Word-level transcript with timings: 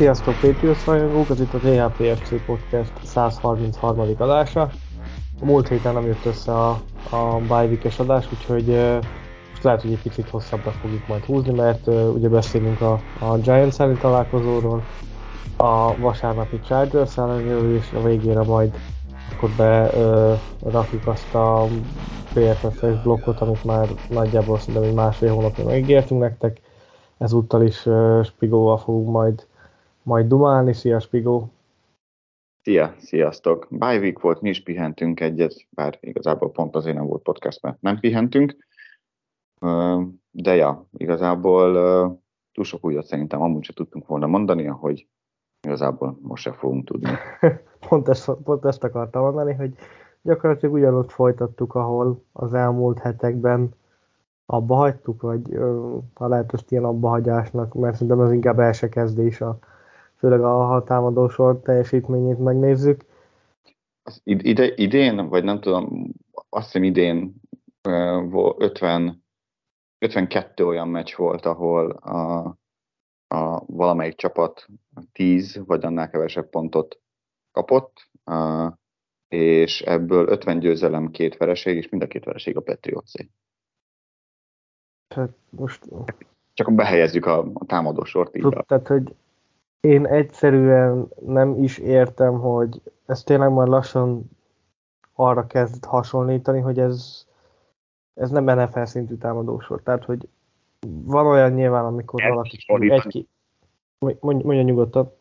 Sziasztok 0.00 0.34
Patriots 0.40 0.84
rajongók, 0.84 1.30
ez 1.30 1.40
itt 1.40 1.54
a 1.54 1.58
THPFC 1.58 2.44
Podcast 2.46 2.92
133. 3.04 4.14
adása. 4.18 4.60
A 5.40 5.44
múlt 5.44 5.68
héten 5.68 5.94
nem 5.94 6.06
jött 6.06 6.24
össze 6.24 6.52
a, 6.52 6.68
a 7.10 7.40
bye 7.48 7.78
adás, 7.98 8.26
úgyhogy 8.32 8.68
uh, 8.68 8.98
most 9.50 9.62
lehet, 9.62 9.82
hogy 9.82 9.92
egy 9.92 10.02
picit 10.02 10.28
hosszabbra 10.28 10.70
fogjuk 10.70 11.08
majd 11.08 11.24
húzni, 11.24 11.52
mert 11.52 11.86
uh, 11.86 12.14
ugye 12.14 12.28
beszélünk 12.28 12.80
a, 12.80 12.92
a 13.18 13.36
Giants 13.36 13.78
elleni 13.78 13.98
találkozóról, 13.98 14.82
a 15.56 15.96
vasárnapi 15.96 16.60
Chargers 16.60 17.18
ellenről, 17.18 17.76
és 17.76 17.92
a 17.92 18.02
végére 18.02 18.42
majd 18.42 18.74
akkor 19.32 19.50
be 19.56 19.90
uh, 20.62 21.08
azt 21.08 21.34
a 21.34 21.66
PFF-es 22.34 23.02
blokkot, 23.02 23.40
amit 23.40 23.64
már 23.64 23.88
nagyjából 24.08 24.58
szerintem 24.58 24.82
egy 24.82 24.94
másfél 24.94 25.34
hónapja 25.34 25.64
megígértünk 25.64 26.20
nektek. 26.20 26.60
Ezúttal 27.18 27.62
is 27.62 27.86
uh, 27.86 28.24
Spigóval 28.24 28.78
fogunk 28.78 29.10
majd 29.10 29.48
majd 30.10 30.26
dumálni. 30.26 30.72
Szia, 30.72 31.00
Spigó! 31.00 31.52
Szia, 32.62 32.94
sziasztok! 32.98 33.66
Bye 33.70 33.98
week 33.98 34.20
volt, 34.20 34.40
mi 34.40 34.48
is 34.48 34.62
pihentünk 34.62 35.20
egyet, 35.20 35.54
bár 35.68 35.98
igazából 36.00 36.50
pont 36.50 36.76
azért 36.76 36.96
nem 36.96 37.06
volt 37.06 37.22
podcast, 37.22 37.62
mert 37.62 37.80
nem 37.80 37.98
pihentünk. 37.98 38.56
De 40.30 40.54
ja, 40.54 40.86
igazából 40.96 41.72
túl 42.52 42.64
sok 42.64 42.84
újat 42.84 43.06
szerintem 43.06 43.42
amúgy 43.42 43.64
se 43.64 43.72
tudtunk 43.72 44.06
volna 44.06 44.26
mondani, 44.26 44.64
hogy 44.64 45.06
igazából 45.66 46.18
most 46.22 46.42
se 46.42 46.52
fogunk 46.52 46.84
tudni. 46.84 47.10
pont, 47.88 48.08
ezt, 48.08 48.30
pont 48.44 48.64
ezt 48.64 48.84
akartam 48.84 49.22
mondani, 49.22 49.52
hogy 49.52 49.74
gyakorlatilag 50.22 50.74
ugyanott 50.74 51.10
folytattuk, 51.10 51.74
ahol 51.74 52.24
az 52.32 52.54
elmúlt 52.54 52.98
hetekben 52.98 53.74
abba 54.46 54.74
hagytuk, 54.74 55.22
vagy 55.22 55.58
ha 56.14 56.28
lehet 56.28 56.52
ezt 56.52 56.72
ilyen 56.72 56.84
abbahagyásnak, 56.84 57.74
mert 57.74 57.94
szerintem 57.94 58.18
az 58.18 58.32
inkább 58.32 58.58
első 58.58 58.88
kezdés 58.88 59.40
a, 59.40 59.58
főleg 60.20 60.42
a 60.42 60.82
támadó 60.86 61.28
sor 61.28 61.60
teljesítményét 61.60 62.38
megnézzük. 62.38 63.04
Az 64.02 64.20
ide, 64.24 64.74
idén, 64.74 65.28
vagy 65.28 65.44
nem 65.44 65.60
tudom, 65.60 66.12
azt 66.48 66.64
hiszem 66.64 66.82
idén 66.82 67.34
50, 67.82 69.24
52 69.98 70.66
olyan 70.66 70.88
meccs 70.88 71.14
volt, 71.16 71.46
ahol 71.46 71.90
a, 71.90 72.38
a 73.34 73.64
valamelyik 73.66 74.16
csapat 74.16 74.66
10 75.12 75.62
vagy 75.66 75.84
annál 75.84 76.10
kevesebb 76.10 76.48
pontot 76.48 77.00
kapott, 77.52 78.08
a, 78.24 78.72
és 79.28 79.80
ebből 79.80 80.28
50 80.28 80.58
győzelem, 80.58 81.10
két 81.10 81.36
vereség, 81.36 81.76
és 81.76 81.88
mind 81.88 82.02
a 82.02 82.06
két 82.06 82.24
vereség 82.24 82.56
a 82.56 82.60
Patriotsé. 82.60 83.28
Tehát 85.08 85.30
most... 85.50 85.88
Csak 86.52 86.74
behelyezzük 86.74 87.26
a, 87.26 87.38
a 87.54 87.64
támadó 87.66 88.04
sort 88.04 88.36
így. 88.36 88.56
Tehát, 88.66 88.86
hogy 88.86 89.14
én 89.80 90.06
egyszerűen 90.06 91.08
nem 91.26 91.62
is 91.62 91.78
értem, 91.78 92.38
hogy 92.38 92.80
ez 93.06 93.22
tényleg 93.22 93.52
már 93.52 93.66
lassan 93.66 94.30
arra 95.14 95.46
kezd 95.46 95.84
hasonlítani, 95.84 96.60
hogy 96.60 96.78
ez, 96.78 97.26
ez 98.14 98.30
nem 98.30 98.44
NFL 98.44 98.82
szintű 98.82 99.14
támadósor. 99.14 99.82
Tehát, 99.82 100.04
hogy 100.04 100.28
van 101.04 101.26
olyan 101.26 101.52
nyilván, 101.52 101.84
amikor 101.84 102.20
kezd 102.20 102.32
valaki 102.32 102.90
egy-ki... 102.90 103.28
Mondj, 103.98 104.44
mondja 104.44 104.62
nyugodtan. 104.62 105.12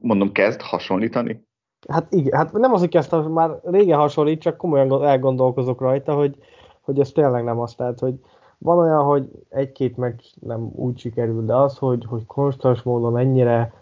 Mondom, 0.00 0.32
kezd 0.32 0.60
hasonlítani? 0.60 1.46
Hát 1.88 2.12
igen, 2.12 2.38
hát 2.38 2.52
nem 2.52 2.72
az, 2.72 2.80
hogy 2.80 2.88
kezdtem, 2.88 3.22
már 3.22 3.60
régen 3.62 3.98
hasonlít, 3.98 4.40
csak 4.40 4.56
komolyan 4.56 5.04
elgondolkozok 5.04 5.80
rajta, 5.80 6.14
hogy, 6.14 6.36
hogy 6.80 7.00
ez 7.00 7.10
tényleg 7.10 7.44
nem 7.44 7.60
az. 7.60 7.74
Tehát, 7.74 7.98
hogy 7.98 8.14
van 8.62 8.78
olyan, 8.78 9.04
hogy 9.04 9.30
egy-két 9.48 9.96
meccs 9.96 10.24
nem 10.40 10.70
úgy 10.74 10.98
sikerül, 10.98 11.44
de 11.44 11.56
az, 11.56 11.78
hogy, 11.78 12.04
hogy 12.04 12.26
konstans 12.26 12.82
módon 12.82 13.18
ennyire 13.18 13.72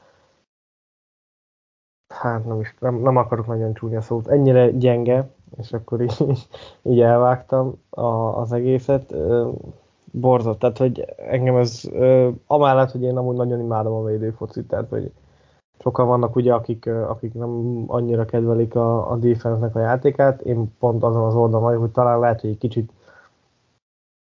hát 2.14 2.44
nem 2.44 2.60
is, 2.60 2.74
nem, 2.78 2.94
nem 2.94 3.16
akarok 3.16 3.46
nagyon 3.46 3.74
csúnya 3.74 4.00
szót, 4.00 4.28
ennyire 4.28 4.70
gyenge, 4.70 5.28
és 5.58 5.72
akkor 5.72 6.00
így, 6.00 6.48
így 6.82 7.00
elvágtam 7.00 7.74
a, 7.90 8.40
az 8.40 8.52
egészet. 8.52 9.14
Borzott, 10.12 10.58
tehát 10.58 10.78
hogy 10.78 11.04
engem 11.16 11.56
ez, 11.56 11.82
amellett, 12.46 12.90
hogy 12.90 13.02
én 13.02 13.16
amúgy 13.16 13.36
nagyon 13.36 13.60
imádom 13.60 13.92
a 13.92 14.04
védőfocit, 14.04 14.69
tehát 14.69 14.88
hogy 14.88 15.12
sokan 15.78 16.06
vannak 16.06 16.36
ugye, 16.36 16.54
akik, 16.54 16.86
akik 16.86 17.34
nem 17.34 17.84
annyira 17.86 18.24
kedvelik 18.24 18.74
a, 18.74 19.10
a 19.10 19.16
defense-nek 19.16 19.74
a 19.74 19.80
játékát, 19.80 20.40
én 20.40 20.74
pont 20.78 21.02
azon 21.02 21.24
az 21.24 21.34
oldalon 21.34 21.64
vagyok, 21.64 21.80
hogy 21.80 21.90
talán 21.90 22.20
lehet, 22.20 22.40
hogy 22.40 22.50
egy 22.50 22.58
kicsit 22.58 22.92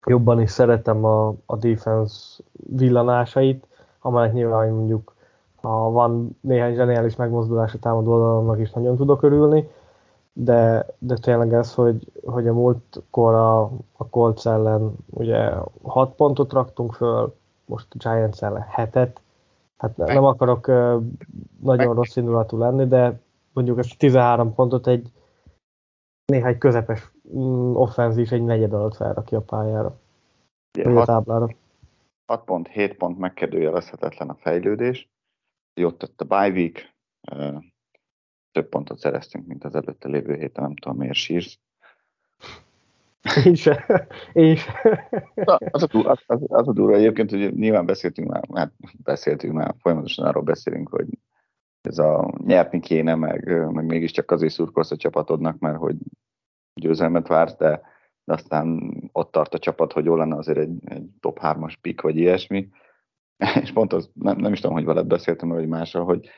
jobban 0.06 0.40
is 0.40 0.50
szeretem 0.50 1.04
a, 1.04 1.34
a 1.46 1.56
defense 1.56 2.42
villanásait, 2.52 3.66
amelyek 4.00 4.32
nyilván 4.32 4.72
mondjuk 4.72 5.14
ha 5.66 5.90
van 5.90 6.38
néhány 6.40 6.74
zseniális 6.74 7.16
megmozdulás 7.16 7.74
a 7.74 7.78
támadó 7.78 8.12
oldalonnak 8.12 8.58
is 8.58 8.70
nagyon 8.70 8.96
tudok 8.96 9.22
örülni, 9.22 9.68
de, 10.32 10.86
de 10.98 11.16
tényleg 11.16 11.52
ez, 11.52 11.74
hogy, 11.74 12.12
hogy 12.24 12.48
a 12.48 12.52
múltkor 12.52 13.34
a, 13.34 13.62
a 13.96 14.08
Colts 14.10 14.46
ellen 14.46 14.94
ugye 15.10 15.50
6 15.82 16.14
pontot 16.14 16.52
raktunk 16.52 16.92
föl, 16.92 17.34
most 17.64 17.86
a 17.90 17.96
Giants 17.98 18.42
ellen 18.42 18.66
7-et, 18.76 19.12
hát 19.76 19.96
nem 19.96 20.24
akarok 20.24 20.68
uh, 20.68 21.02
nagyon 21.62 21.94
rossz 21.94 22.16
indulatú 22.16 22.58
lenni, 22.58 22.86
de 22.86 23.20
mondjuk 23.52 23.78
ezt 23.78 23.98
13 23.98 24.54
pontot 24.54 24.86
egy 24.86 25.10
néhány 26.26 26.58
közepes 26.58 27.12
offenzív 27.72 28.32
egy 28.32 28.44
negyed 28.44 28.72
alatt 28.72 28.96
felrakja 28.96 29.38
a 29.38 29.42
pályára. 29.42 30.00
6, 30.82 30.96
a 30.96 31.04
táblára. 31.04 31.48
6 32.26 32.44
pont, 32.44 32.68
7 32.68 32.96
pont 32.96 33.18
megkérdőjelezhetetlen 33.18 34.28
a 34.28 34.34
fejlődés. 34.34 35.08
Jót 35.74 35.98
tett 35.98 36.20
a 36.20 36.24
bye 36.24 36.48
week, 36.48 36.94
több 38.52 38.68
pontot 38.68 38.98
szereztünk, 38.98 39.46
mint 39.46 39.64
az 39.64 39.74
előtte 39.74 40.08
lévő 40.08 40.34
héten, 40.34 40.64
nem 40.64 40.76
tudom 40.76 40.96
miért 40.96 41.14
sírsz. 41.14 41.58
Én 43.44 43.54
se. 43.54 44.06
Én 44.32 44.56
se. 44.56 45.08
Az 45.70 45.82
a, 45.82 45.88
az, 45.92 46.22
az, 46.26 46.40
az 46.46 46.68
a 46.68 46.72
durva 46.72 46.94
egyébként, 46.94 47.30
hogy 47.30 47.54
nyilván 47.54 47.86
beszéltünk 47.86 48.28
már, 48.28 48.48
hát 48.54 48.72
beszéltünk 49.02 49.52
már, 49.52 49.74
folyamatosan 49.78 50.26
arról 50.26 50.42
beszélünk, 50.42 50.88
hogy 50.88 51.06
ez 51.80 51.98
a 51.98 52.34
nyerni 52.44 52.80
kéne, 52.80 53.14
meg, 53.14 53.70
meg 53.72 53.84
mégiscsak 53.84 54.30
azért 54.30 54.52
szurkolsz 54.52 54.90
a 54.90 54.96
csapatodnak, 54.96 55.58
mert 55.58 55.76
hogy 55.76 55.96
győzelmet 56.80 57.28
vársz, 57.28 57.56
de, 57.56 57.80
de 58.24 58.32
aztán 58.32 58.92
ott 59.12 59.30
tart 59.30 59.54
a 59.54 59.58
csapat, 59.58 59.92
hogy 59.92 60.04
jó 60.04 60.16
lenne 60.16 60.36
azért 60.36 60.58
egy, 60.58 60.78
egy 60.84 61.08
top 61.20 61.38
3-as 61.42 61.74
pick, 61.80 62.00
vagy 62.00 62.16
ilyesmi, 62.16 62.68
és 63.62 63.72
pont 63.72 63.92
az, 63.92 64.10
nem, 64.14 64.36
nem 64.36 64.52
is 64.52 64.60
tudom, 64.60 64.76
hogy 64.76 64.84
veled 64.84 65.06
beszéltem, 65.06 65.48
vagy 65.48 65.68
mással, 65.68 66.04
hogy 66.04 66.28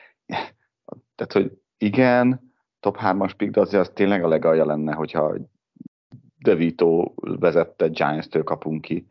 tehát, 1.15 1.33
hogy 1.33 1.61
igen, 1.77 2.53
top 2.79 2.97
3-as 3.01 3.33
pick, 3.37 3.51
de 3.51 3.61
azért 3.61 3.81
az 3.81 3.91
tényleg 3.93 4.23
a 4.23 4.27
legalja 4.27 4.65
lenne, 4.65 4.93
hogyha 4.93 5.35
De 6.37 6.55
Vito 6.55 7.13
vezette 7.15 7.87
Giants-től 7.87 8.43
kapunk 8.43 8.81
ki, 8.81 9.07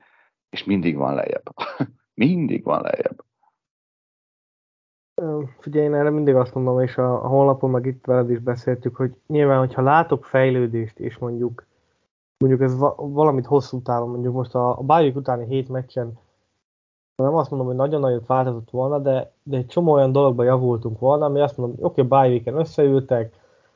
és 0.50 0.65
mindig 0.65 0.97
van 0.97 1.15
lejjebb. 1.15 1.55
mindig 2.25 2.65
van 2.65 2.83
lejjebb. 2.83 3.25
Figyelj, 5.59 5.84
én 5.84 5.94
erre 5.94 6.10
mindig 6.10 6.34
azt 6.34 6.54
mondom, 6.54 6.80
és 6.80 6.97
a, 6.98 7.24
a 7.24 7.26
honlapon 7.26 7.70
meg 7.70 7.86
itt 7.86 8.04
veled 8.04 8.30
is 8.30 8.38
beszéltük, 8.38 8.97
hogy 8.97 9.15
nyilván, 9.26 9.59
hogyha 9.59 9.82
látok 9.82 10.24
fejlődést, 10.24 10.98
és 10.98 11.18
mondjuk 11.18 11.66
mondjuk 12.38 12.62
ez 12.62 12.78
va, 12.78 12.94
valamit 12.98 13.47
hosszú 13.47 13.82
távon, 13.82 14.09
mondjuk 14.09 14.34
most 14.34 14.54
a, 14.54 14.78
a 14.78 14.82
bájuk 14.82 15.16
utáni 15.16 15.47
hét 15.47 15.68
meccsen 15.68 16.18
nem 17.22 17.34
azt 17.34 17.50
mondom, 17.50 17.68
hogy 17.68 17.76
nagyon 17.76 18.00
nagyot 18.00 18.26
változott 18.26 18.70
volna, 18.70 18.98
de, 18.98 19.32
de 19.42 19.56
egy 19.56 19.66
csomó 19.66 19.92
olyan 19.92 20.12
dologban 20.12 20.47
javultunk 20.47 20.98
volna, 20.98 21.24
ami 21.24 21.41
azt 21.41 21.56
mondom, 21.56 21.76
oké, 21.80 22.03
okay, 22.03 22.41
bye 22.41 22.53
összeültek, 22.53 23.32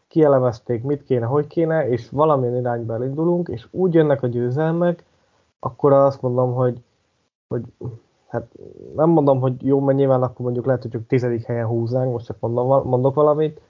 kielemezték, 0.08 0.82
mit 0.82 1.04
kéne, 1.04 1.26
hogy 1.26 1.46
kéne, 1.46 1.88
és 1.88 2.08
valamilyen 2.10 2.56
irányba 2.56 2.94
elindulunk, 2.94 3.48
és 3.48 3.66
úgy 3.70 3.94
jönnek 3.94 4.22
a 4.22 4.26
győzelmek, 4.26 5.04
akkor 5.58 5.92
azt 5.92 6.22
mondom, 6.22 6.54
hogy, 6.54 6.82
hogy 7.48 7.62
hát 8.32 8.46
nem 8.96 9.08
mondom, 9.08 9.40
hogy 9.40 9.67
jó, 9.67 9.81
mert 9.81 9.99
nyilván 9.99 10.23
akkor 10.23 10.44
mondjuk 10.44 10.67
lehet, 10.67 10.82
hogy 10.82 10.90
csak 10.90 11.06
tizedik 11.06 11.44
helyen 11.44 11.67
húznánk, 11.67 12.12
most 12.12 12.26
csak 12.26 12.37
mondom, 12.40 12.88
mondok 12.88 13.14
valamit, 13.14 13.61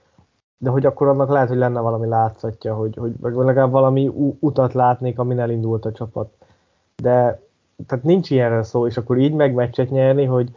de 0.59 0.71
hogy 0.71 0.87
akkor 0.87 1.09
annak 1.09 1.31
lehet, 1.31 1.49
hogy 1.49 1.57
lenne 1.57 1.81
valami 1.81 2.07
látszatja, 2.07 2.75
hogy, 2.75 2.97
hogy 2.97 3.15
legalább 3.21 3.71
valami 3.71 4.11
utat 4.39 4.73
látnék, 4.73 5.19
amin 5.19 5.39
elindult 5.41 5.85
a 5.85 5.93
csapat. 5.93 6.33
De 6.97 7.41
tehát 7.87 8.05
nincs 8.05 8.31
ilyenre 8.31 8.63
szó, 8.63 8.87
és 8.87 8.97
akkor 8.97 9.19
így 9.19 9.35
meg 9.35 9.55
meccset 9.55 9.91
nyerni, 9.91 10.25
hogy 10.25 10.55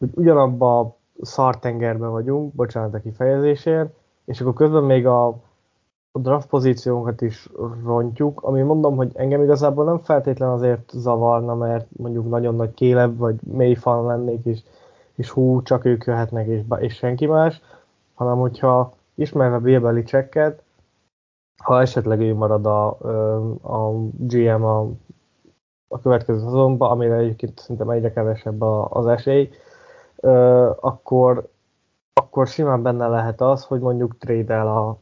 hogy 0.00 0.10
ugyanabba 0.14 0.78
a 0.80 0.96
szartengerben 1.22 2.10
vagyunk, 2.10 2.54
bocsánat 2.54 2.94
a 2.94 3.00
kifejezésért, 3.00 3.90
és 4.24 4.40
akkor 4.40 4.54
közben 4.54 4.82
még 4.82 5.06
a, 5.06 5.40
a 6.12 6.18
draft 6.18 6.48
pozíciónkat 6.48 7.20
is 7.20 7.48
rontjuk, 7.84 8.42
ami 8.42 8.62
mondom, 8.62 8.96
hogy 8.96 9.10
engem 9.14 9.42
igazából 9.42 9.84
nem 9.84 9.98
feltétlen 9.98 10.48
azért 10.48 10.90
zavarna, 10.92 11.54
mert 11.54 11.86
mondjuk 11.96 12.28
nagyon 12.28 12.54
nagy 12.54 12.74
kélebb, 12.74 13.16
vagy 13.18 13.36
mély 13.42 13.74
fan 13.74 14.06
lennék, 14.06 14.44
és, 14.44 14.62
és 15.14 15.30
hú, 15.30 15.62
csak 15.62 15.84
ők 15.84 16.04
jöhetnek, 16.04 16.46
és, 16.46 16.62
és 16.78 16.94
senki 16.94 17.26
más, 17.26 17.60
hanem 18.14 18.38
hogyha 18.38 18.92
ismerve 19.14 19.58
Bill 19.58 19.80
Belichicket, 19.80 20.62
ha 21.62 21.80
esetleg 21.80 22.20
ő 22.20 22.34
marad 22.34 22.66
a, 22.66 22.88
a 23.62 23.92
GM 24.18 24.64
a, 24.64 24.88
a 25.88 26.00
következő 26.00 26.38
szezonban, 26.38 26.90
amire 26.90 27.14
egyébként 27.14 27.58
szerintem 27.58 27.90
egyre 27.90 28.12
kevesebb 28.12 28.62
az 28.62 29.06
esély, 29.06 29.50
akkor, 30.80 31.48
akkor 32.12 32.46
simán 32.46 32.82
benne 32.82 33.06
lehet 33.06 33.40
az, 33.40 33.64
hogy 33.64 33.80
mondjuk 33.80 34.18
trade 34.18 34.60
a, 34.60 34.98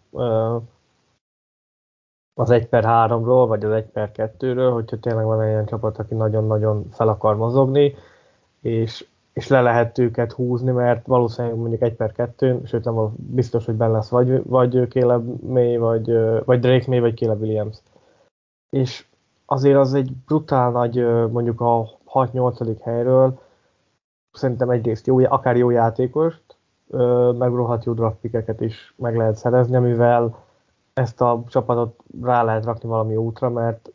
az 2.38 2.50
1 2.50 2.68
per 2.68 2.84
3-ról, 2.86 3.44
vagy 3.48 3.64
az 3.64 3.72
1 3.72 3.84
per 3.84 4.10
2-ről, 4.14 4.70
hogyha 4.72 4.98
tényleg 4.98 5.24
van 5.24 5.40
egy 5.42 5.48
ilyen 5.48 5.66
csapat, 5.66 5.98
aki 5.98 6.14
nagyon-nagyon 6.14 6.88
fel 6.90 7.08
akar 7.08 7.36
mozogni, 7.36 7.94
és 8.60 9.06
és 9.38 9.48
le 9.48 9.60
lehet 9.60 9.98
őket 9.98 10.32
húzni, 10.32 10.70
mert 10.70 11.06
valószínűleg 11.06 11.56
mondjuk 11.56 11.82
egy 11.82 11.94
per 11.94 12.12
kettőn, 12.12 12.64
sőt 12.64 12.84
nem 12.84 13.14
biztos, 13.16 13.64
hogy 13.64 13.74
benne 13.74 13.92
lesz 13.92 14.08
vagy, 14.08 14.42
vagy 14.44 14.86
Caleb 14.88 15.42
May, 15.42 15.76
vagy, 15.76 16.12
vagy 16.44 16.60
Drake 16.60 16.84
May, 16.88 17.00
vagy 17.00 17.16
Caleb 17.16 17.40
Williams. 17.40 17.76
És 18.70 19.06
azért 19.46 19.76
az 19.76 19.94
egy 19.94 20.12
brutál 20.26 20.70
nagy, 20.70 21.06
mondjuk 21.30 21.60
a 21.60 21.88
6-8. 22.12 22.78
helyről, 22.82 23.38
szerintem 24.32 24.70
egyrészt 24.70 25.06
jó, 25.06 25.18
akár 25.18 25.56
jó 25.56 25.70
játékost, 25.70 26.56
meg 27.38 27.54
rohadt 27.54 27.84
jó 27.84 27.92
draftpikeket 27.92 28.60
is 28.60 28.94
meg 28.96 29.16
lehet 29.16 29.36
szerezni, 29.36 29.76
amivel 29.76 30.36
ezt 30.98 31.20
a 31.20 31.42
csapatot 31.48 32.04
rá 32.22 32.42
lehet 32.42 32.64
rakni 32.64 32.88
valami 32.88 33.16
útra, 33.16 33.50
mert, 33.50 33.92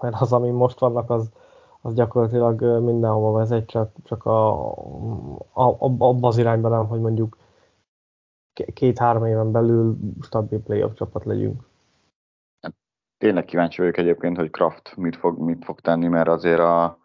mert 0.00 0.20
az, 0.20 0.32
ami 0.32 0.50
most 0.50 0.78
vannak, 0.78 1.10
az, 1.10 1.30
az 1.80 1.94
gyakorlatilag 1.94 2.82
mindenhova 2.82 3.38
vezet, 3.38 3.66
csak, 3.66 3.92
csak 4.02 4.24
a, 4.24 4.68
a, 5.52 5.62
a, 5.62 5.86
abba 5.98 6.28
az 6.28 6.38
irányban 6.38 6.70
nem, 6.70 6.86
hogy 6.86 7.00
mondjuk 7.00 7.36
két-három 8.72 9.24
éven 9.24 9.52
belül 9.52 9.96
stabil 10.20 10.62
playoff 10.62 10.94
csapat 10.94 11.24
legyünk. 11.24 11.66
Tényleg 13.18 13.44
kíváncsi 13.44 13.80
vagyok 13.80 13.96
egyébként, 13.96 14.36
hogy 14.36 14.50
Kraft 14.50 14.96
mit 14.96 15.16
fog, 15.16 15.38
mit 15.38 15.64
fog 15.64 15.80
tenni, 15.80 16.08
mert 16.08 16.28
azért 16.28 16.60
a, 16.60 16.98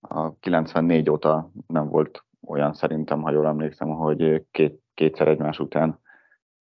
a 0.00 0.34
94 0.40 1.10
óta 1.10 1.50
nem 1.66 1.88
volt 1.88 2.24
olyan 2.46 2.72
szerintem, 2.72 3.22
ha 3.22 3.30
jól 3.30 3.46
emlékszem, 3.46 3.88
hogy 3.88 4.46
két, 4.50 4.80
kétszer 4.94 5.28
egymás 5.28 5.58
után 5.58 6.00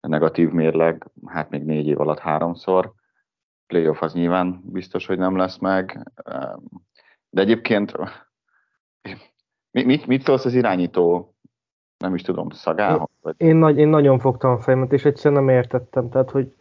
negatív 0.07 0.51
mérleg, 0.51 1.07
hát 1.25 1.50
még 1.50 1.63
négy 1.63 1.88
év 1.88 2.00
alatt 2.00 2.19
háromszor. 2.19 2.94
Playoff 3.68 4.01
az 4.01 4.13
nyilván 4.13 4.62
biztos, 4.63 5.06
hogy 5.06 5.18
nem 5.18 5.38
lesz 5.38 5.57
meg. 5.57 6.12
De 7.30 7.42
egyébként 7.42 7.94
mit, 9.71 10.07
mit 10.07 10.21
szólsz 10.21 10.45
az 10.45 10.53
irányító, 10.53 11.36
nem 11.98 12.15
is 12.15 12.21
tudom, 12.21 12.50
szagához? 12.50 13.09
Vagy? 13.21 13.36
Én, 13.38 13.56
nagy, 13.56 13.77
én 13.77 13.88
nagyon 13.88 14.19
fogtam 14.19 14.51
a 14.51 14.59
fejemet, 14.59 14.94
és 14.94 15.06
egyszerűen 15.06 15.44
nem 15.44 15.56
értettem. 15.56 16.09
Tehát, 16.09 16.31
hogy 16.31 16.53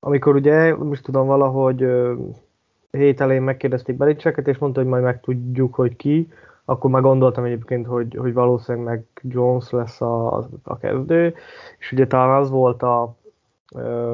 amikor 0.00 0.34
ugye, 0.34 0.76
most 0.76 1.04
tudom, 1.04 1.26
valahogy 1.26 1.86
hét 2.90 3.20
elején 3.20 3.42
megkérdezték 3.42 3.96
Belicseket, 3.96 4.48
és 4.48 4.58
mondta, 4.58 4.80
hogy 4.80 4.88
majd 4.88 5.02
megtudjuk, 5.02 5.74
hogy 5.74 5.96
ki, 5.96 6.32
akkor 6.68 6.90
már 6.90 7.02
gondoltam 7.02 7.44
egyébként, 7.44 7.86
hogy, 7.86 8.16
hogy 8.20 8.32
valószínűleg 8.32 8.86
meg 8.86 9.04
Jones 9.22 9.70
lesz 9.70 10.00
a, 10.00 10.48
a 10.62 10.76
kezdő, 10.76 11.34
és 11.78 11.92
ugye 11.92 12.06
talán 12.06 12.40
az 12.40 12.50
volt 12.50 12.82
a, 12.82 13.16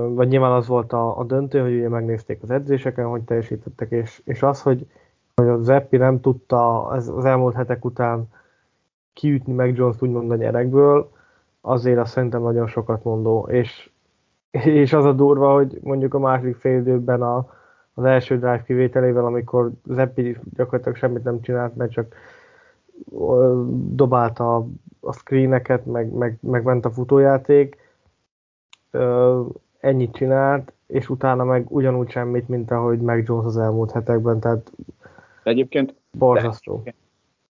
vagy 0.08 0.28
nyilván 0.28 0.52
az 0.52 0.66
volt 0.66 0.92
a, 0.92 1.18
a 1.18 1.24
döntő, 1.24 1.60
hogy 1.60 1.74
ugye 1.74 1.88
megnézték 1.88 2.42
az 2.42 2.50
edzéseken, 2.50 3.06
hogy 3.06 3.22
teljesítettek, 3.22 3.90
és, 3.90 4.22
és 4.24 4.42
az, 4.42 4.62
hogy 4.62 4.86
hogy 5.34 5.48
a 5.48 5.62
Zeppi 5.62 5.96
nem 5.96 6.20
tudta 6.20 6.90
ez, 6.94 7.08
az 7.08 7.24
elmúlt 7.24 7.54
hetek 7.54 7.84
után 7.84 8.28
kiütni 9.12 9.52
meg 9.52 9.76
Jones-t 9.76 10.02
úgymond 10.02 10.30
a 10.30 10.36
nyerekből, 10.36 11.10
azért 11.60 11.98
azt 11.98 12.12
szerintem 12.12 12.42
nagyon 12.42 12.66
sokat 12.66 13.04
mondó, 13.04 13.48
és, 13.50 13.90
és 14.50 14.92
az 14.92 15.04
a 15.04 15.12
durva, 15.12 15.52
hogy 15.52 15.78
mondjuk 15.82 16.14
a 16.14 16.18
második 16.18 16.56
fél 16.56 16.78
időben 16.78 17.22
a, 17.22 17.46
az 17.94 18.04
első 18.04 18.34
drive 18.34 18.62
kivételével, 18.62 19.24
amikor 19.24 19.70
Zeppi 19.84 20.38
gyakorlatilag 20.56 20.96
semmit 20.96 21.24
nem 21.24 21.40
csinált, 21.40 21.76
mert 21.76 21.90
csak 21.90 22.14
dobálta 23.94 24.56
a, 25.00 25.12
screeneket, 25.12 25.86
meg, 25.86 26.12
meg, 26.12 26.38
meg 26.40 26.62
ment 26.64 26.84
a 26.84 26.90
futójáték, 26.90 27.76
ennyit 29.80 30.14
csinált, 30.14 30.72
és 30.86 31.08
utána 31.08 31.44
meg 31.44 31.66
ugyanúgy 31.68 32.10
semmit, 32.10 32.48
mint 32.48 32.70
ahogy 32.70 33.00
meg 33.00 33.24
Jones 33.26 33.46
az 33.46 33.56
elmúlt 33.56 33.90
hetekben, 33.90 34.40
tehát 34.40 34.72
de 35.42 35.50
egyébként... 35.50 35.94
Borzasztó. 36.18 36.82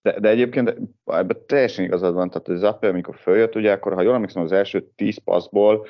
De, 0.01 0.19
de 0.19 0.29
egyébként 0.29 0.75
ebben 1.05 1.37
teljesen 1.45 1.85
igazad 1.85 2.13
van, 2.13 2.29
tehát 2.29 2.47
az 2.47 2.63
Apple, 2.63 2.89
amikor 2.89 3.15
följött, 3.15 3.55
ugye 3.55 3.71
akkor, 3.71 3.93
ha 3.93 4.01
jól 4.01 4.13
emlékszem, 4.13 4.43
az 4.43 4.51
első 4.51 4.89
10 4.95 5.17
passzból 5.17 5.87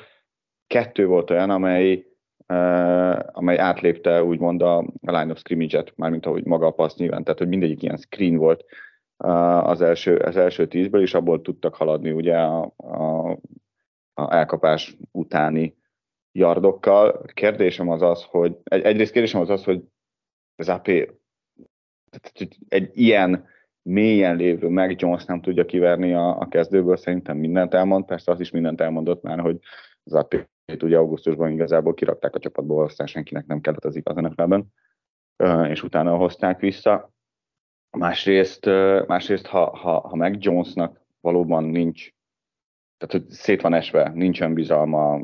kettő 0.66 1.06
volt 1.06 1.30
olyan, 1.30 1.50
amely, 1.50 2.06
uh, 2.48 3.18
amely 3.32 3.58
átlépte 3.58 4.24
úgymond 4.24 4.62
a, 4.62 4.78
a 4.78 5.18
line 5.18 5.30
of 5.30 5.38
scrimmage-et, 5.38 5.92
mármint 5.96 6.26
ahogy 6.26 6.44
maga 6.44 6.66
a 6.66 6.70
passz 6.70 6.96
nyilván, 6.96 7.24
tehát 7.24 7.38
hogy 7.38 7.48
mindegyik 7.48 7.82
ilyen 7.82 7.96
screen 7.96 8.36
volt 8.36 8.64
az, 9.16 9.80
első, 9.80 10.16
az 10.16 10.36
első 10.36 10.66
tízből, 10.66 11.00
és 11.00 11.14
abból 11.14 11.42
tudtak 11.42 11.74
haladni 11.74 12.10
ugye 12.10 12.36
a, 12.36 12.72
a, 12.76 13.30
a 14.14 14.34
elkapás 14.34 14.96
utáni 15.10 15.76
yardokkal. 16.32 17.22
Kérdésem 17.34 17.88
az 17.88 18.02
az, 18.02 18.24
hogy 18.24 18.56
egy, 18.64 18.82
egyrészt 18.82 19.12
kérdésem 19.12 19.40
az 19.40 19.50
az, 19.50 19.64
hogy 19.64 19.84
az 20.56 20.68
AP 20.68 20.88
egy 22.68 22.90
ilyen 22.92 23.46
mélyen 23.82 24.36
lévő 24.36 24.68
meg 24.68 25.00
Jones 25.00 25.24
nem 25.24 25.40
tudja 25.40 25.64
kiverni 25.64 26.12
a, 26.12 26.38
a 26.38 26.48
kezdőből, 26.48 26.96
szerintem 26.96 27.36
mindent 27.36 27.74
elmond, 27.74 28.04
persze 28.04 28.30
az 28.30 28.40
is 28.40 28.50
mindent 28.50 28.80
elmondott 28.80 29.22
már, 29.22 29.40
hogy 29.40 29.58
az 30.04 30.14
ap 30.14 30.34
ugye 30.82 30.96
augusztusban 30.96 31.50
igazából 31.50 31.94
kirakták 31.94 32.34
a 32.34 32.38
csapatból, 32.38 32.84
aztán 32.84 33.06
senkinek 33.06 33.46
nem 33.46 33.60
kellett 33.60 33.84
az 33.84 33.96
igaz 33.96 34.16
NFL-ben, 34.16 34.66
és 35.68 35.82
utána 35.82 36.16
hozták 36.16 36.60
vissza. 36.60 37.13
Másrészt, 37.94 38.64
másrészt 39.06 39.46
ha, 39.46 39.76
ha, 39.76 40.00
ha 40.08 40.16
meg 40.16 40.36
Jonesnak 40.38 41.00
valóban 41.20 41.64
nincs, 41.64 42.08
tehát 42.96 43.14
hogy 43.14 43.34
szét 43.34 43.60
van 43.60 43.74
esve, 43.74 44.08
nincsen 44.14 44.54
bizalma, 44.54 45.20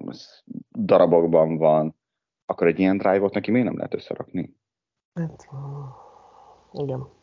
darabokban 0.78 1.56
van, 1.56 1.96
akkor 2.46 2.66
egy 2.66 2.78
ilyen 2.78 2.96
drive-ot 2.96 3.34
neki 3.34 3.50
miért 3.50 3.66
nem 3.66 3.76
lehet 3.76 3.94
összerakni? 3.94 4.56
Hát, 5.14 5.48
igen. 6.72 7.18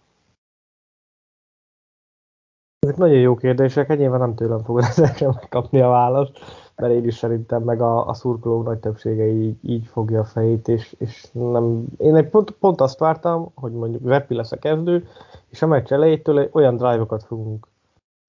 Ezek 2.87 2.99
nagyon 2.99 3.19
jó 3.19 3.35
kérdések, 3.35 3.87
hát 3.87 3.97
nyilván 3.97 4.19
nem 4.19 4.35
tőlem 4.35 4.63
fogod 4.63 4.83
ezekre 4.89 5.27
megkapni 5.27 5.81
a 5.81 5.89
választ, 5.89 6.31
mert 6.75 6.93
én 6.93 7.05
is 7.05 7.15
szerintem 7.15 7.63
meg 7.63 7.81
a, 7.81 8.07
a 8.07 8.13
szurkolók 8.13 8.65
nagy 8.65 8.77
többsége 8.77 9.27
így, 9.27 9.57
így 9.61 9.85
fogja 9.85 10.19
a 10.19 10.23
fejét, 10.23 10.67
és, 10.67 10.95
és 10.99 11.27
nem, 11.31 11.85
én 11.97 12.15
egy 12.15 12.29
pont, 12.29 12.51
pont 12.51 12.81
azt 12.81 12.99
vártam, 12.99 13.51
hogy 13.55 13.71
mondjuk 13.71 14.03
Veppi 14.03 14.35
lesz 14.35 14.51
a 14.51 14.57
kezdő, 14.57 15.07
és 15.49 15.61
a 15.61 15.67
meccs 15.67 15.91
elejétől 15.91 16.49
olyan 16.51 16.75
drive-okat 16.75 17.23
fogunk 17.23 17.67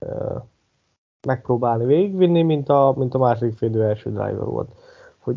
uh, 0.01 0.43
megpróbálni 1.27 1.85
végigvinni, 1.85 2.43
mint 2.43 2.69
a, 2.69 2.95
mint 2.97 3.15
a 3.15 3.19
második 3.19 3.57
félidő 3.57 3.83
első 3.83 4.11
drive 4.11 4.45
volt. 4.45 4.69
Hogy 5.19 5.37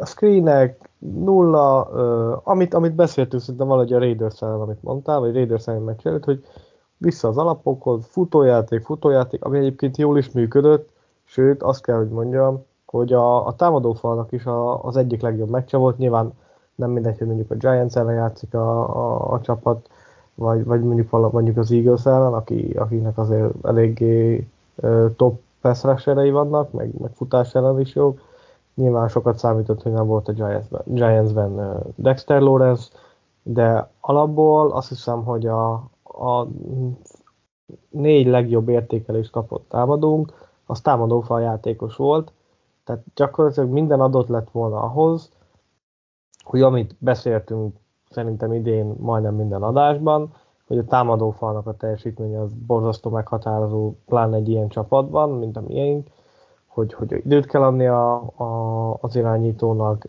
a 0.00 0.06
screenek, 0.06 0.90
nulla, 0.98 1.88
uh, 1.92 2.40
amit, 2.48 2.74
amit 2.74 2.94
beszéltünk 2.94 3.42
szerintem 3.42 3.68
valahogy 3.68 3.92
a 3.92 3.98
Raiders 3.98 4.42
amit 4.42 4.82
mondtál, 4.82 5.20
vagy 5.20 5.34
Raiders 5.34 5.66
ellen 5.66 5.82
megcsinált, 5.82 6.24
hogy 6.24 6.44
vissza 6.98 7.28
az 7.28 7.38
alapokhoz, 7.38 8.06
futójáték, 8.06 8.84
futójáték, 8.84 9.44
ami 9.44 9.58
egyébként 9.58 9.96
jól 9.96 10.18
is 10.18 10.30
működött, 10.30 10.88
sőt, 11.24 11.62
azt 11.62 11.82
kell, 11.82 11.96
hogy 11.96 12.08
mondjam, 12.08 12.64
hogy 12.86 13.12
a, 13.12 13.46
a 13.46 13.54
támadófalnak 13.54 14.32
is 14.32 14.46
a, 14.46 14.84
az 14.84 14.96
egyik 14.96 15.20
legjobb 15.20 15.48
meccse 15.48 15.76
volt, 15.76 15.98
nyilván 15.98 16.32
nem 16.74 16.90
mindegy, 16.90 17.18
hogy 17.18 17.26
mondjuk 17.26 17.50
a 17.50 17.54
Giants 17.54 17.96
ellen 17.96 18.14
játszik 18.14 18.54
a, 18.54 18.96
a, 18.96 19.32
a 19.32 19.40
csapat, 19.40 19.88
vagy, 20.34 20.64
vagy 20.64 20.82
mondjuk, 20.82 21.10
vala, 21.10 21.28
mondjuk 21.32 21.56
az 21.56 21.70
Eagles 21.70 22.06
ellen, 22.06 22.32
aki, 22.32 22.72
akinek 22.76 23.18
azért 23.18 23.66
eléggé 23.66 24.48
uh, 24.74 25.14
top 25.16 25.40
pass 25.60 25.82
vannak, 26.04 26.72
meg, 26.72 26.90
meg 27.00 27.10
futás 27.14 27.54
ellen 27.54 27.80
is 27.80 27.94
jók, 27.94 28.20
Nyilván 28.78 29.08
sokat 29.08 29.38
számított, 29.38 29.82
hogy 29.82 29.92
nem 29.92 30.06
volt 30.06 30.28
a 30.28 30.32
Giants-ben, 30.32 30.82
Giants-ben 30.84 31.82
Dexter 31.94 32.40
Lawrence, 32.40 32.88
de 33.42 33.90
alapból 34.00 34.70
azt 34.70 34.88
hiszem, 34.88 35.24
hogy 35.24 35.46
a, 35.46 35.82
a 36.18 36.48
négy 37.90 38.26
legjobb 38.26 38.68
értékelést 38.68 39.30
kapott 39.30 39.68
támadónk, 39.68 40.32
az 40.66 40.80
támadófal 40.80 41.40
játékos 41.40 41.96
volt, 41.96 42.32
tehát 42.84 43.02
gyakorlatilag 43.14 43.70
minden 43.70 44.00
adott 44.00 44.28
lett 44.28 44.50
volna 44.50 44.82
ahhoz, 44.82 45.30
hogy 46.44 46.62
amit 46.62 46.96
beszéltünk 46.98 47.76
szerintem 48.10 48.52
idén 48.52 48.94
majdnem 48.98 49.34
minden 49.34 49.62
adásban, 49.62 50.32
hogy 50.66 50.78
a 50.78 50.84
támadófalnak 50.84 51.66
a 51.66 51.76
teljesítménye 51.76 52.40
az 52.40 52.52
borzasztó 52.66 53.10
meghatározó, 53.10 53.92
pláne 54.06 54.36
egy 54.36 54.48
ilyen 54.48 54.68
csapatban, 54.68 55.30
mint 55.30 55.56
a 55.56 55.62
miénk, 55.66 56.08
hogy, 56.66 56.92
hogy 56.92 57.12
időt 57.12 57.46
kell 57.46 57.62
adni 57.62 57.86
a, 57.86 58.14
a, 58.36 58.92
az 59.00 59.16
irányítónak, 59.16 60.06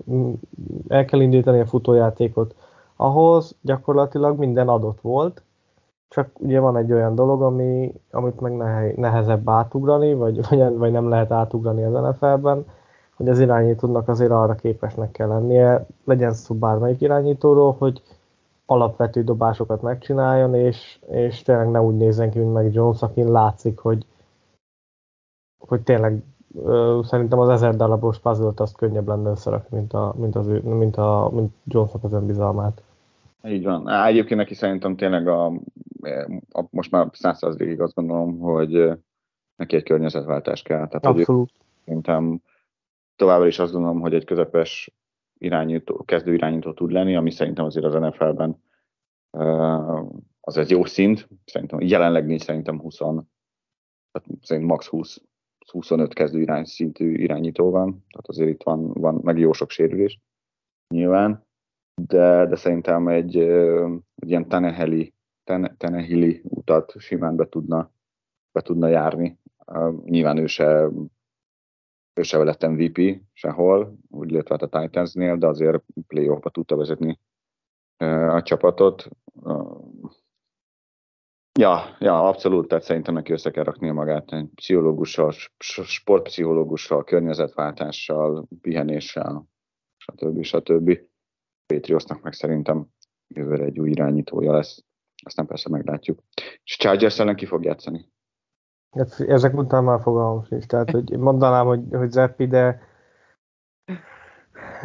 el 0.87 1.05
kell 1.05 1.21
indítani 1.21 1.59
a 1.59 1.65
futójátékot, 1.65 2.55
ahhoz 2.95 3.55
gyakorlatilag 3.61 4.37
minden 4.37 4.67
adott 4.67 5.01
volt, 5.01 5.43
csak 6.09 6.29
ugye 6.33 6.59
van 6.59 6.77
egy 6.77 6.91
olyan 6.91 7.15
dolog, 7.15 7.41
ami, 7.41 7.93
amit 8.11 8.39
meg 8.39 8.55
nehezebb 8.97 9.49
átugrani, 9.49 10.13
vagy, 10.13 10.41
vagy, 10.49 10.77
vagy 10.77 10.91
nem 10.91 11.09
lehet 11.09 11.31
átugrani 11.31 11.83
az 11.83 11.93
NFL-ben, 11.93 12.65
hogy 13.15 13.29
az 13.29 13.39
irányítónak 13.39 14.07
azért 14.07 14.31
arra 14.31 14.55
képesnek 14.55 15.11
kell 15.11 15.27
lennie, 15.27 15.85
legyen 16.03 16.33
szó 16.33 16.55
bármelyik 16.55 17.01
irányítóról, 17.01 17.75
hogy 17.77 18.01
alapvető 18.65 19.23
dobásokat 19.23 19.81
megcsináljon, 19.81 20.55
és, 20.55 20.99
és 21.09 21.41
tényleg 21.41 21.69
ne 21.69 21.81
úgy 21.81 21.97
nézzen 21.97 22.29
ki, 22.29 22.39
mint 22.39 22.53
meg 22.53 22.73
Jones, 22.73 23.01
akin 23.01 23.31
látszik, 23.31 23.79
hogy, 23.79 24.05
hogy 25.57 25.81
tényleg 25.81 26.23
ö, 26.63 26.99
szerintem 27.03 27.39
az 27.39 27.49
ezer 27.49 27.75
darabos 27.75 28.19
puzzle 28.19 28.51
azt 28.55 28.77
könnyebb 28.77 29.07
lenne 29.07 29.29
összerakni, 29.29 29.77
mint, 29.77 29.93
a, 29.93 30.13
mint, 30.17 30.35
az 30.35 30.47
mint, 30.63 30.97
a, 30.97 31.29
mint 31.33 31.53
Jonesnak 31.65 32.03
az 32.03 32.13
önbizalmát. 32.13 32.81
Így 33.43 33.63
van. 33.63 33.89
Egyébként 33.89 34.39
neki 34.39 34.53
szerintem 34.53 34.95
tényleg 34.95 35.27
a 35.27 35.51
most 36.69 36.91
már 36.91 37.09
százszerzékig 37.11 37.81
azt 37.81 37.93
gondolom, 37.93 38.39
hogy 38.39 38.91
neki 39.55 39.75
egy 39.75 39.83
környezetváltás 39.83 40.61
kell. 40.61 40.87
Tehát, 40.87 41.05
Abszolút. 41.05 41.51
Szerintem 41.85 42.41
továbbra 43.15 43.47
is 43.47 43.59
azt 43.59 43.71
gondolom, 43.71 43.99
hogy 43.99 44.13
egy 44.13 44.25
közepes 44.25 44.91
irányító, 45.37 46.03
kezdő 46.05 46.33
irányító 46.33 46.73
tud 46.73 46.91
lenni, 46.91 47.15
ami 47.15 47.31
szerintem 47.31 47.65
azért 47.65 47.85
az 47.85 47.93
NFL-ben 47.93 48.63
az 50.39 50.57
egy 50.57 50.69
jó 50.69 50.85
szint. 50.85 51.27
Szerintem 51.45 51.81
jelenleg 51.81 52.25
nincs 52.25 52.43
szerintem 52.43 52.79
20, 52.79 52.97
tehát 52.97 54.27
szerintem 54.41 54.71
max 54.75 54.87
20 54.87 55.21
25 55.71 56.13
kezdő 56.13 56.41
irány 56.41 56.63
szintű 56.63 57.13
irányító 57.13 57.69
van, 57.69 57.89
tehát 57.89 58.27
azért 58.27 58.49
itt 58.49 58.63
van, 58.63 58.93
van 58.93 59.19
meg 59.23 59.37
jó 59.37 59.53
sok 59.53 59.69
sérülés 59.69 60.19
nyilván, 60.93 61.47
de, 62.01 62.45
de 62.45 62.55
szerintem 62.55 63.07
egy, 63.07 63.37
egy 64.15 64.29
ilyen 64.29 64.47
Taneheli, 64.47 65.13
Tanehili 65.77 66.41
utat 66.43 66.93
simán 66.97 67.35
be 67.35 67.47
tudna, 67.47 67.91
be 68.51 68.61
tudna 68.61 68.87
járni. 68.87 69.39
Nyilván 70.05 70.37
ő 70.37 70.45
se, 70.45 70.89
ő 72.13 72.21
se 72.21 72.37
lett 72.37 72.67
MVP 72.67 73.21
sehol, 73.33 73.97
úgy 74.09 74.31
illetve 74.31 74.57
hát 74.59 74.73
a 74.73 74.81
Titansnél, 74.81 75.37
de 75.37 75.47
azért 75.47 75.83
playoffba 76.07 76.49
tudta 76.49 76.75
vezetni 76.75 77.19
a 78.29 78.41
csapatot. 78.41 79.09
Ja, 81.59 81.95
ja, 81.99 82.27
abszolút, 82.27 82.67
tehát 82.67 82.83
szerintem 82.83 83.13
neki 83.13 83.31
össze 83.31 83.51
kell 83.51 83.63
raknia 83.63 83.93
magát 83.93 84.31
egy 84.31 84.49
pszichológussal, 84.55 85.31
sportpszichológussal, 85.83 87.03
környezetváltással, 87.03 88.47
pihenéssel, 88.61 89.45
stb. 89.97 90.43
stb. 90.43 90.99
Patriotsnak 91.65 92.21
meg 92.21 92.33
szerintem 92.33 92.87
jövőre 93.27 93.63
egy 93.63 93.79
új 93.79 93.89
irányítója 93.89 94.51
lesz. 94.51 94.83
Aztán 95.25 95.45
persze 95.45 95.69
meglátjuk. 95.69 96.19
És 96.63 96.77
Chargers 96.77 97.19
ellen 97.19 97.35
ki 97.35 97.45
fog 97.45 97.63
játszani? 97.63 98.11
Hát, 98.91 99.19
ezek 99.19 99.57
után 99.57 99.83
már 99.83 100.01
fogalmam 100.01 100.45
is. 100.49 100.65
Tehát, 100.65 100.89
hogy 100.89 101.17
mondanám, 101.17 101.65
hogy, 101.65 101.81
hogy 101.91 102.11
Zeppi, 102.11 102.47
de 102.47 102.81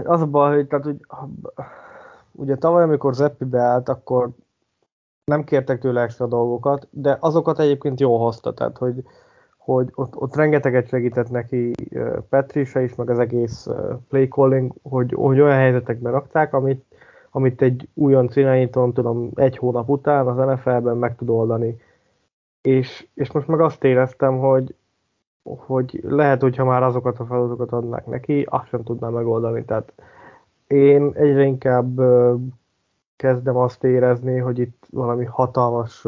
az 0.04 0.20
a 0.20 0.26
baj, 0.26 0.54
hogy, 0.54 0.66
tehát, 0.66 0.84
hogy 0.84 0.96
ugye 2.32 2.56
tavaly, 2.56 2.82
amikor 2.82 3.14
Zeppi 3.14 3.44
beállt, 3.44 3.88
akkor 3.88 4.30
nem 5.24 5.44
kértek 5.44 5.80
tőle 5.80 6.02
extra 6.02 6.26
dolgokat, 6.26 6.88
de 6.90 7.16
azokat 7.20 7.58
egyébként 7.58 8.00
jól 8.00 8.18
hozta, 8.18 8.54
tehát 8.54 8.78
hogy, 8.78 9.02
hogy 9.56 9.88
ott, 9.94 10.16
ott 10.16 10.34
rengeteget 10.34 10.88
segített 10.88 11.30
neki 11.30 11.72
Petrisa 12.28 12.80
is, 12.80 12.94
meg 12.94 13.10
az 13.10 13.18
egész 13.18 13.68
play 14.08 14.28
calling, 14.28 14.72
hogy, 14.82 15.12
hogy 15.12 15.40
olyan 15.40 15.58
helyzetekben 15.58 16.12
rakták, 16.12 16.52
amit, 16.54 16.84
amit 17.36 17.62
egy 17.62 17.88
újonc 17.94 18.36
irányítón, 18.36 18.92
tudom, 18.92 19.30
egy 19.34 19.56
hónap 19.56 19.88
után 19.88 20.26
az 20.26 20.36
NFL-ben 20.36 20.96
meg 20.96 21.16
tud 21.16 21.28
oldani. 21.28 21.76
És, 22.60 23.06
és 23.14 23.32
most 23.32 23.46
meg 23.46 23.60
azt 23.60 23.84
éreztem, 23.84 24.38
hogy, 24.38 24.74
hogy 25.42 26.00
lehet, 26.02 26.40
hogyha 26.40 26.64
már 26.64 26.82
azokat 26.82 27.18
a 27.18 27.24
feladatokat 27.24 27.72
adnák 27.72 28.06
neki, 28.06 28.46
azt 28.48 28.68
sem 28.68 28.82
tudná 28.82 29.08
megoldani. 29.08 29.64
Tehát 29.64 29.92
én 30.66 31.12
egyre 31.14 31.42
inkább 31.44 32.00
kezdem 33.16 33.56
azt 33.56 33.84
érezni, 33.84 34.38
hogy 34.38 34.58
itt 34.58 34.86
valami 34.90 35.24
hatalmas, 35.24 36.00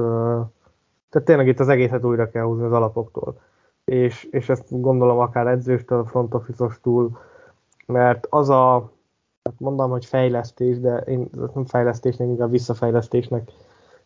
tehát 1.10 1.24
tényleg 1.24 1.48
itt 1.48 1.60
az 1.60 1.68
egészet 1.68 2.04
újra 2.04 2.30
kell 2.30 2.44
húzni 2.44 2.64
az 2.64 2.72
alapoktól. 2.72 3.40
És, 3.84 4.24
és 4.24 4.48
ezt 4.48 4.80
gondolom 4.80 5.18
akár 5.18 5.46
edzőstől, 5.46 6.04
front 6.04 6.34
office-ostól, 6.34 7.18
mert 7.86 8.26
az 8.30 8.48
a, 8.48 8.94
hát 9.46 9.60
mondom, 9.60 9.90
hogy 9.90 10.04
fejlesztés, 10.04 10.80
de 10.80 10.96
én 10.96 11.28
nem 11.54 11.64
fejlesztésnek, 11.64 12.28
inkább 12.28 12.50
visszafejlesztésnek 12.50 13.50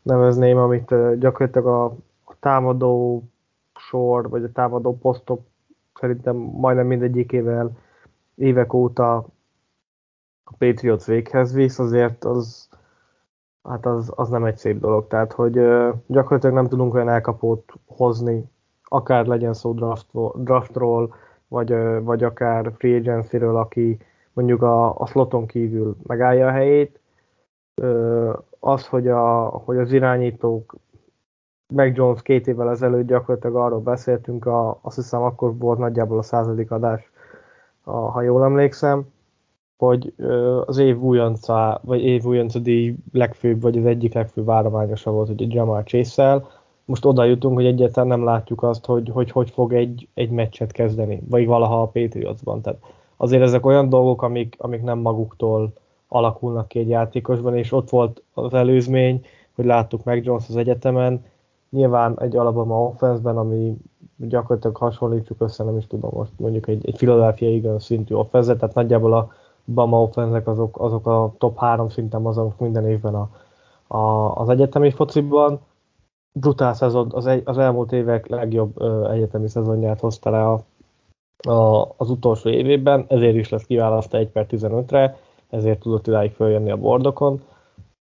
nevezném, 0.02 0.56
amit 0.58 1.18
gyakorlatilag 1.18 1.66
a, 1.66 1.84
a 2.24 2.34
támadó 2.40 3.22
sor, 3.74 4.28
vagy 4.28 4.44
a 4.44 4.52
támadó 4.52 4.98
posztok 4.98 5.40
szerintem 5.94 6.36
majdnem 6.36 6.86
mindegyikével 6.86 7.70
évek 8.34 8.72
óta 8.72 9.16
a 10.44 10.52
Patriots 10.58 11.04
véghez 11.04 11.52
visz, 11.52 11.78
azért 11.78 12.24
az, 12.24 12.68
hát 13.62 13.86
az, 13.86 14.12
az 14.14 14.28
nem 14.28 14.44
egy 14.44 14.56
szép 14.56 14.80
dolog. 14.80 15.06
Tehát, 15.06 15.32
hogy 15.32 15.52
gyakorlatilag 16.06 16.54
nem 16.54 16.68
tudunk 16.68 16.94
olyan 16.94 17.08
elkapót 17.08 17.72
hozni, 17.86 18.44
akár 18.84 19.26
legyen 19.26 19.54
szó 19.54 19.72
draftról, 19.72 20.34
draftról 20.38 21.14
vagy, 21.48 21.74
vagy 22.02 22.24
akár 22.24 22.72
free 22.76 22.96
agency-ről, 22.96 23.56
aki 23.56 23.98
mondjuk 24.40 24.62
a, 24.62 24.98
a 24.98 25.06
sloton 25.06 25.46
kívül 25.46 25.96
megállja 26.06 26.46
a 26.46 26.50
helyét. 26.50 27.00
Az, 28.60 28.86
hogy, 28.86 29.08
a, 29.08 29.44
hogy 29.48 29.78
az 29.78 29.92
irányítók 29.92 30.76
meg 31.74 31.96
Jones 31.96 32.22
két 32.22 32.46
évvel 32.46 32.70
ezelőtt 32.70 33.06
gyakorlatilag 33.06 33.56
arról 33.56 33.80
beszéltünk, 33.80 34.46
a, 34.46 34.78
azt 34.82 34.96
hiszem 34.96 35.22
akkor 35.22 35.58
volt 35.58 35.78
nagyjából 35.78 36.18
a 36.18 36.22
századik 36.22 36.70
adás, 36.70 37.10
a, 37.82 37.96
ha 37.96 38.22
jól 38.22 38.44
emlékszem, 38.44 39.06
hogy 39.76 40.14
az 40.66 40.78
év 40.78 41.00
újonca, 41.00 41.80
vagy 41.84 42.04
év 42.04 42.24
újonca 42.24 42.58
díj 42.58 42.96
legfőbb, 43.12 43.60
vagy 43.60 43.78
az 43.78 43.84
egyik 43.84 44.14
legfőbb 44.14 44.44
várományosa 44.44 45.10
volt, 45.10 45.28
hogy 45.28 45.42
a 45.42 45.46
Jamal 45.48 45.82
chase 45.82 46.44
Most 46.84 47.04
oda 47.04 47.24
jutunk, 47.24 47.54
hogy 47.54 47.66
egyáltalán 47.66 48.08
nem 48.08 48.24
látjuk 48.24 48.62
azt, 48.62 48.86
hogy 48.86 49.10
hogy, 49.12 49.30
hogy 49.30 49.50
fog 49.50 49.72
egy, 49.72 50.08
egy 50.14 50.30
meccset 50.30 50.72
kezdeni, 50.72 51.22
vagy 51.28 51.46
valaha 51.46 51.82
a 51.82 51.86
Patriotsban. 51.86 52.60
Tehát 52.60 52.78
azért 53.20 53.42
ezek 53.42 53.66
olyan 53.66 53.88
dolgok, 53.88 54.22
amik, 54.22 54.54
amik 54.58 54.82
nem 54.82 54.98
maguktól 54.98 55.72
alakulnak 56.08 56.68
ki 56.68 56.78
egy 56.78 56.88
játékosban, 56.88 57.56
és 57.56 57.72
ott 57.72 57.90
volt 57.90 58.22
az 58.34 58.54
előzmény, 58.54 59.24
hogy 59.54 59.64
láttuk 59.64 60.04
meg 60.04 60.24
Jones 60.24 60.48
az 60.48 60.56
egyetemen, 60.56 61.24
nyilván 61.70 62.20
egy 62.20 62.36
Alabama 62.36 62.82
offense 62.82 63.30
ami 63.30 63.76
gyakorlatilag 64.16 64.76
hasonlítsuk 64.76 65.40
össze, 65.40 65.64
nem 65.64 65.76
is 65.76 65.86
tudom 65.86 66.10
most 66.14 66.30
mondjuk 66.36 66.68
egy, 66.68 66.86
egy 66.86 66.96
Philadelphia 66.96 67.48
Eagles 67.48 67.82
szintű 67.82 68.14
offense 68.14 68.56
tehát 68.56 68.74
nagyjából 68.74 69.14
a 69.14 69.32
Bama 69.64 70.02
offense 70.02 70.42
azok, 70.44 70.80
azok 70.80 71.06
a 71.06 71.34
top 71.38 71.58
három 71.58 71.88
szinten 71.88 72.26
azok 72.26 72.58
minden 72.58 72.88
évben 72.88 73.14
a, 73.14 73.28
a, 73.96 74.34
az 74.34 74.48
egyetemi 74.48 74.90
fociban. 74.90 75.60
Brutál 76.32 76.74
szezon, 76.74 77.08
az, 77.12 77.26
egy, 77.26 77.42
az 77.44 77.58
elmúlt 77.58 77.92
évek 77.92 78.26
legjobb 78.26 78.80
ö, 78.80 79.10
egyetemi 79.10 79.48
szezonját 79.48 80.00
hozta 80.00 80.30
le 80.30 80.46
a, 80.48 80.60
a, 81.42 81.88
az 81.96 82.10
utolsó 82.10 82.50
évében, 82.50 83.04
ezért 83.08 83.34
is 83.34 83.48
lesz 83.48 83.64
kiválasztva 83.64 84.18
1 84.18 84.28
per 84.28 84.46
15-re, 84.50 85.18
ezért 85.50 85.80
tudott 85.80 86.06
idáig 86.06 86.32
följönni 86.32 86.70
a 86.70 86.76
bordokon, 86.76 87.42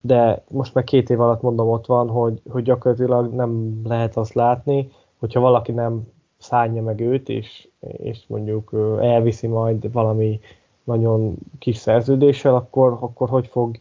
de 0.01 0.43
most 0.47 0.73
meg 0.73 0.83
két 0.83 1.09
év 1.09 1.21
alatt 1.21 1.41
mondom 1.41 1.69
ott 1.69 1.85
van, 1.85 2.09
hogy, 2.09 2.41
hogy 2.49 2.63
gyakorlatilag 2.63 3.33
nem 3.33 3.81
lehet 3.83 4.17
azt 4.17 4.33
látni, 4.33 4.91
hogyha 5.19 5.39
valaki 5.39 5.71
nem 5.71 6.07
szállja 6.37 6.81
meg 6.81 6.99
őt, 6.99 7.29
és, 7.29 7.67
és 7.79 8.23
mondjuk 8.27 8.71
elviszi 8.99 9.47
majd 9.47 9.91
valami 9.91 10.39
nagyon 10.83 11.35
kis 11.59 11.77
szerződéssel, 11.77 12.55
akkor, 12.55 12.97
akkor 12.99 13.29
hogy 13.29 13.47
fog 13.47 13.79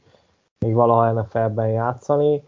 még 0.59 0.75
valaha 0.75 1.13
NFL-ben 1.13 1.69
játszani, 1.69 2.43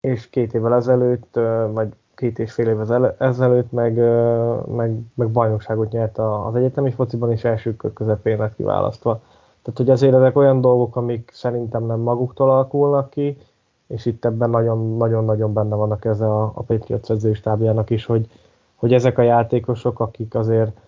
és 0.00 0.30
két 0.30 0.54
évvel 0.54 0.74
ezelőtt, 0.74 1.34
vagy 1.72 1.88
két 2.18 2.38
és 2.38 2.52
fél 2.52 2.68
évvel 2.68 3.14
ezelőtt 3.18 3.72
meg, 3.72 3.94
meg, 4.66 4.96
meg 5.14 5.30
bajnokságot 5.30 5.92
nyert 5.92 6.18
az 6.18 6.54
egyetemi 6.54 6.90
fociban, 6.90 7.32
és 7.32 7.44
első 7.44 7.76
kör 7.76 7.92
közepén 7.92 8.38
lett 8.38 8.56
kiválasztva. 8.56 9.20
Tehát, 9.62 9.78
hogy 9.78 9.90
azért 9.90 10.14
ezek 10.14 10.36
olyan 10.36 10.60
dolgok, 10.60 10.96
amik 10.96 11.30
szerintem 11.32 11.86
nem 11.86 12.00
maguktól 12.00 12.50
alakulnak 12.50 13.10
ki, 13.10 13.36
és 13.86 14.06
itt 14.06 14.24
ebben 14.24 14.50
nagyon-nagyon 14.96 15.52
benne 15.52 15.74
vannak 15.74 16.04
ez 16.04 16.20
a, 16.20 16.42
a 16.42 16.62
Patriots 16.62 17.10
edzőstábjának 17.10 17.90
is, 17.90 18.04
hogy, 18.04 18.28
hogy 18.74 18.92
ezek 18.92 19.18
a 19.18 19.22
játékosok, 19.22 20.00
akik 20.00 20.34
azért 20.34 20.80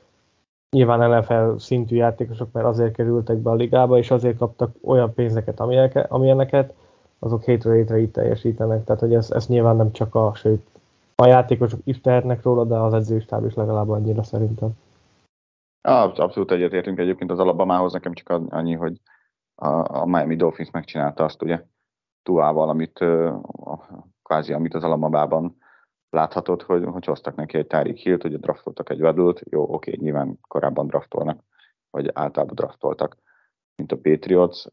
nyilván 0.71 1.19
NFL 1.19 1.57
szintű 1.59 1.97
játékosok, 1.97 2.49
mert 2.53 2.67
azért 2.67 2.95
kerültek 2.95 3.37
be 3.37 3.51
a 3.51 3.55
ligába, 3.55 3.99
és 3.99 4.11
azért 4.11 4.39
kaptak 4.39 4.75
olyan 4.85 5.15
pénzeket, 5.15 5.61
amilyeneket, 6.09 6.75
azok 7.19 7.43
hétről 7.43 7.75
hétre 7.75 8.01
így 8.01 8.11
teljesítenek, 8.11 8.85
tehát 8.85 9.01
hogy 9.01 9.15
ez, 9.15 9.31
ez 9.31 9.47
nyilván 9.47 9.77
nem 9.77 9.93
csak 9.93 10.15
a, 10.15 10.33
sőt, 10.35 10.80
a 11.21 11.27
játékosok 11.27 11.81
is 11.85 12.01
tehetnek 12.01 12.43
róla, 12.43 12.65
de 12.65 12.77
az 12.77 12.95
edzőstáb 12.95 13.45
is 13.45 13.55
legalább 13.55 13.89
annyira 13.89 14.23
szerintem. 14.23 14.71
Abszolút 15.83 16.51
egyetértünk 16.51 16.99
egyébként 16.99 17.31
az 17.31 17.39
Alabamához, 17.39 17.93
nekem 17.93 18.13
csak 18.13 18.29
annyi, 18.29 18.75
hogy 18.75 19.01
a, 19.55 19.99
a 20.01 20.07
Miami 20.07 20.37
Dolphins 20.37 20.71
megcsinálta 20.71 21.25
azt 21.25 21.43
ugye 21.43 21.63
Tuával, 22.23 22.69
amit 22.69 22.99
a, 22.99 24.09
kvázi 24.23 24.53
amit 24.53 24.75
az 24.75 24.85
Alabamában 24.85 25.57
láthatod, 26.11 26.63
hogy, 26.63 26.85
hogy 26.85 27.05
hoztak 27.05 27.35
neki 27.35 27.57
egy 27.57 27.67
Tyreek 27.67 27.97
Hill-t, 27.97 28.25
ugye 28.25 28.37
draftoltak 28.37 28.91
egy 28.91 29.01
vedült, 29.01 29.43
jó, 29.51 29.75
oké, 29.75 29.97
nyilván 29.97 30.39
korábban 30.49 30.87
draftolnak, 30.87 31.41
vagy 31.91 32.11
általában 32.13 32.55
draftoltak, 32.55 33.17
mint 33.77 33.93
a 33.93 33.97
Patriots, 33.97 34.65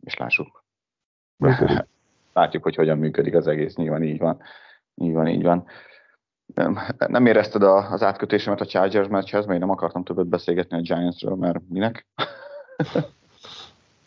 és 0.00 0.16
lássuk. 0.16 0.64
Látjuk, 2.32 2.62
hogy 2.62 2.74
hogyan 2.74 2.98
működik 2.98 3.34
az 3.34 3.46
egész, 3.46 3.74
nyilván 3.74 4.02
így 4.02 4.18
van. 4.18 4.40
Így 5.00 5.12
van, 5.12 5.26
így 5.26 5.42
van. 5.42 5.64
Nem, 6.54 6.78
nem 7.06 7.26
érezted 7.26 7.62
a, 7.62 7.90
az 7.90 8.02
átkötésemet 8.02 8.60
a 8.60 8.66
Chargers 8.66 9.08
meccshez, 9.08 9.44
mert 9.44 9.60
én 9.60 9.66
nem 9.66 9.76
akartam 9.76 10.04
többet 10.04 10.26
beszélgetni 10.26 10.76
a 10.76 10.80
Giantsről, 10.80 11.34
mert 11.34 11.58
minek? 11.68 12.06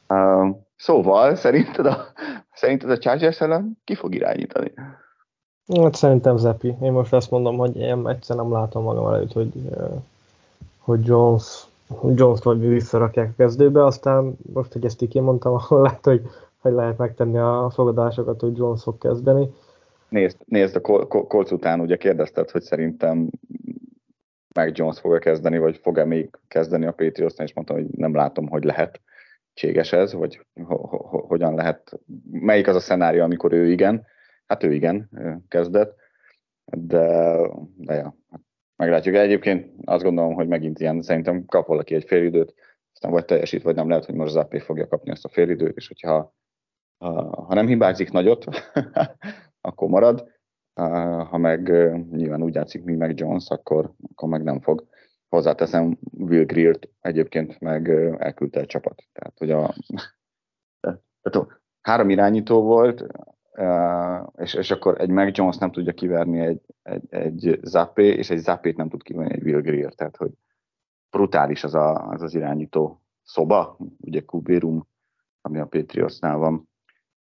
uh, 0.10 0.56
szóval, 0.76 1.36
szerinted 1.36 1.86
a, 1.86 2.06
szerinted 2.54 2.90
a 2.90 2.98
Chargers 2.98 3.42
ellen 3.42 3.78
ki 3.84 3.96
fog 3.96 4.16
irányítani? 4.16 4.74
Hát 5.82 5.96
szerintem 5.96 6.38
Zepi. 6.38 6.76
Én 6.82 6.92
most 6.92 7.14
azt 7.14 7.32
mondom, 7.32 7.58
hogy 7.58 7.78
én 7.78 8.08
egyszer 8.08 8.36
nem 8.36 8.52
látom 8.52 8.84
magam 8.84 9.14
előtt, 9.14 9.32
hogy, 9.32 9.52
hogy 10.78 11.06
Jones, 11.06 11.64
Jones-t 12.16 12.44
vagy 12.44 12.60
visszarakják 12.60 13.30
a 13.30 13.34
kezdőbe, 13.38 13.86
aztán 13.86 14.38
most, 14.54 14.74
hogy 14.74 14.86
ezt 14.86 15.02
így 15.02 15.10
kimondtam, 15.10 15.54
ahol 15.60 15.82
lehet, 15.82 16.06
hogy, 16.06 16.30
hogy 16.62 16.72
lehet 16.72 16.98
megtenni 16.98 17.38
a 17.38 17.70
fogadásokat, 17.74 18.42
hogy 18.42 18.58
Jones 18.58 18.82
fog 18.82 18.98
kezdeni. 18.98 19.54
Nézd, 20.14 20.38
nézd 20.46 20.76
a 20.76 20.82
Colts 21.08 21.52
után 21.52 21.80
ugye 21.80 21.98
kérdezted, 21.98 22.50
hogy 22.50 22.62
szerintem 22.62 23.30
meg 24.56 24.78
Jones 24.78 25.00
fog-e 25.00 25.20
kezdeni, 25.20 25.58
vagy 25.58 25.78
fog-e 25.78 26.06
még 26.06 26.30
kezdeni 26.48 26.86
a 26.86 26.92
patriots 26.92 27.38
és 27.38 27.54
mondtam, 27.54 27.76
hogy 27.76 27.88
nem 27.90 28.16
látom, 28.16 28.48
hogy 28.48 28.64
lehet 28.64 29.02
cséges 29.54 29.94
ez, 29.94 30.14
vagy 30.14 30.46
ho- 30.64 30.90
ho- 30.90 31.26
hogyan 31.26 31.56
lehet, 31.56 32.00
melyik 32.32 32.68
az 32.68 32.76
a 32.76 32.80
szenárió, 32.80 33.24
amikor 33.24 33.54
ő 33.54 33.72
igen, 33.72 34.06
hát 34.46 34.64
ő 34.64 34.74
igen, 34.74 35.10
kezdett, 35.48 35.96
de, 36.66 37.36
de 37.78 37.94
ja, 37.94 38.16
hát 38.30 38.42
meglátjuk. 38.76 39.16
Egyébként 39.16 39.72
azt 39.86 40.04
gondolom, 40.04 40.34
hogy 40.34 40.48
megint 40.48 40.80
ilyen, 40.80 41.02
szerintem 41.02 41.46
kap 41.46 41.68
valaki 41.68 41.96
egy 41.96 42.06
félidőt, 42.06 42.54
aztán 42.94 43.12
vagy 43.12 43.26
teljesít, 43.26 43.64
vagy 43.64 43.76
nem 43.76 43.90
lehet, 43.90 44.06
hogy 44.06 44.16
most 44.16 44.32
Zappé 44.32 44.60
fogja 44.60 44.88
kapni 44.88 45.12
ezt 45.12 45.26
a 45.26 45.30
félidőt, 45.30 45.78
és 45.78 45.88
hogyha 45.88 46.36
ha, 46.98 47.44
ha 47.46 47.54
nem 47.54 47.68
hibázik 47.68 48.12
nagyot, 48.12 48.46
akkor 49.64 49.90
marad, 49.90 50.32
ha 51.30 51.38
meg 51.38 51.68
nyilván 52.12 52.44
úgy 52.44 52.56
játszik, 52.56 52.84
mint 52.84 53.00
meg 53.00 53.20
Jones, 53.20 53.50
akkor, 53.50 53.94
akkor 54.12 54.30
meg 54.30 54.44
nem 54.44 54.60
fog. 54.60 54.88
Hozzáteszem, 55.30 55.98
Will 56.18 56.46
Greer-t 56.46 56.90
egyébként 57.02 57.60
meg 57.60 57.90
elküldte 58.18 58.60
a 58.60 58.66
csapat. 58.66 59.04
Tehát, 59.12 59.38
hogy 59.38 59.52
a, 59.52 59.74
tehát 61.22 61.48
három 61.82 62.10
irányító 62.10 62.62
volt, 62.62 63.06
és, 64.36 64.54
és 64.54 64.72
akkor 64.72 65.02
egy 65.02 65.10
Mac 65.10 65.38
Jones 65.38 65.58
nem 65.58 65.72
tudja 65.72 65.94
kiverni 65.94 66.40
egy, 66.40 66.62
egy, 66.82 67.04
egy 67.10 67.60
Zappé, 67.62 68.08
és 68.08 68.30
egy 68.30 68.38
Zappét 68.38 68.78
nem 68.78 68.90
tud 68.90 69.04
kiverni 69.04 69.34
egy 69.34 69.44
Will 69.44 69.62
Greer, 69.62 69.94
tehát 69.94 70.18
hogy 70.18 70.32
brutális 71.10 71.64
az 71.64 71.74
a, 71.74 72.10
az, 72.10 72.22
az 72.22 72.36
irányító 72.36 73.02
szoba, 73.24 73.78
ugye 73.98 74.22
Kubérum, 74.22 74.88
ami 75.42 75.60
a 75.60 75.66
Patriotsnál 75.66 76.38
van. 76.38 76.70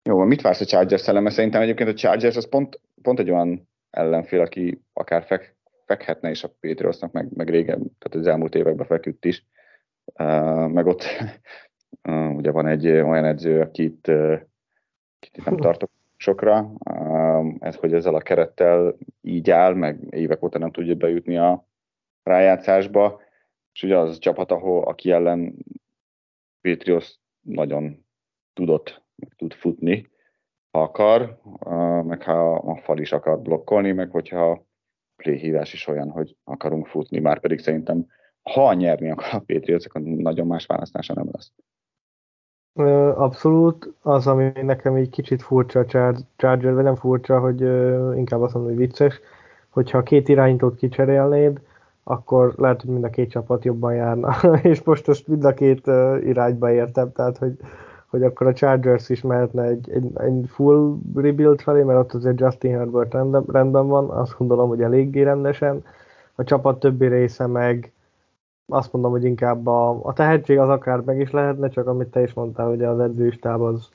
Jó, 0.08 0.22
mit 0.22 0.40
vársz 0.40 0.60
a 0.60 0.64
Chargers 0.64 1.08
ellen? 1.08 1.22
Mert 1.22 1.34
szerintem 1.34 1.62
egyébként 1.62 1.88
a 1.88 1.94
Chargers 1.94 2.36
az 2.36 2.48
pont, 2.48 2.80
pont 3.02 3.18
egy 3.18 3.30
olyan 3.30 3.68
ellenfél, 3.90 4.40
aki 4.40 4.80
akár 4.92 5.24
fek, 5.24 5.56
fekhetne 5.86 6.30
is 6.30 6.44
a 6.44 6.54
Patriotsnak, 6.60 7.12
meg, 7.12 7.28
meg 7.36 7.48
régen, 7.48 7.78
tehát 7.98 8.14
az 8.14 8.26
elmúlt 8.26 8.54
években 8.54 8.86
feküdt 8.86 9.24
is. 9.24 9.44
Uh, 10.04 10.68
meg 10.68 10.86
ott 10.86 11.04
uh, 12.08 12.34
ugye 12.34 12.50
van 12.50 12.66
egy 12.66 12.86
olyan 12.86 13.24
edző, 13.24 13.60
akit, 13.60 14.08
uh, 14.08 14.40
akit 15.20 15.44
nem 15.44 15.56
tartok 15.56 15.90
sokra, 16.16 16.72
uh, 16.90 17.54
ez, 17.58 17.74
hogy 17.74 17.94
ezzel 17.94 18.14
a 18.14 18.20
kerettel 18.20 18.96
így 19.20 19.50
áll, 19.50 19.74
meg 19.74 20.06
évek 20.10 20.42
óta 20.42 20.58
nem 20.58 20.70
tudja 20.70 20.94
bejutni 20.94 21.36
a 21.36 21.66
rájátszásba, 22.22 23.20
és 23.72 23.82
ugye 23.82 23.98
az 23.98 24.16
a 24.16 24.18
csapat, 24.18 24.50
ahol, 24.50 24.84
aki 24.84 25.10
ellen 25.10 25.54
Patriots 26.60 27.08
nagyon 27.40 28.04
tudott 28.52 29.03
meg 29.16 29.32
tud 29.36 29.52
futni, 29.52 30.08
ha 30.70 30.82
akar, 30.82 31.38
meg 32.04 32.22
ha 32.22 32.54
a 32.54 32.76
fal 32.76 32.98
is 32.98 33.12
akar 33.12 33.40
blokkolni, 33.40 33.92
meg 33.92 34.10
hogyha 34.10 34.50
a 34.50 34.64
playhívás 35.16 35.72
is 35.72 35.86
olyan, 35.86 36.10
hogy 36.10 36.36
akarunk 36.44 36.86
futni, 36.86 37.18
már 37.18 37.40
pedig 37.40 37.58
szerintem 37.58 38.06
ha 38.42 38.72
nyerni 38.72 39.10
akar 39.10 39.28
a 39.32 39.42
Patriots, 39.46 39.86
akkor 39.86 40.00
nagyon 40.00 40.46
más 40.46 40.66
választása 40.66 41.14
nem 41.14 41.28
lesz. 41.32 41.52
Abszolút. 43.16 43.94
Az, 44.02 44.26
ami 44.26 44.52
nekem 44.62 44.94
egy 44.94 45.10
kicsit 45.10 45.42
furcsa 45.42 45.80
a 45.80 46.14
Charger, 46.36 46.74
vagy 46.74 46.84
nem 46.84 46.94
furcsa, 46.94 47.40
hogy 47.40 47.60
inkább 48.16 48.40
azt 48.40 48.54
mondom, 48.54 48.72
hogy 48.72 48.86
vicces, 48.86 49.20
hogyha 49.68 50.02
két 50.02 50.28
irányítót 50.28 50.76
kicserélnéd, 50.76 51.60
akkor 52.02 52.54
lehet, 52.56 52.80
hogy 52.80 52.90
mind 52.90 53.04
a 53.04 53.10
két 53.10 53.30
csapat 53.30 53.64
jobban 53.64 53.94
járna. 53.94 54.36
és 54.62 54.82
most 54.82 55.08
azt 55.08 55.28
mind 55.28 55.44
a 55.44 55.54
két 55.54 55.86
irányba 56.24 56.72
értem, 56.72 57.12
tehát 57.12 57.38
hogy 57.38 57.56
hogy 58.14 58.22
akkor 58.22 58.46
a 58.46 58.52
Chargers 58.52 59.08
is 59.08 59.22
mehetne 59.22 59.62
egy, 59.62 59.90
egy, 59.90 60.10
egy 60.14 60.44
full 60.48 60.96
rebuild 61.14 61.60
felé, 61.60 61.82
mert 61.82 61.98
ott 61.98 62.12
azért 62.12 62.40
Justin 62.40 62.76
Herbert 62.76 63.12
rendben, 63.12 63.44
rendben 63.52 63.86
van, 63.86 64.10
azt 64.10 64.38
gondolom, 64.38 64.68
hogy 64.68 64.82
eléggé 64.82 65.22
rendesen. 65.22 65.84
A 66.34 66.44
csapat 66.44 66.78
többi 66.78 67.06
része 67.06 67.46
meg 67.46 67.92
azt 68.66 68.92
mondom, 68.92 69.10
hogy 69.10 69.24
inkább 69.24 69.66
a, 69.66 69.98
a 70.02 70.12
tehetség 70.12 70.58
az 70.58 70.68
akár 70.68 71.00
meg 71.00 71.20
is 71.20 71.30
lehetne, 71.30 71.68
csak 71.68 71.86
amit 71.86 72.08
te 72.08 72.22
is 72.22 72.32
mondtál, 72.34 72.68
hogy 72.68 72.82
az 72.82 73.00
edzőstáb 73.00 73.60
az, 73.60 73.88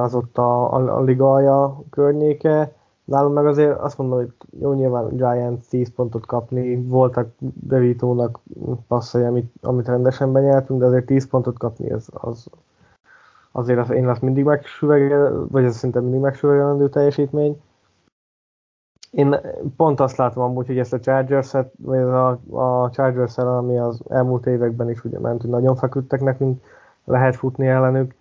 az 0.00 0.14
ott 0.14 0.38
a, 0.38 0.74
a, 0.74 0.96
a 0.98 1.02
ligaja 1.02 1.82
környéke. 1.90 2.72
Nálunk 3.04 3.34
meg 3.34 3.46
azért 3.46 3.78
azt 3.78 3.98
mondom, 3.98 4.18
hogy 4.18 4.32
jó, 4.60 4.72
nyilván 4.72 5.08
Giants 5.08 5.68
10 5.68 5.94
pontot 5.94 6.26
kapni, 6.26 6.82
voltak 6.82 7.28
Devitónak 7.38 8.40
passzai, 8.86 9.24
amit, 9.24 9.52
amit 9.62 9.86
rendesen 9.86 10.32
benyertünk, 10.32 10.80
de 10.80 10.86
azért 10.86 11.06
10 11.06 11.28
pontot 11.28 11.58
kapni 11.58 11.90
az, 11.90 12.08
az, 12.12 12.50
azért 13.58 13.78
az, 13.78 13.90
én 13.90 14.08
azt 14.08 14.22
mindig 14.22 14.44
megsüvegel, 14.44 15.46
vagy 15.50 15.64
ez 15.64 15.76
szerintem 15.76 16.02
mindig 16.02 16.20
megsüvegelendő 16.20 16.88
teljesítmény. 16.88 17.60
Én 19.10 19.36
pont 19.76 20.00
azt 20.00 20.16
látom 20.16 20.42
amúgy, 20.42 20.66
hogy 20.66 20.78
ezt 20.78 20.92
a 20.92 21.00
Chargers-et, 21.00 21.72
vagy 21.78 21.98
a, 21.98 22.28
a 22.50 22.90
chargers 22.90 23.38
ami 23.38 23.78
az 23.78 24.00
elmúlt 24.08 24.46
években 24.46 24.90
is 24.90 25.04
ugye 25.04 25.18
ment, 25.18 25.40
hogy 25.40 25.50
nagyon 25.50 25.76
feküdtek 25.76 26.20
nekünk, 26.20 26.64
lehet 27.04 27.36
futni 27.36 27.66
ellenük, 27.66 28.14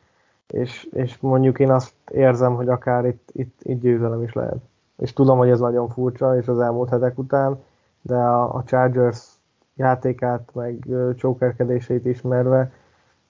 és, 0.47 0.89
és 0.93 1.19
mondjuk 1.19 1.60
én 1.60 1.71
azt 1.71 1.93
érzem, 2.12 2.56
hogy 2.56 2.69
akár 2.69 3.06
itt, 3.06 3.30
itt, 3.34 3.60
itt 3.63 3.82
győzelem 3.82 4.23
is 4.23 4.34
lehet. 4.34 4.60
És 4.97 5.13
tudom, 5.13 5.38
hogy 5.38 5.50
ez 5.50 5.60
nagyon 5.60 5.89
furcsa, 5.89 6.38
és 6.38 6.47
az 6.47 6.60
elmúlt 6.60 6.89
hetek 6.89 7.17
után, 7.17 7.63
de 8.02 8.15
a, 8.15 8.56
a 8.56 8.63
Chargers 8.63 9.28
játékát, 9.76 10.50
meg 10.54 10.88
csókerkedéseit 11.15 12.06
ismerve, 12.06 12.71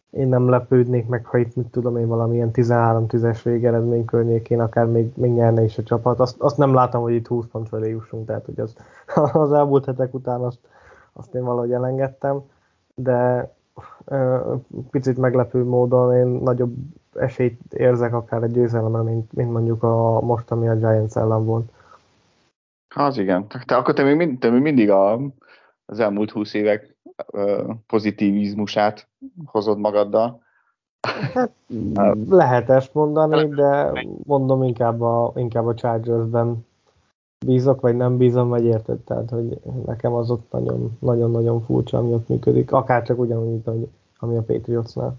én 0.09 0.27
nem 0.27 0.49
lepődnék 0.49 1.07
meg, 1.07 1.25
ha 1.25 1.37
itt, 1.37 1.55
mit 1.55 1.67
tudom 1.67 1.97
én, 1.97 2.07
valamilyen 2.07 2.49
13-10-es 2.53 3.39
végeredmény 3.43 4.05
környékén 4.05 4.59
akár 4.59 4.85
még, 4.85 5.11
még 5.15 5.31
nyerne 5.31 5.63
is 5.63 5.77
a 5.77 5.83
csapat. 5.83 6.19
Azt, 6.19 6.35
azt 6.39 6.57
nem 6.57 6.73
látom, 6.73 7.01
hogy 7.01 7.13
itt 7.13 7.27
20 7.27 7.45
pont 7.51 7.67
felé 7.67 7.89
jussunk, 7.89 8.27
tehát 8.27 8.45
hogy 8.45 8.59
az, 8.59 8.75
az 9.43 9.51
elmúlt 9.51 9.85
hetek 9.85 10.13
után 10.13 10.41
azt, 10.41 10.59
azt 11.13 11.35
én 11.35 11.43
valahogy 11.43 11.71
elengedtem, 11.71 12.41
de 12.95 13.51
ö, 14.05 14.53
picit 14.89 15.17
meglepő 15.17 15.63
módon 15.63 16.15
én 16.15 16.27
nagyobb 16.27 16.75
esélyt 17.13 17.73
érzek 17.73 18.13
akár 18.13 18.43
egy 18.43 18.51
győzelemre, 18.51 19.01
mint, 19.01 19.33
mint 19.33 19.51
mondjuk 19.51 19.83
a 19.83 20.21
most, 20.21 20.51
ami 20.51 20.67
a 20.67 20.75
Giants 20.75 21.15
ellen 21.15 21.45
volt. 21.45 21.71
Az 22.95 23.17
igen. 23.17 23.47
Te 23.47 23.75
akkor 23.75 23.93
te 23.93 24.03
még, 24.03 24.15
mind, 24.15 24.39
te 24.39 24.49
még 24.49 24.61
mindig 24.61 24.89
a, 24.89 25.19
az 25.85 25.99
elmúlt 25.99 26.31
20 26.31 26.53
évek 26.53 26.96
pozitivizmusát 27.87 29.07
hozod 29.45 29.79
magaddal. 29.79 30.41
Hát, 31.33 31.51
lehet 32.29 32.69
ezt 32.69 32.93
mondani, 32.93 33.47
de 33.47 33.91
mondom 34.23 34.63
inkább 34.63 35.01
a, 35.01 35.31
inkább 35.35 35.65
a 35.65 35.73
Chargers-ben 35.73 36.65
bízok, 37.45 37.81
vagy 37.81 37.95
nem 37.95 38.17
bízom, 38.17 38.49
vagy 38.49 38.63
érted? 38.63 38.99
Tehát, 38.99 39.29
hogy 39.29 39.59
nekem 39.85 40.13
az 40.13 40.31
ott 40.31 40.55
nagyon-nagyon 40.99 41.61
furcsa, 41.61 41.97
ami 41.97 42.13
ott 42.13 42.27
működik, 42.27 42.71
akár 42.71 43.03
csak 43.03 43.19
ugyanúgy, 43.19 43.49
mint 43.49 43.67
ami 44.17 44.37
a 44.37 44.41
Patriotsnál. 44.41 45.15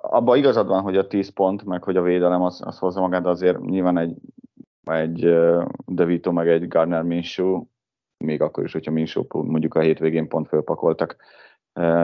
Abban 0.00 0.36
igazad 0.36 0.66
van, 0.66 0.82
hogy 0.82 0.96
a 0.96 1.06
10 1.06 1.28
pont, 1.28 1.64
meg 1.64 1.82
hogy 1.82 1.96
a 1.96 2.02
védelem 2.02 2.42
az, 2.42 2.60
az 2.64 2.78
hozza 2.78 3.00
magát, 3.00 3.22
de 3.22 3.28
azért 3.28 3.60
nyilván 3.60 3.98
egy, 3.98 4.16
egy 4.84 5.34
Devito, 5.86 6.32
meg 6.32 6.48
egy 6.48 6.68
Gardner 6.68 7.02
Minshew 7.02 7.64
még 8.24 8.42
akkor 8.42 8.64
is, 8.64 8.72
hogyha 8.72 8.90
Minshew 8.90 9.24
mondjuk 9.30 9.74
a 9.74 9.80
hétvégén 9.80 10.28
pont 10.28 10.48
fölpakoltak, 10.48 11.16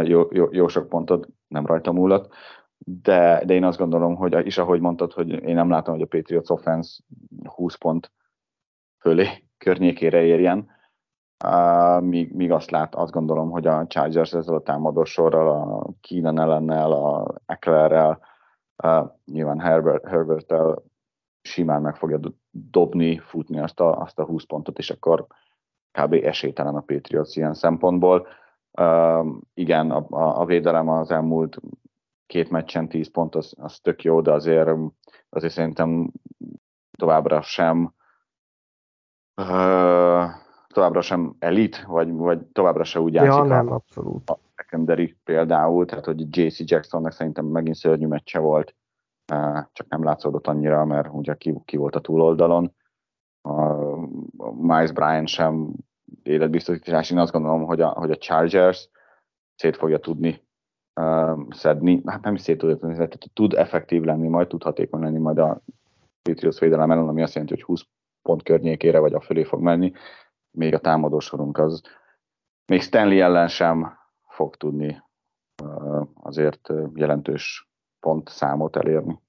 jó, 0.02 0.28
jó, 0.30 0.48
jó 0.50 0.68
sok 0.68 0.88
pontot 0.88 1.28
nem 1.48 1.66
rajta 1.66 1.92
múlott. 1.92 2.34
de, 2.78 3.42
de 3.44 3.54
én 3.54 3.64
azt 3.64 3.78
gondolom, 3.78 4.14
hogy 4.14 4.46
is 4.46 4.58
ahogy 4.58 4.80
mondtad, 4.80 5.12
hogy 5.12 5.30
én 5.30 5.54
nem 5.54 5.70
látom, 5.70 5.94
hogy 5.94 6.02
a 6.02 6.16
Patriots 6.16 6.50
offense 6.50 7.02
20 7.44 7.74
pont 7.74 8.12
fölé 8.98 9.28
környékére 9.64 10.22
érjen, 10.22 10.68
uh, 11.44 12.00
míg, 12.02 12.32
míg 12.32 12.50
azt 12.50 12.70
lát, 12.70 12.94
azt 12.94 13.12
gondolom, 13.12 13.50
hogy 13.50 13.66
a 13.66 13.86
Chargers 13.86 14.32
ezzel 14.32 14.54
a 14.54 14.62
támadósorral, 14.62 15.48
a 15.48 15.92
Keenan 16.00 16.38
ellennel, 16.38 16.92
a 16.92 17.34
Ecklerrel, 17.46 18.20
uh, 18.84 19.10
nyilván 19.24 19.60
Herbert, 19.60 20.06
Herbertel 20.06 20.82
simán 21.42 21.82
meg 21.82 21.96
fogja 21.96 22.18
dobni, 22.50 23.18
futni 23.18 23.58
azt 23.58 23.80
a, 23.80 24.00
azt 24.00 24.18
a 24.18 24.24
20 24.24 24.44
pontot, 24.44 24.78
és 24.78 24.90
akkor 24.90 25.26
kb. 25.96 26.12
esélytelen 26.12 26.74
a 26.74 26.80
Patriots 26.80 27.36
ilyen 27.36 27.54
szempontból. 27.54 28.26
Uh, 28.80 29.26
igen, 29.54 29.90
a, 29.90 30.06
a, 30.10 30.40
a 30.40 30.44
védelem 30.44 30.88
az 30.88 31.10
elmúlt 31.10 31.60
két 32.26 32.50
meccsen 32.50 32.88
10 32.88 33.10
pont, 33.10 33.34
az, 33.34 33.54
az 33.58 33.78
tök 33.78 34.02
jó, 34.02 34.20
de 34.20 34.32
azért, 34.32 34.70
azért 35.28 35.52
szerintem 35.52 36.12
továbbra 36.98 37.42
sem 37.42 37.94
uh, 39.36 40.24
továbbra 40.68 41.00
sem 41.00 41.36
elit, 41.38 41.84
vagy, 41.84 42.12
vagy 42.12 42.44
továbbra 42.46 42.84
sem 42.84 43.02
úgy 43.02 43.14
játszik. 43.14 43.32
Ja, 43.32 43.42
nem, 43.42 43.72
abszolút. 43.72 44.30
A 44.30 44.38
secondary 44.56 45.16
például, 45.24 45.86
tehát 45.86 46.04
hogy 46.04 46.36
JC 46.36 46.70
Jacksonnak 46.70 47.12
szerintem 47.12 47.44
megint 47.44 47.76
szörnyű 47.76 48.06
meccse 48.06 48.38
volt, 48.38 48.74
uh, 49.32 49.58
csak 49.72 49.88
nem 49.88 50.04
látszódott 50.04 50.46
annyira, 50.46 50.84
mert 50.84 51.08
ugye 51.12 51.34
ki, 51.34 51.54
ki 51.64 51.76
volt 51.76 51.94
a 51.94 52.00
túloldalon. 52.00 52.74
Uh, 53.42 54.08
Miles 54.60 54.92
Bryant 54.92 55.28
sem 55.28 55.72
életbiztosítás. 56.22 57.10
Én 57.10 57.18
azt 57.18 57.32
gondolom, 57.32 57.64
hogy 57.64 57.80
a, 57.80 57.88
hogy 57.88 58.10
a 58.10 58.16
Chargers 58.16 58.88
szét 59.54 59.76
fogja 59.76 59.98
tudni 59.98 60.42
uh, 61.00 61.46
szedni, 61.50 62.02
hát 62.06 62.22
nem 62.22 62.34
is 62.34 62.40
szét 62.40 62.58
tudja 62.58 62.76
tudni, 62.76 62.94
tehát 62.94 63.18
tud 63.32 63.52
effektív 63.52 64.02
lenni, 64.02 64.28
majd 64.28 64.48
tud 64.48 64.62
hatékony 64.62 65.00
lenni 65.00 65.18
majd 65.18 65.38
a 65.38 65.60
Patriots 66.22 66.58
védelem 66.58 66.90
ellen, 66.90 67.08
ami 67.08 67.22
azt 67.22 67.34
jelenti, 67.34 67.54
hogy 67.54 67.64
20 67.64 67.82
pont 68.22 68.42
környékére 68.42 68.98
vagy 68.98 69.14
a 69.14 69.20
fölé 69.20 69.44
fog 69.44 69.60
menni, 69.60 69.92
még 70.50 70.74
a 70.74 70.78
támadósorunk 70.78 71.58
az 71.58 71.82
még 72.66 72.82
Stanley 72.82 73.20
ellen 73.20 73.48
sem 73.48 73.98
fog 74.28 74.56
tudni 74.56 75.02
uh, 75.62 76.06
azért 76.14 76.72
jelentős 76.94 77.70
pont 78.00 78.28
számot 78.28 78.76
elérni. 78.76 79.20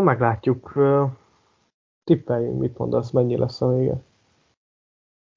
Meglátjuk. 0.00 0.72
Tippeljünk, 2.04 2.58
mit 2.58 2.78
mondasz, 2.78 3.10
mennyi 3.10 3.36
lesz 3.36 3.60
a 3.60 3.68
vége? 3.68 4.02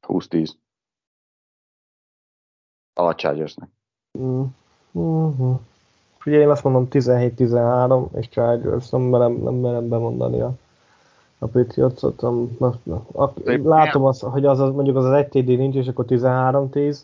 20-10. 0.08 0.52
A 2.94 3.16
Chargersnek. 3.16 3.70
Mm-hmm. 4.18 5.54
Ugye 6.26 6.40
én 6.40 6.50
azt 6.50 6.64
mondom 6.64 6.88
17-13, 6.92 8.16
és 8.16 8.30
Chargers, 8.30 8.90
nem 8.90 9.02
merem, 9.02 9.34
nem 9.34 9.54
merem 9.54 9.90
bemondani 9.90 10.42
a, 10.42 10.52
a 11.40 11.46
Patriots-ot. 11.46 12.22
Látom 13.64 14.06
azt, 14.06 14.22
hogy 14.22 14.46
az, 14.46 14.60
az, 14.60 14.74
mondjuk 14.74 14.96
az 14.98 15.06
az 15.06 15.12
1 15.12 15.28
TD 15.28 15.48
nincs, 15.48 15.76
és 15.76 15.88
akkor 15.88 16.06
13-10, 16.08 17.00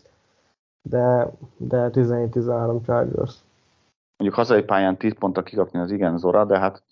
de, 0.82 1.32
de 1.56 1.90
17-13 1.92 2.84
Chargers. 2.84 3.34
Mondjuk 4.16 4.34
hazai 4.34 4.62
pályán 4.62 4.96
10 4.96 5.14
ponttal 5.18 5.42
kikapni 5.42 5.78
az 5.78 5.90
igen 5.90 6.18
zora, 6.18 6.44
de 6.44 6.58
hát... 6.58 6.82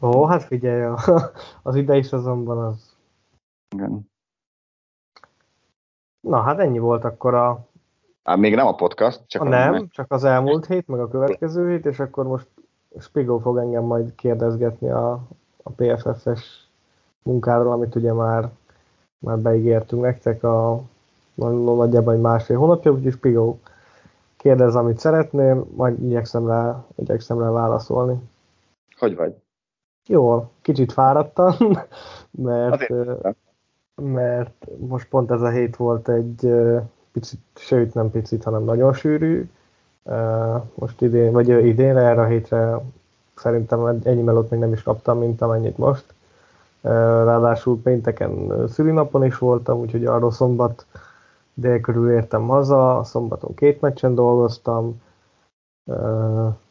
Ó, 0.00 0.24
hát 0.24 0.42
figyelj, 0.42 0.94
az 1.62 1.74
idei 1.74 2.04
azonban 2.10 2.58
az... 2.58 2.96
Igen. 3.74 4.10
Na, 6.20 6.40
hát 6.40 6.58
ennyi 6.58 6.78
volt 6.78 7.04
akkor 7.04 7.34
a... 7.34 7.66
Á, 8.22 8.34
még 8.34 8.54
nem 8.54 8.66
a 8.66 8.74
podcast, 8.74 9.22
csak 9.26 9.42
a 9.42 9.48
Nem, 9.48 9.72
meg... 9.72 9.88
csak 9.90 10.12
az 10.12 10.24
elmúlt 10.24 10.66
hét, 10.66 10.86
meg 10.86 11.00
a 11.00 11.08
következő 11.08 11.70
hét, 11.70 11.86
és 11.86 12.00
akkor 12.00 12.26
most 12.26 12.46
Spigo 12.98 13.38
fog 13.38 13.58
engem 13.58 13.84
majd 13.84 14.14
kérdezgetni 14.14 14.90
a, 14.90 15.12
a 15.62 15.70
PFF-es 15.70 16.68
munkáról, 17.22 17.72
amit 17.72 17.94
ugye 17.94 18.12
már, 18.12 18.50
már 19.18 19.38
beígértünk 19.38 20.02
nektek 20.02 20.42
a 20.42 20.80
nagyjából 21.34 22.12
egy 22.12 22.20
másfél 22.20 22.58
hónapja, 22.58 22.92
úgyhogy 22.92 23.12
Spigo 23.12 23.56
kérdez, 24.36 24.74
amit 24.74 24.98
szeretnél, 24.98 25.66
majd 25.74 26.02
igyekszem 26.02 26.46
rá, 26.46 26.84
igyekszem 26.96 27.38
rá 27.40 27.50
válaszolni. 27.50 28.18
Hogy 28.98 29.16
vagy? 29.16 29.34
Jó, 30.10 30.50
kicsit 30.62 30.92
fáradtam, 30.92 31.54
mert, 32.30 32.92
mert 33.94 34.66
most 34.78 35.08
pont 35.08 35.30
ez 35.30 35.42
a 35.42 35.50
hét 35.50 35.76
volt 35.76 36.08
egy 36.08 36.52
picit, 37.12 37.40
sőt 37.54 37.94
nem 37.94 38.10
picit, 38.10 38.44
hanem 38.44 38.64
nagyon 38.64 38.92
sűrű. 38.92 39.50
Most 40.74 41.00
idén, 41.00 41.32
vagy 41.32 41.48
idén 41.48 41.96
erre 41.96 42.20
a 42.20 42.26
hétre 42.26 42.80
szerintem 43.34 44.00
ennyi 44.02 44.22
melót 44.22 44.50
még 44.50 44.60
nem 44.60 44.72
is 44.72 44.82
kaptam, 44.82 45.18
mint 45.18 45.40
amennyit 45.40 45.78
most. 45.78 46.14
Ráadásul 46.80 47.80
pénteken 47.82 48.52
szülinapon 48.68 49.24
is 49.24 49.38
voltam, 49.38 49.78
úgyhogy 49.78 50.04
arról 50.04 50.30
szombat 50.30 50.86
dél 51.54 51.80
körül 51.80 52.10
értem 52.10 52.48
haza, 52.48 53.00
szombaton 53.04 53.54
két 53.54 53.80
meccsen 53.80 54.14
dolgoztam, 54.14 55.02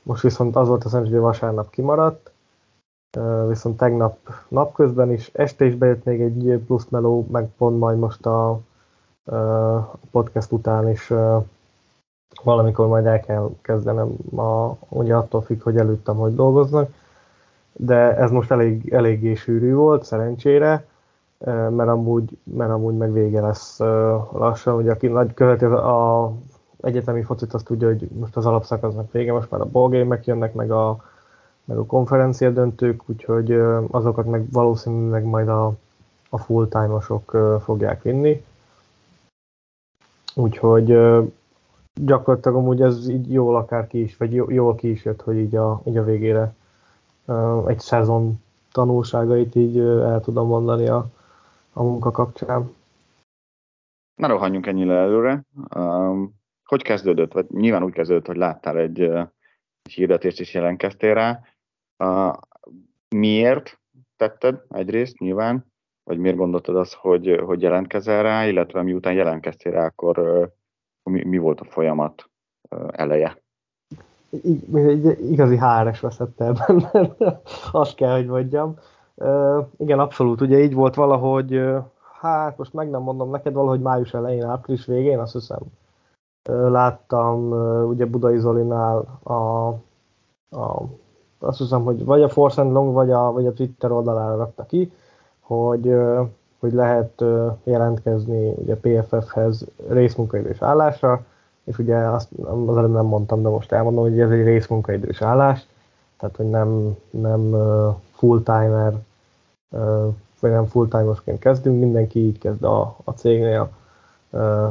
most 0.03 0.21
viszont 0.21 0.55
az 0.55 0.67
volt 0.67 0.83
a 0.83 0.89
szerencsé, 0.89 1.11
hogy 1.11 1.19
vasárnap 1.19 1.69
kimaradt, 1.69 2.31
viszont 3.47 3.77
tegnap 3.77 4.17
napközben 4.47 5.11
is, 5.11 5.29
este 5.33 5.65
is 5.65 5.75
bejött 5.75 6.03
még 6.03 6.21
egy 6.21 6.63
plusz 6.65 6.87
meló, 6.89 7.27
meg 7.31 7.49
pont 7.57 7.79
majd 7.79 7.97
most 7.97 8.25
a 8.25 8.59
podcast 10.11 10.51
után 10.51 10.89
is 10.89 11.13
valamikor 12.43 12.87
majd 12.87 13.05
el 13.05 13.19
kell 13.19 13.49
kezdenem, 13.61 14.15
a, 14.35 14.75
ugye 14.89 15.15
attól 15.15 15.41
függ, 15.41 15.61
hogy 15.61 15.77
előttem, 15.77 16.15
hogy 16.15 16.35
dolgoznak, 16.35 16.89
de 17.73 18.17
ez 18.17 18.31
most 18.31 18.51
elég, 18.51 18.93
eléggé 18.93 19.33
sűrű 19.33 19.73
volt, 19.73 20.03
szerencsére, 20.03 20.85
mert 21.45 21.89
amúgy, 21.89 22.37
mert 22.43 22.71
amúgy 22.71 22.97
meg 22.97 23.13
vége 23.13 23.41
lesz 23.41 23.79
lassan. 24.31 24.75
Ugye 24.75 24.91
aki 24.91 25.07
nagy 25.07 25.33
követi 25.33 25.65
a 25.65 26.31
egyetemi 26.81 27.23
focit, 27.23 27.53
azt 27.53 27.65
tudja, 27.65 27.87
hogy 27.87 28.07
most 28.19 28.37
az 28.37 28.45
alapszakasznak 28.45 29.11
vége, 29.11 29.33
most 29.33 29.51
már 29.51 29.61
a 29.61 29.65
ballgame 29.65 30.19
jönnek, 30.23 30.53
meg 30.53 30.71
a, 30.71 30.97
meg 31.69 31.77
a 31.77 31.85
konferencia 31.85 32.51
döntők, 32.51 33.01
úgyhogy 33.05 33.51
azokat 33.91 34.25
meg 34.25 34.51
valószínűleg 34.51 35.23
majd 35.23 35.47
a, 35.47 35.73
a 36.29 36.37
full-time-osok 36.37 37.37
fogják 37.63 38.01
vinni. 38.01 38.43
Úgyhogy 40.35 40.97
gyakorlatilag 41.93 42.57
amúgy 42.57 42.81
ez 42.81 43.09
így 43.09 43.33
jól 43.33 43.55
akár 43.55 43.87
ki 43.87 44.01
is, 44.01 44.17
vagy 44.17 44.33
jól 44.33 44.75
ki 44.75 44.89
is 44.89 45.05
jött, 45.05 45.21
hogy 45.21 45.37
így 45.37 45.55
a, 45.55 45.81
így 45.85 45.97
a 45.97 46.03
végére 46.03 46.53
egy 47.67 47.79
szezon 47.79 48.41
tanulságait 48.71 49.55
így 49.55 49.79
el 49.79 50.21
tudom 50.21 50.47
mondani 50.47 50.87
a, 50.87 51.09
a 51.73 51.83
munka 51.83 52.11
kapcsán. 52.11 52.75
Ne 54.15 54.27
rohanjunk 54.27 54.65
ennyire 54.65 54.93
előre. 54.93 55.43
Hogy 56.63 56.81
kezdődött? 56.83 57.33
Vagy 57.33 57.45
nyilván 57.49 57.83
úgy 57.83 57.93
kezdődött, 57.93 58.27
hogy 58.27 58.37
láttál 58.37 58.77
egy, 58.77 58.99
egy 59.81 59.93
hirdetést 59.93 60.39
és 60.39 60.53
jelentkeztél 60.53 61.13
rá. 61.13 61.41
Miért 63.09 63.79
tetted 64.17 64.61
egyrészt 64.69 65.19
nyilván, 65.19 65.65
vagy 66.03 66.17
miért 66.17 66.37
gondoltad 66.37 66.75
azt, 66.75 66.93
hogy, 66.93 67.41
hogy 67.45 67.61
jelentkezel 67.61 68.23
rá, 68.23 68.45
illetve 68.45 68.81
miután 68.81 69.13
jelentkeztél 69.13 69.71
rá, 69.71 69.85
akkor 69.85 70.49
mi, 71.03 71.23
mi 71.23 71.37
volt 71.37 71.59
a 71.59 71.65
folyamat 71.65 72.29
eleje? 72.91 73.41
Egy 74.29 75.31
igazi 75.31 75.57
háres 75.57 75.99
veszett 75.99 76.41
ebben, 76.41 76.89
azt 77.71 77.95
kell, 77.95 78.15
hogy 78.15 78.25
mondjam. 78.25 78.77
Igen, 79.77 79.99
abszolút, 79.99 80.41
ugye 80.41 80.59
így 80.59 80.73
volt 80.73 80.95
valahogy, 80.95 81.61
hát 82.19 82.57
most 82.57 82.73
meg 82.73 82.89
nem 82.89 83.01
mondom 83.01 83.29
neked, 83.29 83.53
valahogy 83.53 83.81
május 83.81 84.13
elején, 84.13 84.43
április 84.43 84.85
végén, 84.85 85.19
azt 85.19 85.33
hiszem, 85.33 85.59
láttam 86.49 87.51
ugye 87.87 88.05
Budai 88.05 88.37
Zolinál 88.37 89.19
a, 89.23 89.67
a, 90.49 90.83
azt 91.39 91.57
hiszem, 91.57 91.83
hogy 91.83 92.05
vagy 92.05 92.21
a 92.21 92.29
Force 92.29 92.61
and 92.61 92.71
Long, 92.71 92.93
vagy 92.93 93.11
a, 93.11 93.31
vagy 93.31 93.45
a 93.45 93.53
Twitter 93.53 93.91
oldalára 93.91 94.35
rakta 94.35 94.65
ki, 94.65 94.91
hogy, 95.39 95.95
hogy 96.59 96.73
lehet 96.73 97.23
jelentkezni 97.63 98.53
ugye 98.55 98.75
PFF-hez 98.75 99.65
részmunkaidős 99.87 100.61
állásra, 100.61 101.25
és 101.63 101.77
ugye 101.77 101.97
azt 101.97 102.29
az 102.67 102.77
előbb 102.77 102.91
nem 102.91 103.05
mondtam, 103.05 103.41
de 103.41 103.49
most 103.49 103.71
elmondom, 103.71 104.03
hogy 104.03 104.19
ez 104.19 104.29
egy 104.29 104.43
részmunkaidős 104.43 105.21
állás, 105.21 105.67
tehát 106.17 106.35
hogy 106.35 106.49
nem, 106.49 106.95
nem 107.09 107.55
full-timer, 108.11 108.93
vagy 110.39 110.51
nem 110.51 110.65
full-timosként 110.65 111.39
kezdünk, 111.39 111.79
mindenki 111.79 112.19
így 112.19 112.37
kezd 112.37 112.63
a, 112.63 112.95
a 113.03 113.11
cégnél 113.11 113.69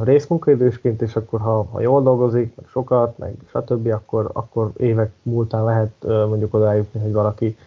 részmunkaidősként, 0.03 1.01
és 1.01 1.15
akkor 1.15 1.39
ha, 1.39 1.63
ha 1.71 1.81
jól 1.81 2.01
dolgozik, 2.01 2.55
meg 2.55 2.65
sokat, 2.67 3.17
meg 3.17 3.33
stb., 3.45 3.87
akkor, 3.87 4.29
akkor 4.33 4.71
évek 4.77 5.11
múltán 5.21 5.63
lehet 5.63 5.91
mondjuk 6.03 6.53
odájutni, 6.53 6.99
hogy 7.01 7.13
valaki 7.13 7.57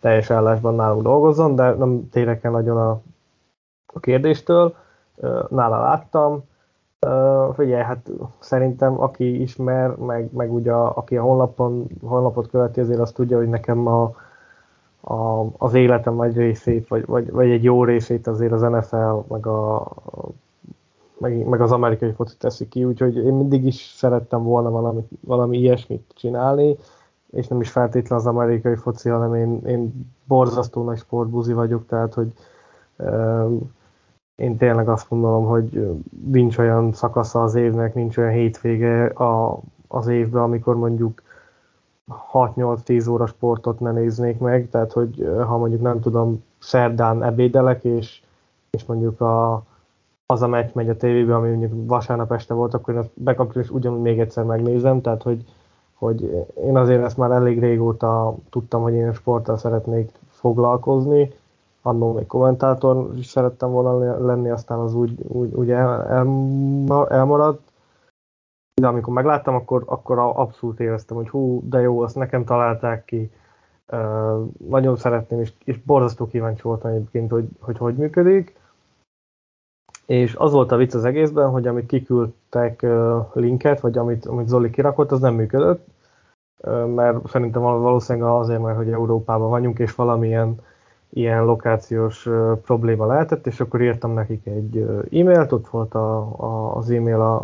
teljes 0.00 0.30
állásban 0.30 0.74
nálunk 0.74 1.02
dolgozzon, 1.02 1.54
de 1.54 1.70
nem 1.70 2.08
térek 2.10 2.44
el 2.44 2.50
nagyon 2.50 2.76
a, 2.76 3.00
a 3.86 4.00
kérdéstől. 4.00 4.74
Nála 5.48 5.80
láttam, 5.80 6.44
Uh, 7.00 7.54
figyelj, 7.54 7.82
hát 7.82 8.10
szerintem 8.38 9.00
aki 9.00 9.40
ismer, 9.40 9.96
meg, 9.96 10.32
meg 10.32 10.54
ugye 10.54 10.72
aki 10.72 11.16
a 11.16 11.22
honlapon, 11.22 11.86
honlapot 12.02 12.48
követi, 12.48 12.80
azért 12.80 13.00
azt 13.00 13.14
tudja, 13.14 13.36
hogy 13.36 13.48
nekem 13.48 13.86
a, 13.86 14.14
a, 15.00 15.46
az 15.56 15.74
életem 15.74 16.14
nagy 16.14 16.36
részét, 16.36 16.88
vagy, 16.88 17.06
vagy, 17.06 17.30
vagy 17.30 17.50
egy 17.50 17.64
jó 17.64 17.84
részét 17.84 18.26
azért 18.26 18.52
az 18.52 18.60
NFL, 18.60 19.16
meg, 19.28 19.46
a, 19.46 19.86
meg, 21.18 21.46
meg 21.46 21.60
az 21.60 21.72
amerikai 21.72 22.12
foci 22.12 22.36
teszi 22.38 22.68
ki, 22.68 22.84
úgyhogy 22.84 23.16
én 23.16 23.34
mindig 23.34 23.64
is 23.64 23.92
szerettem 23.96 24.42
volna 24.42 24.70
valami, 24.70 25.08
valami 25.20 25.58
ilyesmit 25.58 26.12
csinálni, 26.14 26.76
és 27.30 27.46
nem 27.46 27.60
is 27.60 27.70
feltétlenül 27.70 28.24
az 28.24 28.30
amerikai 28.34 28.74
foci, 28.76 29.08
hanem 29.08 29.34
én, 29.34 29.60
én 29.66 30.12
borzasztó 30.24 30.84
nagy 30.84 30.98
sportbuzi 30.98 31.52
vagyok, 31.52 31.86
tehát 31.86 32.14
hogy 32.14 32.32
um, 32.96 33.74
én 34.36 34.56
tényleg 34.56 34.88
azt 34.88 35.10
mondom, 35.10 35.44
hogy 35.44 35.96
nincs 36.30 36.58
olyan 36.58 36.92
szakasza 36.92 37.42
az 37.42 37.54
évnek, 37.54 37.94
nincs 37.94 38.16
olyan 38.16 38.32
hétvége 38.32 39.06
a, 39.06 39.60
az 39.88 40.06
évben, 40.06 40.42
amikor 40.42 40.76
mondjuk 40.76 41.22
6-8-10 42.32 43.10
óra 43.10 43.26
sportot 43.26 43.80
ne 43.80 43.92
néznék 43.92 44.38
meg, 44.38 44.68
tehát 44.70 44.92
hogy 44.92 45.28
ha 45.46 45.56
mondjuk 45.56 45.82
nem 45.82 46.00
tudom, 46.00 46.44
szerdán 46.58 47.22
ebédelek, 47.22 47.84
és, 47.84 48.22
és 48.70 48.84
mondjuk 48.84 49.20
a, 49.20 49.62
az 50.26 50.42
a 50.42 50.48
meccs 50.48 50.70
megy 50.72 50.88
a 50.88 50.96
tévébe, 50.96 51.34
ami 51.34 51.48
mondjuk 51.48 51.88
vasárnap 51.88 52.32
este 52.32 52.54
volt, 52.54 52.74
akkor 52.74 52.94
én 52.94 53.00
azt 53.00 53.10
bekapcsolom, 53.14 53.62
és 53.62 53.70
ugyanúgy 53.70 54.00
még 54.00 54.20
egyszer 54.20 54.44
megnézem, 54.44 55.00
tehát 55.00 55.22
hogy, 55.22 55.44
hogy 55.94 56.46
én 56.64 56.76
azért 56.76 57.04
ezt 57.04 57.16
már 57.16 57.30
elég 57.30 57.60
régóta 57.60 58.34
tudtam, 58.50 58.82
hogy 58.82 58.92
én 58.92 59.12
sporttal 59.12 59.56
szeretnék 59.56 60.10
foglalkozni, 60.28 61.32
annól 61.82 62.12
még 62.12 62.26
kommentátor 62.26 63.10
is 63.16 63.26
szerettem 63.26 63.70
volna 63.70 64.18
lenni, 64.26 64.50
aztán 64.50 64.78
az 64.78 64.94
úgy, 64.94 65.14
úgy, 65.22 65.54
úgy 65.54 65.70
el, 65.70 66.06
elmaradt. 67.08 67.72
De 68.80 68.86
amikor 68.86 69.14
megláttam, 69.14 69.54
akkor, 69.54 69.82
akkor 69.86 70.18
abszolút 70.18 70.80
éreztem, 70.80 71.16
hogy 71.16 71.28
hú, 71.28 71.68
de 71.68 71.80
jó, 71.80 72.00
azt 72.00 72.16
nekem 72.16 72.44
találták 72.44 73.04
ki. 73.04 73.30
Uh, 73.92 74.48
nagyon 74.68 74.96
szeretném, 74.96 75.40
és, 75.40 75.52
és 75.64 75.82
borzasztó 75.82 76.26
kíváncsi 76.26 76.62
voltam 76.62 76.90
egyébként, 76.90 77.30
hogy, 77.30 77.48
hogy 77.60 77.78
hogy 77.78 77.94
működik. 77.94 78.56
És 80.06 80.34
az 80.34 80.52
volt 80.52 80.72
a 80.72 80.76
vicc 80.76 80.94
az 80.94 81.04
egészben, 81.04 81.50
hogy 81.50 81.66
amit 81.66 81.86
kiküldtek 81.86 82.86
linket, 83.32 83.80
vagy 83.80 83.98
amit, 83.98 84.26
amit 84.26 84.48
Zoli 84.48 84.70
kirakott, 84.70 85.12
az 85.12 85.20
nem 85.20 85.34
működött, 85.34 85.86
mert 86.94 87.28
szerintem 87.28 87.62
valószínűleg 87.62 88.28
azért, 88.28 88.62
mert 88.62 88.76
hogy 88.76 88.90
Európában 88.90 89.48
vagyunk, 89.48 89.78
és 89.78 89.94
valamilyen 89.94 90.60
ilyen 91.08 91.44
lokációs 91.44 92.28
probléma 92.62 93.06
lehetett, 93.06 93.46
és 93.46 93.60
akkor 93.60 93.82
írtam 93.82 94.12
nekik 94.12 94.46
egy 94.46 94.78
e-mailt, 95.12 95.52
ott 95.52 95.68
volt 95.68 95.94
a, 95.94 96.18
a, 96.36 96.76
az 96.76 96.90
e-mail 96.90 97.20
a, 97.20 97.36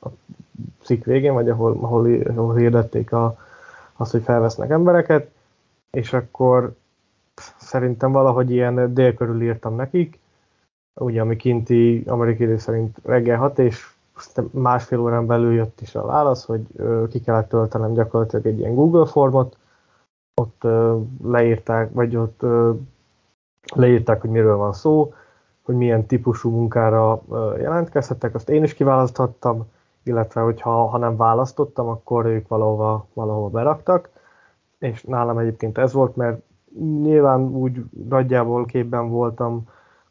a 0.00 0.08
cikk 0.82 1.04
végén, 1.04 1.32
vagy 1.34 1.48
ahol, 1.48 1.78
ahol, 1.80 2.08
ahol 2.36 2.54
hirdették 2.54 3.12
a, 3.12 3.38
azt, 3.96 4.10
hogy 4.10 4.22
felvesznek 4.22 4.70
embereket, 4.70 5.30
és 5.90 6.12
akkor 6.12 6.74
szerintem 7.56 8.12
valahogy 8.12 8.50
ilyen 8.50 8.94
dél 8.94 9.14
körül 9.14 9.42
írtam 9.42 9.74
nekik, 9.74 10.18
ugye 11.00 11.20
ami 11.20 11.36
kinti 11.36 12.02
amerikai 12.06 12.46
idő 12.46 12.56
szerint 12.56 12.98
reggel 13.04 13.38
6, 13.38 13.58
és 13.58 13.94
másfél 14.50 15.00
órán 15.00 15.26
belül 15.26 15.52
jött 15.52 15.80
is 15.80 15.94
a 15.94 16.06
válasz, 16.06 16.44
hogy 16.44 16.66
ki 17.10 17.20
kellett 17.20 17.48
töltenem 17.48 17.92
gyakorlatilag 17.92 18.46
egy 18.46 18.58
ilyen 18.58 18.74
Google 18.74 19.06
formot, 19.06 19.56
ott 20.34 20.62
leírták, 21.22 21.92
vagy 21.92 22.16
ott 22.16 22.40
leírták, 23.74 24.20
hogy 24.20 24.30
miről 24.30 24.56
van 24.56 24.72
szó, 24.72 25.12
hogy 25.62 25.74
milyen 25.74 26.06
típusú 26.06 26.50
munkára 26.50 27.22
jelentkezhettek, 27.58 28.34
azt 28.34 28.48
én 28.48 28.62
is 28.62 28.74
kiválaszthattam, 28.74 29.66
illetve 30.02 30.40
hogyha 30.40 30.86
ha 30.86 30.98
nem 30.98 31.16
választottam, 31.16 31.88
akkor 31.88 32.26
ők 32.26 32.48
valahova, 32.48 33.06
valahova 33.12 33.48
beraktak, 33.48 34.10
és 34.78 35.02
nálam 35.02 35.38
egyébként 35.38 35.78
ez 35.78 35.92
volt, 35.92 36.16
mert 36.16 36.42
nyilván 37.02 37.40
úgy 37.40 37.84
nagyjából 38.08 38.64
képben 38.64 39.08
voltam 39.08 39.68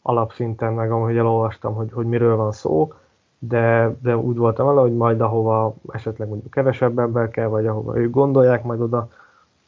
alapszinten, 0.08 0.74
meg 0.74 0.92
ahogy 0.92 1.18
elolvastam, 1.18 1.74
hogy, 1.76 1.92
hogy 1.92 2.06
miről 2.06 2.36
van 2.36 2.52
szó, 2.52 2.94
de, 3.40 3.96
de 4.02 4.18
úgy 4.18 4.38
voltam 4.38 4.68
vele, 4.68 4.82
hogy 4.82 4.96
majd 4.96 5.22
ahova 5.22 5.76
esetleg 5.92 6.28
mondjuk 6.28 6.52
kevesebb 6.52 7.00
ember 7.00 7.30
kell, 7.30 7.48
vagy 7.48 7.68
ahova 7.68 7.98
ők 7.98 8.12
gondolják, 8.12 8.64
majd 8.64 8.82
oda 8.82 9.10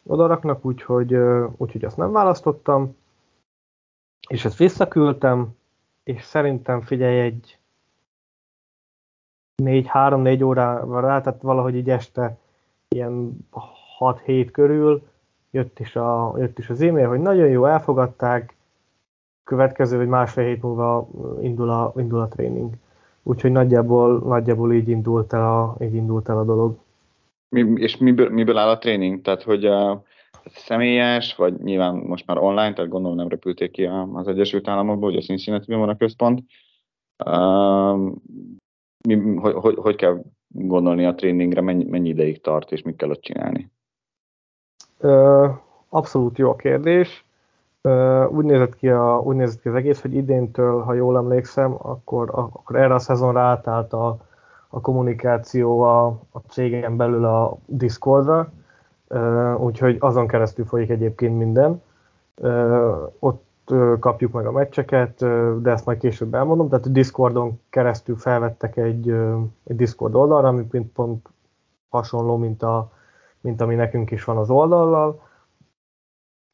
odaraknak, 0.07 0.65
úgyhogy, 0.65 1.13
úgyhogy 1.57 1.85
azt 1.85 1.97
nem 1.97 2.11
választottam, 2.11 2.95
és 4.29 4.45
ezt 4.45 4.57
visszaküldtem, 4.57 5.55
és 6.03 6.23
szerintem 6.23 6.81
figyelj 6.81 7.19
egy 7.19 7.59
4-3-4 9.63 10.43
órával 10.43 11.01
rá, 11.01 11.21
tehát 11.21 11.41
valahogy 11.41 11.75
így 11.75 11.89
este 11.89 12.37
ilyen 12.87 13.37
6-7 13.99 14.49
körül 14.51 15.07
jött 15.51 15.79
is, 15.79 15.95
a, 15.95 16.33
jött 16.37 16.59
is 16.59 16.69
az 16.69 16.81
e-mail, 16.81 17.07
hogy 17.07 17.19
nagyon 17.19 17.47
jó, 17.47 17.65
elfogadták, 17.65 18.56
következő 19.47 19.97
vagy 19.97 20.07
másfél 20.07 20.45
hét 20.45 20.61
múlva 20.61 21.07
indul 21.41 21.69
a, 21.69 21.93
indul 21.95 22.19
a 22.19 22.27
tréning. 22.27 22.73
Úgyhogy 23.23 23.51
nagyjából, 23.51 24.19
nagyjából 24.19 24.73
így, 24.73 24.89
indult 24.89 25.33
el 25.33 25.45
a, 25.45 25.75
így 25.81 25.93
indult 25.93 26.29
el 26.29 26.37
a 26.37 26.43
dolog. 26.43 26.77
Mi, 27.49 27.59
és 27.75 27.97
miből, 27.97 28.29
miből 28.29 28.57
áll 28.57 28.69
a 28.69 28.77
tréning? 28.77 29.21
Tehát, 29.21 29.43
hogy 29.43 29.65
a 29.65 30.03
személyes, 30.45 31.35
vagy 31.35 31.59
nyilván 31.63 31.95
most 31.95 32.27
már 32.27 32.37
online, 32.37 32.73
tehát 32.73 32.89
gondolom 32.89 33.17
nem 33.17 33.27
repülték 33.27 33.71
ki 33.71 33.85
az 34.13 34.27
Egyesült 34.27 34.67
Államokból, 34.67 35.09
hogy 35.09 35.19
a 35.19 35.25
cincinnati 35.25 35.73
van 35.73 35.89
a 35.89 35.97
központ. 35.97 36.43
Uh, 37.25 38.11
mi, 39.07 39.35
hogy, 39.35 39.53
hogy, 39.53 39.75
hogy 39.75 39.95
kell 39.95 40.23
gondolni 40.47 41.05
a 41.05 41.15
tréningre, 41.15 41.61
mennyi, 41.61 41.83
mennyi 41.83 42.09
ideig 42.09 42.41
tart, 42.41 42.71
és 42.71 42.81
mit 42.81 42.95
kell 42.95 43.09
ott 43.09 43.21
csinálni? 43.21 43.71
Abszolút 45.89 46.37
jó 46.37 46.49
a 46.49 46.55
kérdés. 46.55 47.26
Úgy, 48.29 48.45
nézett 48.45 48.75
ki 48.75 48.89
a, 48.89 49.21
úgy 49.23 49.35
nézett 49.35 49.61
ki 49.61 49.67
az 49.67 49.75
egész, 49.75 50.01
hogy 50.01 50.15
idéntől, 50.15 50.81
ha 50.81 50.93
jól 50.93 51.17
emlékszem, 51.17 51.75
akkor, 51.81 52.29
akkor 52.33 52.75
erre 52.75 52.93
a 52.93 52.99
szezonra 52.99 53.39
átállt 53.39 53.93
a, 53.93 54.17
a 54.67 54.81
kommunikáció 54.81 55.81
a, 55.81 56.05
a 56.07 56.39
cégen 56.49 56.97
belül 56.97 57.25
a 57.25 57.57
Discordra, 57.65 58.51
úgyhogy 59.57 59.97
azon 59.99 60.27
keresztül 60.27 60.65
folyik 60.65 60.89
egyébként 60.89 61.37
minden. 61.37 61.81
Ott 63.19 63.45
kapjuk 63.99 64.31
meg 64.31 64.45
a 64.45 64.51
meccseket, 64.51 65.17
de 65.61 65.71
ezt 65.71 65.85
majd 65.85 65.97
később 65.97 66.33
elmondom. 66.33 66.69
Tehát 66.69 66.85
a 66.85 66.89
Discordon 66.89 67.59
keresztül 67.69 68.15
felvettek 68.15 68.77
egy, 68.77 69.09
egy 69.63 69.75
Discord 69.75 70.15
oldalra, 70.15 70.47
ami 70.47 70.63
pont, 70.63 70.91
pont 70.91 71.29
hasonló, 71.89 72.37
mint, 72.37 72.63
a, 72.63 72.91
mint 73.41 73.61
ami 73.61 73.75
nekünk 73.75 74.11
is 74.11 74.23
van 74.23 74.37
az 74.37 74.49
oldallal. 74.49 75.26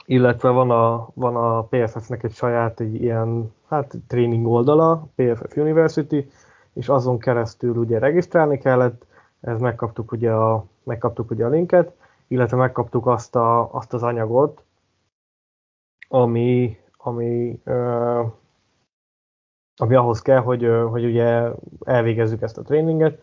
Illetve 0.05 0.49
van 0.49 0.71
a, 0.71 1.07
van 1.13 1.35
a 1.35 1.63
PFF-nek 1.63 2.23
egy 2.23 2.33
saját 2.33 2.79
egy 2.79 2.93
ilyen 2.95 3.53
hát, 3.67 3.95
tréning 4.07 4.47
oldala, 4.47 5.07
PFF 5.15 5.57
University, 5.57 6.27
és 6.73 6.89
azon 6.89 7.19
keresztül 7.19 7.75
ugye 7.75 7.99
regisztrálni 7.99 8.57
kellett, 8.57 9.05
ez 9.41 9.59
megkaptuk 9.59 10.11
ugye 10.11 10.31
a, 10.31 10.65
megkaptuk 10.83 11.31
ugye 11.31 11.45
a 11.45 11.49
linket, 11.49 11.93
illetve 12.27 12.57
megkaptuk 12.57 13.07
azt, 13.07 13.35
a, 13.35 13.73
azt 13.73 13.93
az 13.93 14.03
anyagot, 14.03 14.63
ami, 16.07 16.77
ami, 16.97 17.61
uh, 17.65 18.31
ami 19.75 19.95
ahhoz 19.95 20.21
kell, 20.21 20.39
hogy, 20.39 20.69
hogy 20.89 21.05
ugye 21.05 21.49
elvégezzük 21.83 22.41
ezt 22.41 22.57
a 22.57 22.61
tréninget. 22.61 23.21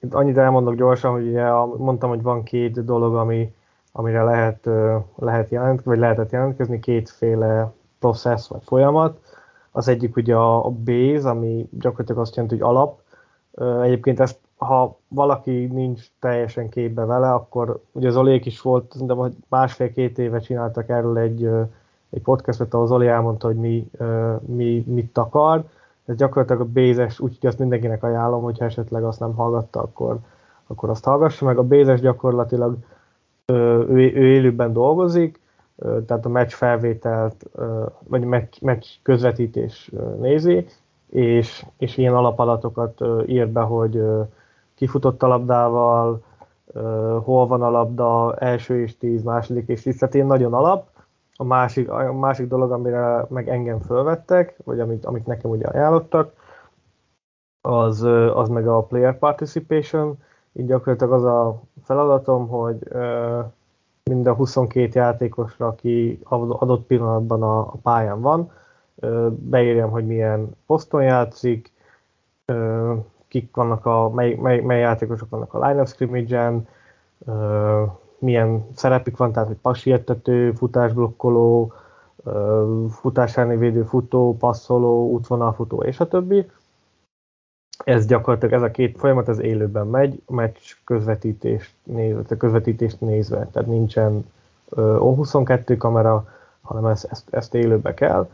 Itt 0.00 0.14
annyit 0.14 0.36
elmondok 0.36 0.74
gyorsan, 0.74 1.12
hogy 1.12 1.26
ugye 1.26 1.50
mondtam, 1.76 2.08
hogy 2.08 2.22
van 2.22 2.42
két 2.42 2.84
dolog, 2.84 3.14
ami, 3.14 3.54
amire 3.92 4.22
lehet, 4.22 4.68
lehet 5.16 5.50
jelent, 5.50 5.82
vagy 5.82 5.98
lehetett 5.98 6.30
jelentkezni, 6.30 6.80
kétféle 6.80 7.72
processz 7.98 8.48
vagy 8.48 8.62
folyamat. 8.64 9.18
Az 9.70 9.88
egyik 9.88 10.16
ugye 10.16 10.36
a, 10.36 10.70
base, 10.70 11.28
ami 11.28 11.68
gyakorlatilag 11.70 12.20
azt 12.20 12.36
jelenti, 12.36 12.58
hogy 12.58 12.68
alap. 12.68 13.00
Egyébként 13.82 14.20
ezt 14.20 14.38
ha 14.66 14.98
valaki 15.08 15.66
nincs 15.66 16.06
teljesen 16.20 16.68
képbe 16.68 17.04
vele, 17.04 17.32
akkor 17.32 17.80
ugye 17.92 18.08
az 18.08 18.16
Olék 18.16 18.46
is 18.46 18.60
volt, 18.60 19.06
de 19.06 19.14
másfél-két 19.48 20.18
éve 20.18 20.38
csináltak 20.38 20.88
erről 20.88 21.18
egy, 21.18 21.50
egy 22.10 22.22
podcastot, 22.22 22.74
ahol 22.74 22.86
Zoli 22.86 23.06
elmondta, 23.06 23.46
hogy 23.46 23.56
mi, 23.56 23.90
mi 24.46 24.84
mit 24.86 25.18
akar. 25.18 25.64
Ez 26.04 26.16
gyakorlatilag 26.16 26.60
a 26.60 26.64
Bézes, 26.72 27.20
úgyhogy 27.20 27.48
azt 27.48 27.58
mindenkinek 27.58 28.02
ajánlom, 28.02 28.42
hogyha 28.42 28.64
esetleg 28.64 29.04
azt 29.04 29.20
nem 29.20 29.34
hallgatta, 29.34 29.80
akkor, 29.80 30.18
akkor 30.66 30.90
azt 30.90 31.04
hallgassa 31.04 31.44
meg. 31.44 31.58
A 31.58 31.62
Bézes 31.62 32.00
gyakorlatilag 32.00 32.76
ő, 33.46 34.12
ő 34.14 34.26
élőben 34.26 34.72
dolgozik, 34.72 35.40
tehát 36.06 36.26
a 36.26 36.28
meccs 36.28 36.50
felvételt, 36.50 37.50
vagy 38.08 38.24
meccs, 38.60 38.86
közvetítés 39.02 39.90
nézi, 40.18 40.66
és, 41.08 41.66
és 41.78 41.96
ilyen 41.96 42.14
alapadatokat 42.14 43.00
ír 43.26 43.48
be, 43.48 43.60
hogy 43.60 44.02
kifutott 44.74 45.22
a 45.22 45.26
labdával, 45.26 46.22
hol 47.22 47.46
van 47.46 47.62
a 47.62 47.70
labda, 47.70 48.34
első 48.34 48.80
és 48.80 48.98
tíz, 48.98 49.22
második 49.22 49.68
és 49.68 49.82
tíz, 49.82 49.98
tehát 49.98 50.14
én 50.14 50.26
nagyon 50.26 50.54
alap. 50.54 50.90
A 51.36 51.44
másik, 51.44 51.90
a 51.90 52.12
másik 52.12 52.48
dolog, 52.48 52.72
amire 52.72 53.26
meg 53.28 53.48
engem 53.48 53.80
fölvettek, 53.80 54.56
vagy 54.64 54.80
amit, 54.80 55.04
amit 55.04 55.26
nekem 55.26 55.50
ugye 55.50 55.66
ajánlottak, 55.66 56.32
az, 57.60 58.02
az 58.34 58.48
meg 58.48 58.68
a 58.68 58.82
player 58.82 59.18
participation, 59.18 60.18
így 60.52 60.66
gyakorlatilag 60.66 61.12
az 61.12 61.24
a 61.24 61.60
feladatom, 61.84 62.48
hogy 62.48 62.76
mind 64.04 64.26
a 64.26 64.34
22 64.34 65.00
játékosra, 65.00 65.66
aki 65.66 66.20
adott 66.28 66.86
pillanatban 66.86 67.42
a, 67.42 67.62
pályán 67.62 68.20
van, 68.20 68.50
beírjam, 69.30 69.90
hogy 69.90 70.06
milyen 70.06 70.56
poszton 70.66 71.02
játszik, 71.02 71.72
kik 73.28 73.56
vannak 73.56 73.86
a, 73.86 74.10
mely, 74.10 74.34
mely, 74.34 74.60
mely 74.60 74.78
játékosok 74.78 75.28
vannak 75.28 75.54
a 75.54 75.66
line 75.66 75.80
of 75.80 75.88
scrimmage-en, 75.88 76.68
milyen 78.18 78.66
szerepük 78.74 79.16
van, 79.16 79.32
tehát 79.32 79.48
hogy 79.48 79.56
passértető, 79.56 80.52
futásblokkoló, 80.52 81.72
futás 82.90 83.34
védő 83.34 83.82
futó, 83.82 84.36
passzoló, 84.36 85.10
útvonalfutó 85.10 85.82
és 85.82 86.00
a 86.00 86.08
többi. 86.08 86.50
Ez 87.84 88.06
gyakorlatilag 88.06 88.54
ez 88.54 88.62
a 88.62 88.70
két 88.70 88.98
folyamat 88.98 89.28
az 89.28 89.38
élőben 89.38 89.86
megy, 89.86 90.22
a 90.26 90.32
meccs 90.32 90.58
közvetítést, 90.84 91.74
nézve, 91.82 92.36
közvetítést 92.36 93.00
nézve, 93.00 93.48
tehát 93.52 93.68
nincsen 93.68 94.30
O22 94.76 95.74
kamera, 95.78 96.26
hanem 96.60 96.86
ezt, 96.86 97.04
ezt, 97.10 97.34
ezt 97.34 97.54
élőbe 97.54 97.94
kell, 97.94 98.28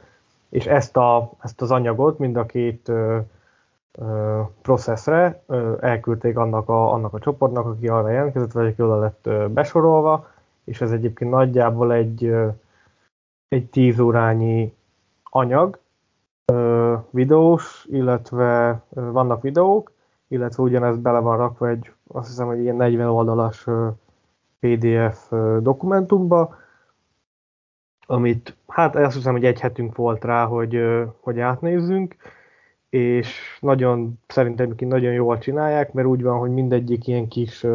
és 0.48 0.66
ezt, 0.66 0.96
a, 0.96 1.30
ezt 1.42 1.60
az 1.60 1.70
anyagot 1.70 2.18
mind 2.18 2.36
a 2.36 2.46
két 2.46 2.88
ö, 2.88 3.18
ö, 3.92 4.40
processzre 4.62 5.42
ö, 5.46 5.74
elküldték 5.80 6.36
annak 6.36 6.68
a, 6.68 6.92
annak 6.92 7.14
a 7.14 7.18
csoportnak, 7.18 7.66
aki 7.66 7.88
arra 7.88 8.10
jelentkezett, 8.10 8.52
vagy 8.52 8.66
aki 8.66 8.82
oda 8.82 8.98
lett 8.98 9.26
ö, 9.26 9.46
besorolva, 9.48 10.28
és 10.64 10.80
ez 10.80 10.92
egyébként 10.92 11.30
nagyjából 11.30 11.92
egy, 11.92 12.24
ö, 12.24 12.48
egy 13.48 13.66
10 13.66 13.98
órányi 13.98 14.74
anyag, 15.22 15.78
videós, 17.10 17.86
illetve 17.90 18.80
vannak 18.88 19.42
videók, 19.42 19.92
illetve 20.28 20.62
ugyanez 20.62 20.96
bele 20.96 21.18
van 21.18 21.36
rakva 21.36 21.68
egy, 21.68 21.92
azt 22.06 22.28
hiszem, 22.28 22.46
hogy 22.46 22.58
ilyen 22.60 22.76
40 22.76 23.08
oldalas 23.08 23.66
PDF 24.60 25.32
dokumentumba, 25.60 26.56
amit 28.06 28.56
hát 28.66 28.96
azt 28.96 29.14
hiszem, 29.16 29.32
hogy 29.32 29.44
egy 29.44 29.60
hetünk 29.60 29.96
volt 29.96 30.24
rá, 30.24 30.44
hogy, 30.44 30.80
hogy 31.20 31.40
átnézzünk, 31.40 32.16
és 32.90 33.58
nagyon, 33.60 34.20
szerintem 34.26 34.74
nagyon 34.78 35.12
jól 35.12 35.38
csinálják, 35.38 35.92
mert 35.92 36.06
úgy 36.06 36.22
van, 36.22 36.38
hogy 36.38 36.50
mindegyik 36.50 37.06
ilyen 37.06 37.28
kis 37.28 37.66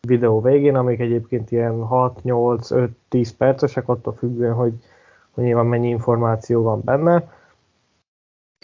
videó 0.00 0.40
végén, 0.40 0.76
amik 0.76 1.00
egyébként 1.00 1.50
ilyen 1.50 1.84
6, 1.84 2.22
8, 2.22 2.70
5, 2.70 2.90
10 3.08 3.36
percesek, 3.36 3.88
attól 3.88 4.12
függően, 4.12 4.54
hogy, 4.54 4.74
hogy 5.30 5.44
nyilván 5.44 5.66
mennyi 5.66 5.88
információ 5.88 6.62
van 6.62 6.80
benne. 6.84 7.30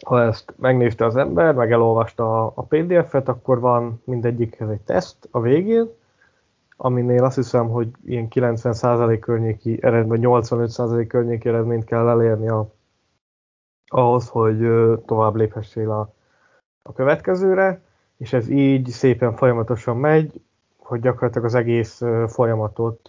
Ha 0.06 0.22
ezt 0.22 0.54
megnézte 0.56 1.04
az 1.04 1.16
ember, 1.16 1.54
meg 1.54 1.72
elolvasta 1.72 2.46
a, 2.46 2.62
PDF-et, 2.62 3.28
akkor 3.28 3.60
van 3.60 4.02
mindegyikhez 4.04 4.68
egy 4.68 4.80
teszt 4.80 5.28
a 5.30 5.40
végén, 5.40 5.90
aminél 6.76 7.24
azt 7.24 7.36
hiszem, 7.36 7.68
hogy 7.68 7.88
ilyen 8.04 8.28
90% 8.30 9.18
környéki 9.20 9.78
eredmény, 9.82 10.20
85% 10.24 11.04
környéki 11.08 11.48
eredményt 11.48 11.84
kell 11.84 12.08
elérni 12.08 12.48
a, 12.48 12.72
ahhoz, 13.86 14.28
hogy 14.28 14.58
tovább 15.06 15.34
léphessél 15.34 15.90
a, 15.90 16.14
a 16.82 16.92
következőre, 16.92 17.82
és 18.16 18.32
ez 18.32 18.48
így 18.48 18.88
szépen 18.88 19.36
folyamatosan 19.36 19.96
megy, 19.96 20.40
hogy 20.78 21.00
gyakorlatilag 21.00 21.46
az 21.46 21.54
egész 21.54 22.02
folyamatot 22.26 23.08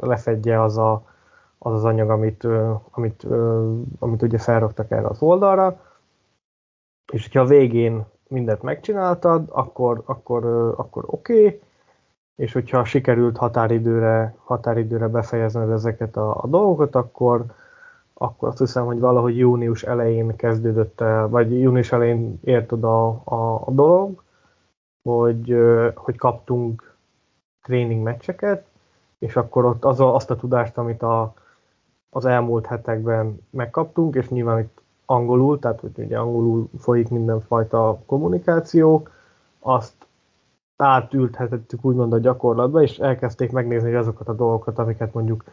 lefedje 0.00 0.62
az 0.62 0.78
a, 0.78 1.04
az, 1.58 1.72
az 1.72 1.84
anyag, 1.84 2.10
amit, 2.10 2.46
amit, 2.90 3.26
amit 3.98 4.22
ugye 4.22 4.38
felraktak 4.38 4.90
erre 4.90 5.06
az 5.06 5.22
oldalra, 5.22 5.80
és 7.14 7.22
hogyha 7.22 7.40
a 7.40 7.46
végén 7.46 8.04
mindent 8.28 8.62
megcsináltad, 8.62 9.48
akkor, 9.48 10.02
akkor, 10.04 10.44
akkor 10.76 11.04
oké, 11.06 11.44
okay, 11.46 11.60
és 12.36 12.52
hogyha 12.52 12.84
sikerült 12.84 13.36
határidőre, 13.36 14.34
határidőre 14.44 15.08
befejezned 15.08 15.70
ezeket 15.70 16.16
a, 16.16 16.42
a 16.42 16.46
dolgokat, 16.46 16.94
akkor, 16.94 17.44
akkor 18.14 18.48
azt 18.48 18.58
hiszem, 18.58 18.84
hogy 18.84 18.98
valahogy 18.98 19.38
június 19.38 19.82
elején 19.82 20.36
kezdődött 20.36 21.00
el, 21.00 21.28
vagy 21.28 21.60
június 21.60 21.92
elején 21.92 22.38
ért 22.44 22.72
oda 22.72 23.08
a, 23.08 23.20
a, 23.24 23.62
a 23.66 23.70
dolog, 23.70 24.22
hogy, 25.02 25.56
hogy 25.94 26.16
kaptunk 26.16 26.96
tréning 27.62 28.02
meccseket, 28.02 28.66
és 29.18 29.36
akkor 29.36 29.64
ott 29.64 29.84
az 29.84 30.00
a, 30.00 30.14
azt 30.14 30.30
a 30.30 30.36
tudást, 30.36 30.78
amit 30.78 31.02
a, 31.02 31.34
az 32.10 32.24
elmúlt 32.24 32.66
hetekben 32.66 33.38
megkaptunk, 33.50 34.14
és 34.14 34.28
nyilván 34.28 34.58
itt 34.58 34.82
angolul, 35.06 35.58
tehát 35.58 35.80
hogy 35.80 35.90
ugye 35.96 36.18
angolul 36.18 36.68
folyik 36.78 37.08
mindenfajta 37.08 38.02
kommunikáció, 38.06 39.08
azt 39.58 40.06
átülthetettük 40.76 41.84
úgymond 41.84 42.12
a 42.12 42.18
gyakorlatba, 42.18 42.82
és 42.82 42.98
elkezdték 42.98 43.52
megnézni 43.52 43.94
azokat 43.94 44.28
a 44.28 44.34
dolgokat, 44.34 44.78
amiket 44.78 45.12
mondjuk 45.12 45.44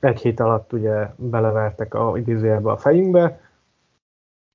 egy 0.00 0.20
hét 0.20 0.40
alatt 0.40 0.72
ugye 0.72 1.06
belevertek 1.16 1.94
a 1.94 2.16
idézőjelbe 2.16 2.70
a 2.70 2.76
fejünkbe, 2.76 3.40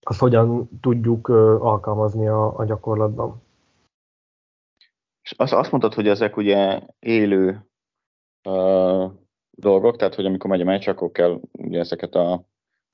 azt 0.05 0.19
hogyan 0.19 0.69
tudjuk 0.81 1.27
alkalmazni 1.59 2.27
a, 2.27 2.57
a 2.57 2.65
gyakorlatban. 2.65 3.41
És 5.21 5.31
azt, 5.37 5.53
azt 5.53 5.71
mondtad, 5.71 5.93
hogy 5.93 6.07
ezek 6.07 6.37
ugye 6.37 6.81
élő 6.99 7.65
uh, 8.49 9.11
dolgok, 9.51 9.95
tehát 9.95 10.15
hogy 10.15 10.25
amikor 10.25 10.49
megy 10.49 10.61
a 10.61 10.65
meccs, 10.65 10.87
akkor 10.87 11.11
kell 11.11 11.39
ugye 11.51 11.79
ezeket 11.79 12.15
a, 12.15 12.43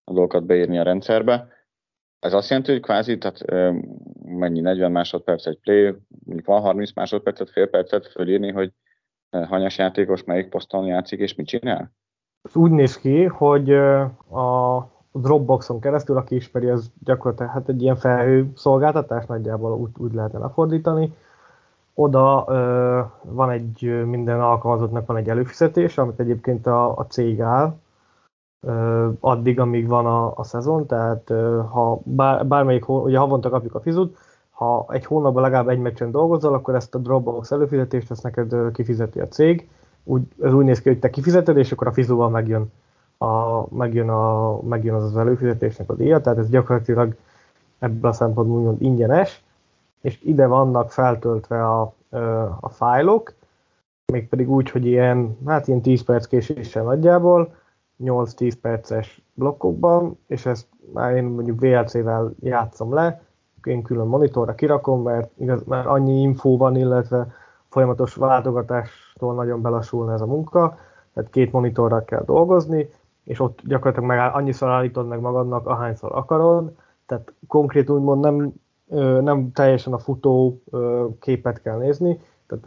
a 0.10 0.14
dolgokat 0.14 0.44
beírni 0.46 0.78
a 0.78 0.84
rendszerbe. 0.84 1.48
Ez 2.20 2.34
azt 2.34 2.50
jelenti, 2.50 2.72
hogy 2.72 2.82
kvázi, 2.82 3.18
tehát 3.18 3.46
mennyi 4.26 4.60
40 4.60 4.92
másodperc 4.92 5.46
egy 5.46 5.60
play, 5.60 5.96
mondjuk 6.26 6.48
van 6.48 6.62
30 6.62 6.94
másodpercet, 6.94 7.50
fél 7.50 7.68
percet 7.68 8.08
fölírni, 8.08 8.52
hogy 8.52 8.72
hanyas 9.30 9.78
játékos 9.78 10.24
melyik 10.24 10.50
poszton 10.50 10.86
játszik 10.86 11.20
és 11.20 11.36
mit 11.36 11.48
csinál? 11.48 11.92
Ez 12.42 12.56
úgy 12.56 12.72
néz 12.72 12.98
ki, 12.98 13.24
hogy 13.24 13.74
a 13.74 14.88
Dropboxon 15.12 15.80
keresztül, 15.80 16.18
aki 16.18 16.36
ismeri, 16.36 16.70
ez 16.70 16.92
gyakorlatilag 17.04 17.52
hát 17.52 17.70
egy 17.70 17.82
ilyen 17.82 17.96
felhő 17.96 18.52
szolgáltatás, 18.56 19.26
nagyjából 19.26 19.74
úgy, 19.74 19.90
úgy 19.98 20.14
lehetne 20.14 20.40
lefordítani. 20.40 21.14
Oda 21.94 22.46
ö, 22.48 23.02
van 23.24 23.50
egy, 23.50 24.06
minden 24.06 24.42
alkalmazottnak 24.42 25.06
van 25.06 25.18
egy 25.18 25.30
előfizetés, 25.30 25.98
amit 25.98 26.20
egyébként 26.20 26.68
a, 26.68 26.98
a 26.98 27.06
cég 27.06 27.42
áll, 27.42 27.76
addig, 29.20 29.60
amíg 29.60 29.88
van 29.88 30.06
a, 30.06 30.34
a 30.36 30.44
szezon, 30.44 30.86
tehát 30.86 31.28
ha 31.72 32.00
bár, 32.04 32.48
bármelyik, 32.48 32.90
ugye 32.90 33.18
havonta 33.18 33.50
kapjuk 33.50 33.76
a 33.76 33.80
fizut, 33.80 34.18
ha 34.50 34.86
egy 34.90 35.06
hónapban 35.06 35.44
legalább 35.44 35.70
egy 35.70 35.80
meccsen 35.80 36.12
dolgozol, 36.12 36.54
akkor 36.54 36.76
ezt 36.76 36.96
a 36.96 36.98
Dropbox 36.98 37.52
előfizetést 37.52 38.12
ezt 38.12 38.24
neked 38.24 38.72
kifizeti 38.72 39.20
a 39.20 39.28
cég. 39.28 39.70
Úgy, 40.04 40.22
ez 40.42 40.54
úgy 40.54 40.66
néz 40.66 40.82
ki, 40.82 40.90
hogy 40.90 41.00
te 41.00 41.10
kifizeted, 41.10 41.58
és 41.58 41.72
akkor 41.72 41.88
a 41.88 41.94
fizóval 41.94 42.30
megjön, 42.30 42.72
a, 43.18 43.64
megjön, 43.76 44.10
a, 44.10 44.60
megjön 44.62 44.96
az 44.96 45.04
az 45.04 45.18
előfizetésnek 45.18 45.90
a 45.90 45.96
díja, 45.96 46.22
tehát 46.22 46.40
ez 46.40 46.50
gyakorlatilag 46.50 47.16
ebből 47.80 48.10
a 48.10 48.14
szempontból 48.14 48.58
úgymond 48.58 48.82
ingyenes, 48.82 49.44
és 50.02 50.22
ide 50.24 50.48
vannak 50.48 50.92
feltöltve 50.92 51.68
a, 51.68 51.94
a 52.60 52.70
fájlok, 52.70 53.34
mégpedig 54.12 54.50
úgy, 54.50 54.70
hogy 54.70 54.86
ilyen, 54.86 55.38
hát 55.46 55.68
ilyen 55.68 55.82
10 55.82 56.04
perc 56.04 56.26
késéssel 56.26 56.84
nagyjából, 56.84 57.54
8-10 58.04 58.54
perces 58.62 59.22
blokkokban, 59.34 60.18
és 60.28 60.46
ezt 60.46 60.68
már 60.94 61.16
én 61.16 61.24
mondjuk 61.24 61.60
VLC-vel 61.60 62.34
játszom 62.40 62.94
le, 62.94 63.22
én 63.64 63.82
külön 63.82 64.08
monitorra 64.08 64.56
kirakom, 64.56 65.02
mert, 65.02 65.32
igaz, 65.38 65.64
mert 65.64 65.86
annyi 65.86 66.22
infó 66.22 66.58
van, 66.58 66.76
illetve 66.76 67.28
folyamatos 67.70 68.16
váltogatástól 68.16 69.34
nagyon 69.34 69.62
belassulna 69.62 70.14
ez 70.14 70.22
a 70.22 70.26
munka, 70.26 70.78
tehát 71.14 71.30
két 71.30 71.52
monitorra 71.52 72.06
kell 72.06 72.24
dolgozni, 72.26 72.90
és 73.24 73.40
ott 73.40 73.60
gyakorlatilag 73.64 74.10
meg 74.10 74.36
annyiszor 74.36 74.70
állítod 74.70 75.08
meg 75.08 75.20
magadnak, 75.20 75.68
ahányszor 75.68 76.12
akarod, 76.16 76.72
tehát 77.06 77.34
konkrét 77.48 77.90
úgymond 77.90 78.22
nem, 78.22 78.54
nem 79.22 79.52
teljesen 79.52 79.94
a 79.94 79.98
futó 79.98 80.62
képet 81.20 81.62
kell 81.62 81.78
nézni, 81.78 82.20
tehát 82.48 82.66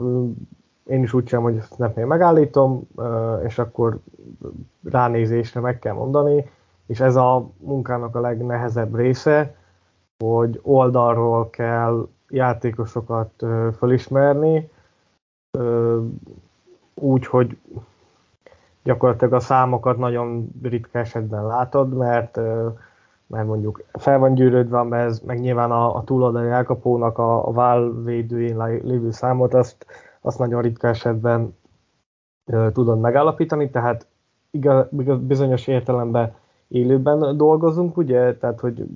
én 0.85 1.03
is 1.03 1.12
úgy 1.12 1.29
sem, 1.29 1.42
hogy 1.42 1.62
snapnél 1.62 2.07
megállítom, 2.07 2.88
és 3.44 3.59
akkor 3.59 3.98
ránézésre 4.90 5.61
meg 5.61 5.79
kell 5.79 5.94
mondani, 5.94 6.50
és 6.87 7.00
ez 7.00 7.17
a 7.17 7.50
munkának 7.59 8.17
a 8.17 8.21
legnehezebb 8.21 8.94
része, 8.96 9.54
hogy 10.25 10.61
oldalról 10.63 11.50
kell 11.50 12.09
játékosokat 12.29 13.44
fölismerni, 13.77 14.71
úgy, 16.94 17.27
hogy 17.27 17.59
gyakorlatilag 18.83 19.33
a 19.33 19.40
számokat 19.40 19.98
nagyon 19.98 20.48
ritka 20.63 20.98
esetben 20.98 21.46
látod, 21.46 21.94
mert, 21.94 22.37
mert 23.27 23.46
mondjuk 23.46 23.83
fel 23.92 24.19
van 24.19 24.35
gyűrődve 24.35 24.79
a 24.79 24.85
mez, 24.85 25.21
meg 25.21 25.40
nyilván 25.40 25.71
a, 25.71 25.96
a 25.96 26.04
túloldali 26.04 26.48
elkapónak 26.48 27.19
a, 27.19 27.48
a 27.48 27.52
válvédőjén 27.52 28.81
lévő 28.83 29.11
számot, 29.11 29.54
azt, 29.54 29.87
azt 30.23 30.38
nagyon 30.38 30.62
ritka 30.62 30.88
esetben 30.88 31.56
tudod 32.73 33.00
megállapítani, 33.00 33.70
tehát 33.70 34.06
igaz, 34.50 34.87
bizonyos 35.20 35.66
értelemben 35.66 36.35
élőben 36.68 37.37
dolgozunk, 37.37 37.96
ugye, 37.96 38.37
tehát 38.37 38.60
hogy 38.60 38.87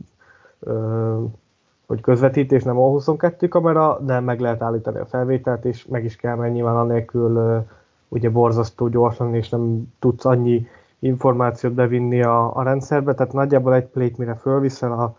hogy 1.86 2.00
közvetítés 2.00 2.62
nem 2.62 2.78
a 2.78 2.88
22 2.88 3.48
kamera, 3.48 3.98
de 4.00 4.20
meg 4.20 4.40
lehet 4.40 4.62
állítani 4.62 4.98
a 4.98 5.06
felvételt, 5.06 5.64
és 5.64 5.86
meg 5.86 6.04
is 6.04 6.16
kell 6.16 6.34
menni 6.34 6.52
nyilván 6.52 6.76
anélkül 6.76 7.64
ugye 8.08 8.30
borzasztó 8.30 8.88
gyorsan, 8.88 9.34
és 9.34 9.48
nem 9.48 9.92
tudsz 9.98 10.24
annyi 10.24 10.66
információt 10.98 11.72
bevinni 11.72 12.22
a, 12.22 12.56
a 12.56 12.62
rendszerbe, 12.62 13.14
tehát 13.14 13.32
nagyjából 13.32 13.74
egy 13.74 13.86
plate 13.86 14.14
mire 14.18 14.34
fölviszel 14.34 14.92
a, 14.92 15.16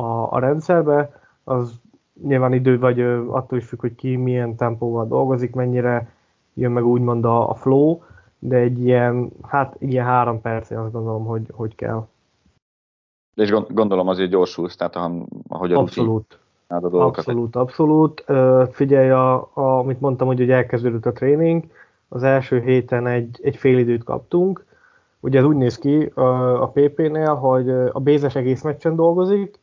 a, 0.00 0.32
a 0.32 0.38
rendszerbe, 0.38 1.20
az 1.44 1.72
nyilván 2.22 2.52
idő 2.52 2.78
vagy 2.78 3.00
attól 3.28 3.58
is 3.58 3.64
függ, 3.64 3.80
hogy 3.80 3.94
ki 3.94 4.16
milyen 4.16 4.56
tempóval 4.56 5.06
dolgozik, 5.06 5.54
mennyire 5.54 6.10
jön 6.54 6.72
meg 6.72 6.86
úgymond 6.86 7.24
a, 7.24 7.50
a 7.50 7.54
flow, 7.54 8.00
de 8.38 8.56
egy 8.56 8.84
ilyen, 8.84 9.30
hát 9.42 9.76
ilyen 9.78 10.04
három 10.04 10.40
perc, 10.40 10.70
azt 10.70 10.92
gondolom, 10.92 11.24
hogy, 11.24 11.46
hogy 11.52 11.74
kell. 11.74 12.06
És 13.34 13.54
gondolom 13.68 14.08
azért 14.08 14.30
gyorsulsz, 14.30 14.76
tehát 14.76 14.96
ahogy 15.48 15.72
a 15.72 15.78
Abszolút. 15.78 16.38
A 16.68 16.96
abszolút, 16.96 17.56
abszolút. 17.56 18.24
Figyelj, 18.70 19.10
a, 19.10 19.34
a, 19.52 19.78
amit 19.78 20.00
mondtam, 20.00 20.26
hogy, 20.26 20.38
hogy 20.38 20.50
elkezdődött 20.50 21.06
a 21.06 21.12
tréning, 21.12 21.64
az 22.08 22.22
első 22.22 22.60
héten 22.60 23.06
egy, 23.06 23.38
egy 23.42 23.56
fél 23.56 23.78
időt 23.78 24.04
kaptunk. 24.04 24.64
Ugye 25.20 25.38
ez 25.38 25.44
úgy 25.44 25.56
néz 25.56 25.78
ki 25.78 26.04
a, 26.14 26.62
a 26.62 26.68
PP-nél, 26.68 27.34
hogy 27.34 27.70
a 27.70 28.00
Bézes 28.00 28.34
egész 28.34 28.62
meccsen 28.62 28.96
dolgozik, 28.96 29.58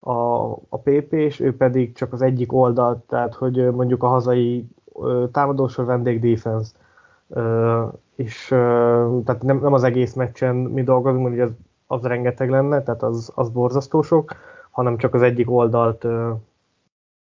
a, 0.00 0.50
a 0.50 0.78
PP, 0.82 1.12
és 1.12 1.40
ő 1.40 1.56
pedig 1.56 1.94
csak 1.94 2.12
az 2.12 2.22
egyik 2.22 2.52
oldalt, 2.52 2.98
tehát 2.98 3.34
hogy 3.34 3.70
mondjuk 3.72 4.02
a 4.02 4.08
hazai 4.08 4.68
támadósor 5.32 5.84
vendég 5.84 6.20
defense. 6.20 6.72
És 8.16 8.46
tehát 9.24 9.42
nem, 9.42 9.58
nem 9.58 9.72
az 9.72 9.84
egész 9.84 10.14
meccsen 10.14 10.56
mi 10.56 10.82
dolgozunk, 10.82 11.28
mert 11.28 11.40
az, 11.40 11.56
az 11.86 12.02
rengeteg 12.02 12.50
lenne, 12.50 12.82
tehát 12.82 13.02
az, 13.02 13.32
az 13.34 13.50
borzasztó 13.50 14.02
sok, 14.02 14.34
hanem 14.70 14.96
csak 14.96 15.14
az 15.14 15.22
egyik 15.22 15.50
oldalt 15.50 16.06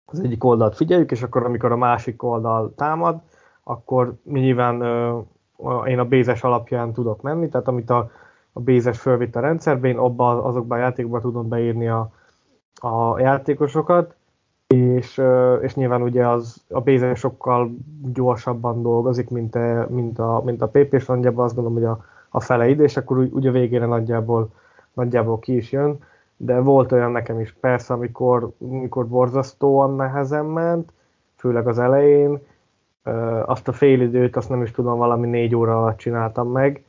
az 0.05 0.19
egyik 0.19 0.43
oldalt 0.43 0.75
figyeljük, 0.75 1.11
és 1.11 1.23
akkor 1.23 1.45
amikor 1.45 1.71
a 1.71 1.77
másik 1.77 2.23
oldal 2.23 2.73
támad, 2.75 3.21
akkor 3.63 4.13
mi 4.23 4.39
nyilván 4.39 4.81
én 5.85 5.99
a 5.99 6.05
bézes 6.05 6.43
alapján 6.43 6.93
tudok 6.93 7.21
menni, 7.21 7.49
tehát 7.49 7.67
amit 7.67 7.89
a, 7.89 8.11
a 8.53 8.59
bézes 8.59 8.99
fölvitt 8.99 9.35
a 9.35 9.39
rendszerbe, 9.39 9.87
én 9.87 9.97
abba, 9.97 10.43
azokban 10.43 10.77
a 10.77 10.81
játékban 10.81 11.21
tudom 11.21 11.47
beírni 11.47 11.87
a, 11.87 12.11
a 12.81 13.19
játékosokat, 13.19 14.15
és, 14.67 15.21
és 15.61 15.75
nyilván 15.75 16.01
ugye 16.01 16.27
az, 16.27 16.63
a 16.69 16.81
bézes 16.81 17.19
sokkal 17.19 17.71
gyorsabban 18.13 18.81
dolgozik, 18.81 19.29
mint 19.29 19.55
a, 19.55 19.87
mint 19.89 20.19
a, 20.19 20.41
mint 20.45 20.61
a 20.61 20.67
PP, 20.67 20.93
és 20.93 21.05
nagyjából 21.05 21.43
azt 21.43 21.55
gondolom, 21.55 21.77
hogy 21.77 21.89
a, 21.89 22.05
a 22.29 22.39
fele 22.39 22.67
ide, 22.67 22.83
és 22.83 22.97
akkor 22.97 23.17
ugye 23.17 23.49
a 23.49 23.51
végére 23.51 23.85
nagyjából, 23.85 24.49
nagyjából 24.93 25.39
ki 25.39 25.55
is 25.55 25.71
jön, 25.71 25.99
de 26.37 26.59
volt 26.59 26.91
olyan 26.91 27.11
nekem 27.11 27.39
is 27.39 27.55
persze, 27.59 27.93
amikor, 27.93 28.51
amikor 28.59 29.07
borzasztóan 29.07 29.95
nehezen 29.95 30.45
ment, 30.45 30.91
főleg 31.35 31.67
az 31.67 31.79
elején, 31.79 32.39
azt 33.45 33.67
a 33.67 33.71
fél 33.71 34.01
időt, 34.01 34.35
azt 34.35 34.49
nem 34.49 34.61
is 34.61 34.71
tudom, 34.71 34.97
valami 34.97 35.27
négy 35.27 35.55
óra 35.55 35.81
alatt 35.81 35.97
csináltam 35.97 36.51
meg, 36.51 36.83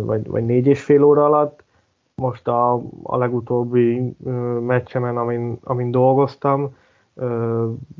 vagy, 0.00 0.26
vagy 0.26 0.46
négy 0.46 0.66
és 0.66 0.82
fél 0.82 1.02
óra 1.02 1.24
alatt. 1.24 1.64
Most 2.22 2.48
a, 2.48 2.82
a 3.02 3.16
legutóbbi 3.16 4.16
meccsemen, 4.60 5.16
amin, 5.16 5.58
amin 5.62 5.90
dolgoztam, 5.90 6.74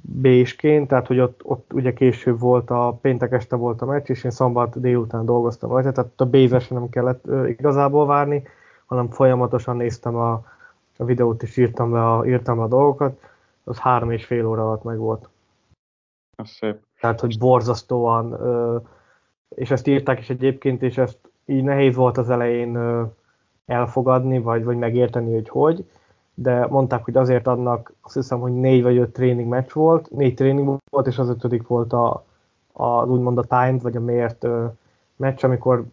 Bésként, 0.02 0.88
tehát 0.88 1.06
hogy 1.06 1.20
ott, 1.20 1.40
ott 1.44 1.72
ugye 1.72 1.92
később 1.92 2.38
volt 2.38 2.70
a 2.70 2.98
péntek 3.00 3.32
este 3.32 3.56
volt 3.56 3.82
a 3.82 3.86
meccs, 3.86 4.08
és 4.08 4.24
én 4.24 4.30
szombat 4.30 4.80
délután 4.80 5.24
dolgoztam 5.24 5.70
rajta, 5.70 5.92
tehát 5.92 6.20
a 6.20 6.26
bézesen 6.26 6.78
nem 6.78 6.88
kellett 6.88 7.24
igazából 7.46 8.06
várni, 8.06 8.42
hanem 8.86 9.08
folyamatosan 9.08 9.76
néztem 9.76 10.16
a, 10.16 10.32
a 10.96 11.04
videót 11.04 11.42
és 11.42 11.56
írtam 11.56 11.92
le 11.92 12.12
a, 12.12 12.26
írtam 12.26 12.58
le 12.58 12.64
a 12.64 12.68
dolgokat, 12.68 13.20
az 13.64 13.78
három 13.78 14.10
és 14.10 14.24
fél 14.24 14.46
óra 14.46 14.66
alatt 14.66 14.82
meg 14.82 14.98
volt. 14.98 15.28
Az 16.36 16.48
szép. 16.48 16.76
Tehát, 17.00 17.20
hogy 17.20 17.38
borzasztóan, 17.38 18.36
és 19.48 19.70
ezt 19.70 19.86
írták 19.86 20.18
is 20.18 20.30
egyébként, 20.30 20.82
és 20.82 20.98
ezt 20.98 21.18
így 21.44 21.62
nehéz 21.62 21.94
volt 21.94 22.18
az 22.18 22.30
elején 22.30 22.78
elfogadni, 23.66 24.38
vagy, 24.38 24.64
vagy 24.64 24.76
megérteni, 24.76 25.32
hogy 25.32 25.48
hogy, 25.48 25.90
de 26.34 26.66
mondták, 26.66 27.04
hogy 27.04 27.16
azért 27.16 27.46
adnak, 27.46 27.92
azt 28.00 28.14
hiszem, 28.14 28.40
hogy 28.40 28.52
négy 28.52 28.82
vagy 28.82 28.96
öt 28.96 29.12
tréning 29.12 29.48
meccs 29.48 29.72
volt, 29.72 30.10
négy 30.10 30.34
tréning 30.34 30.78
volt, 30.90 31.06
és 31.06 31.18
az 31.18 31.28
ötödik 31.28 31.66
volt 31.66 31.92
a, 31.92 32.24
a 32.72 33.04
úgymond 33.04 33.38
a 33.38 33.42
timed, 33.42 33.82
vagy 33.82 33.96
a 33.96 34.00
mért 34.00 34.46
meccs, 35.16 35.44
amikor 35.44 35.84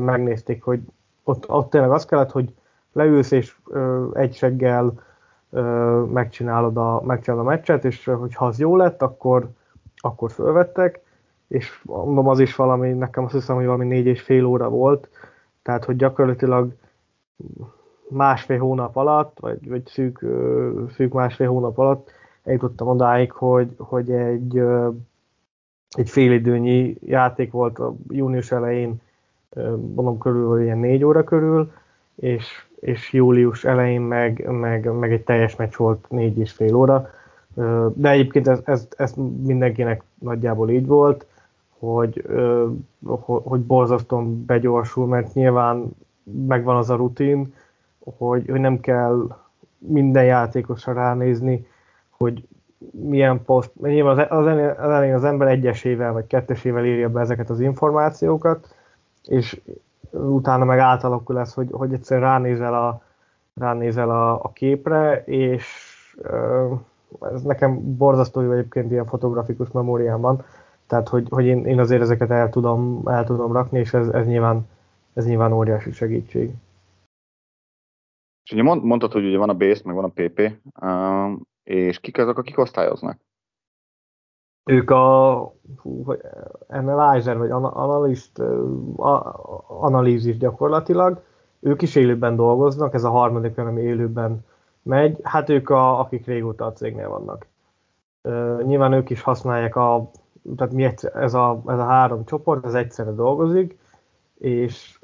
megnézték, 0.00 0.62
hogy 0.62 0.80
ott, 1.24 1.48
ott 1.50 1.70
tényleg 1.70 1.90
az 1.90 2.04
kellett, 2.04 2.30
hogy 2.30 2.54
leülsz 2.92 3.30
és 3.30 3.56
egy 4.12 4.34
seggel 4.34 4.92
megcsinálod 6.12 6.76
a, 6.76 7.02
megcsinálod 7.04 7.46
a 7.46 7.48
meccset, 7.48 7.84
és 7.84 8.04
hogyha 8.04 8.46
az 8.46 8.58
jó 8.58 8.76
lett, 8.76 9.02
akkor 9.02 9.48
akkor 10.04 10.30
fölvettek, 10.30 11.00
és 11.48 11.82
mondom, 11.82 12.28
az 12.28 12.38
is 12.38 12.56
valami, 12.56 12.92
nekem 12.92 13.24
azt 13.24 13.32
hiszem, 13.32 13.56
hogy 13.56 13.64
valami 13.64 13.84
négy 13.84 14.06
és 14.06 14.20
fél 14.22 14.44
óra 14.44 14.68
volt, 14.68 15.08
tehát 15.62 15.84
hogy 15.84 15.96
gyakorlatilag 15.96 16.72
másfél 18.08 18.58
hónap 18.58 18.96
alatt, 18.96 19.36
vagy, 19.40 19.68
vagy 19.68 19.86
szűk, 19.86 20.24
szűk 20.94 21.12
másfél 21.12 21.48
hónap 21.48 21.78
alatt 21.78 22.10
eljutottam 22.44 22.88
odáig, 22.88 23.32
hogy, 23.32 23.74
hogy 23.78 24.10
egy, 24.10 24.62
egy 25.90 26.10
félidőnyi 26.10 26.96
játék 27.00 27.52
volt 27.52 27.78
a 27.78 27.94
június 28.08 28.52
elején, 28.52 29.00
mondom 29.94 30.18
körül, 30.18 30.62
ilyen 30.62 30.78
négy 30.78 31.04
óra 31.04 31.24
körül, 31.24 31.72
és, 32.14 32.66
és 32.80 33.12
július 33.12 33.64
elején 33.64 34.00
meg, 34.00 34.50
meg, 34.50 34.92
meg 34.92 35.12
egy 35.12 35.24
teljes 35.24 35.56
meccs 35.56 35.76
volt 35.76 36.06
négy 36.08 36.38
és 36.38 36.52
fél 36.52 36.74
óra, 36.74 37.10
de 37.94 38.10
egyébként 38.10 38.48
ez, 38.48 38.60
ez, 38.64 38.88
ez 38.96 39.12
mindenkinek 39.42 40.02
nagyjából 40.18 40.70
így 40.70 40.86
volt, 40.86 41.26
hogy, 41.78 42.24
hogy 43.24 43.60
borzasztóan 43.60 44.44
begyorsul, 44.44 45.06
mert 45.06 45.34
nyilván 45.34 45.96
megvan 46.46 46.76
az 46.76 46.90
a 46.90 46.96
rutin, 46.96 47.54
hogy, 48.16 48.48
hogy 48.50 48.60
nem 48.60 48.80
kell 48.80 49.36
minden 49.78 50.24
játékosra 50.24 50.92
ránézni, 50.92 51.66
hogy 52.10 52.46
milyen 52.90 53.44
poszt, 53.44 53.70
nyilván 53.80 54.18
az, 54.18 54.26
az, 54.28 54.46
az 54.78 54.90
elején 54.90 55.14
az 55.14 55.24
ember 55.24 55.48
egyesével 55.48 56.12
vagy 56.12 56.26
kettesével 56.26 56.84
írja 56.84 57.08
be 57.08 57.20
ezeket 57.20 57.50
az 57.50 57.60
információkat, 57.60 58.74
és 59.24 59.60
utána 60.10 60.64
meg 60.64 60.78
átalakul 60.78 61.38
ez, 61.38 61.54
hogy, 61.54 61.68
hogy 61.70 61.92
egyszer 61.92 62.20
ránézel 62.20 62.74
a, 62.74 63.02
ránézel 63.54 64.10
a, 64.10 64.32
a 64.32 64.52
képre, 64.52 65.24
és 65.24 65.66
ez 67.32 67.42
nekem 67.42 67.96
borzasztó 67.96 68.40
jó 68.40 68.52
egyébként 68.52 68.90
ilyen 68.90 69.06
fotografikus 69.06 69.70
memóriám 69.70 70.20
van, 70.20 70.44
tehát 70.86 71.08
hogy, 71.08 71.26
hogy 71.30 71.44
én, 71.44 71.66
én 71.66 71.80
azért 71.80 72.02
ezeket 72.02 72.30
el 72.30 72.50
tudom, 72.50 73.02
el 73.06 73.24
tudom 73.24 73.52
rakni, 73.52 73.78
és 73.78 73.94
ez, 73.94 74.08
ez, 74.08 74.26
nyilván, 74.26 74.68
ez 75.14 75.26
nyilván 75.26 75.52
óriási 75.52 75.92
segítség. 75.92 76.50
És 78.44 78.52
ugye 78.52 78.62
mond, 78.62 78.84
mondtad, 78.84 79.12
hogy 79.12 79.24
ugye 79.24 79.38
van 79.38 79.48
a 79.48 79.56
base, 79.56 79.80
meg 79.84 79.94
van 79.94 80.04
a 80.04 80.12
PP, 80.14 80.40
és 81.62 82.00
kik 82.00 82.18
azok, 82.18 82.38
akik 82.38 82.58
osztályoznak? 82.58 83.18
Ők 84.64 84.90
a 84.90 85.34
hú, 85.76 86.04
analyzer, 86.66 87.38
vagy 87.38 87.50
analyst, 87.50 88.38
analízis 89.66 90.36
gyakorlatilag, 90.36 91.22
ők 91.60 91.82
is 91.82 91.94
élőben 91.94 92.36
dolgoznak, 92.36 92.94
ez 92.94 93.04
a 93.04 93.10
harmadik, 93.10 93.58
ami 93.58 93.82
élőben 93.82 94.44
megy, 94.82 95.18
hát 95.22 95.48
ők, 95.48 95.70
a, 95.70 96.00
akik 96.00 96.26
régóta 96.26 96.64
a 96.66 96.72
cégnél 96.72 97.08
vannak. 97.08 97.46
Nyilván 98.64 98.92
ők 98.92 99.10
is 99.10 99.22
használják 99.22 99.76
a, 99.76 100.10
tehát 100.56 100.72
mi 100.72 100.84
egyszer, 100.84 101.16
ez, 101.16 101.34
a, 101.34 101.62
ez 101.66 101.78
a 101.78 101.84
három 101.84 102.24
csoport, 102.24 102.64
ez 102.64 102.74
egyszerre 102.74 103.10
dolgozik, 103.10 103.78
és 104.44 104.98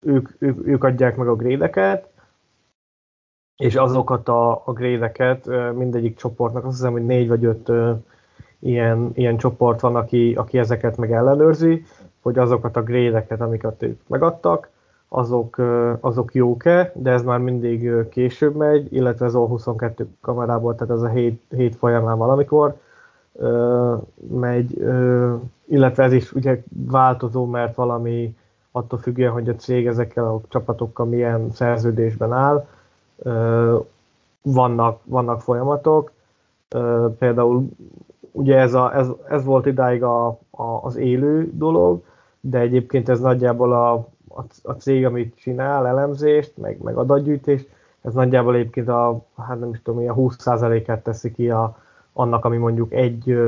ők, 0.00 0.28
ők, 0.38 0.66
ők 0.66 0.84
adják 0.84 1.16
meg 1.16 1.28
a 1.28 1.36
grédeket, 1.36 2.08
és 3.56 3.74
azokat 3.74 4.28
a, 4.28 4.62
a 4.64 4.72
grédeket 4.72 5.46
mindegyik 5.74 6.16
csoportnak, 6.16 6.64
azt 6.64 6.76
hiszem, 6.76 6.92
hogy 6.92 7.06
négy 7.06 7.28
vagy 7.28 7.44
öt 7.44 7.70
ilyen, 8.58 9.10
ilyen 9.14 9.36
csoport 9.36 9.80
van, 9.80 9.96
aki, 9.96 10.34
aki 10.34 10.58
ezeket 10.58 10.96
meg 10.96 11.12
ellenőrzi, 11.12 11.84
hogy 12.22 12.38
azokat 12.38 12.76
a 12.76 12.82
grédeket, 12.82 13.40
amiket 13.40 13.82
ők 13.82 14.00
megadtak, 14.08 14.70
azok, 15.08 15.56
azok 16.00 16.34
jók-e, 16.34 16.92
de 16.94 17.10
ez 17.10 17.22
már 17.22 17.38
mindig 17.38 18.08
később 18.08 18.54
megy, 18.54 18.92
illetve 18.92 19.26
az 19.26 19.34
O22 19.36 20.04
kamerából, 20.20 20.74
tehát 20.74 20.92
ez 20.92 21.02
a 21.02 21.08
hét, 21.08 21.42
hét 21.48 21.76
folyamán 21.76 22.18
valamikor 22.18 22.76
megy, 24.30 24.84
illetve 25.64 26.02
ez 26.02 26.12
is 26.12 26.32
ugye 26.32 26.62
változó, 26.68 27.46
mert 27.46 27.74
valami 27.74 28.36
attól 28.70 28.98
függően, 28.98 29.32
hogy 29.32 29.48
a 29.48 29.54
cég 29.54 29.86
ezekkel 29.86 30.24
a 30.24 30.40
csapatokkal 30.48 31.06
milyen 31.06 31.50
szerződésben 31.50 32.32
áll, 32.32 32.66
vannak, 34.42 35.00
vannak 35.04 35.40
folyamatok, 35.40 36.12
például 37.18 37.68
ugye 38.30 38.58
ez, 38.58 38.74
a, 38.74 38.96
ez, 38.96 39.08
ez 39.28 39.44
volt 39.44 39.66
idáig 39.66 40.02
a, 40.02 40.26
a, 40.50 40.62
az 40.82 40.96
élő 40.96 41.50
dolog, 41.52 42.02
de 42.40 42.58
egyébként 42.58 43.08
ez 43.08 43.20
nagyjából 43.20 43.72
a 43.72 44.06
a, 44.34 44.44
a 44.62 44.72
cég, 44.72 45.04
amit 45.04 45.36
csinál, 45.36 45.86
elemzést, 45.86 46.56
meg, 46.56 46.78
meg 46.82 46.96
adatgyűjtést, 46.96 47.68
ez 48.02 48.14
nagyjából 48.14 48.54
egyébként 48.54 48.88
a, 48.88 49.24
hát 49.36 49.58
nem 49.60 49.70
is 49.70 49.82
tudom, 49.82 50.08
a 50.08 50.14
20%-át 50.14 51.02
teszi 51.02 51.32
ki 51.32 51.50
a, 51.50 51.76
annak, 52.14 52.44
ami 52.44 52.56
mondjuk 52.56 52.92
egy, 52.92 53.38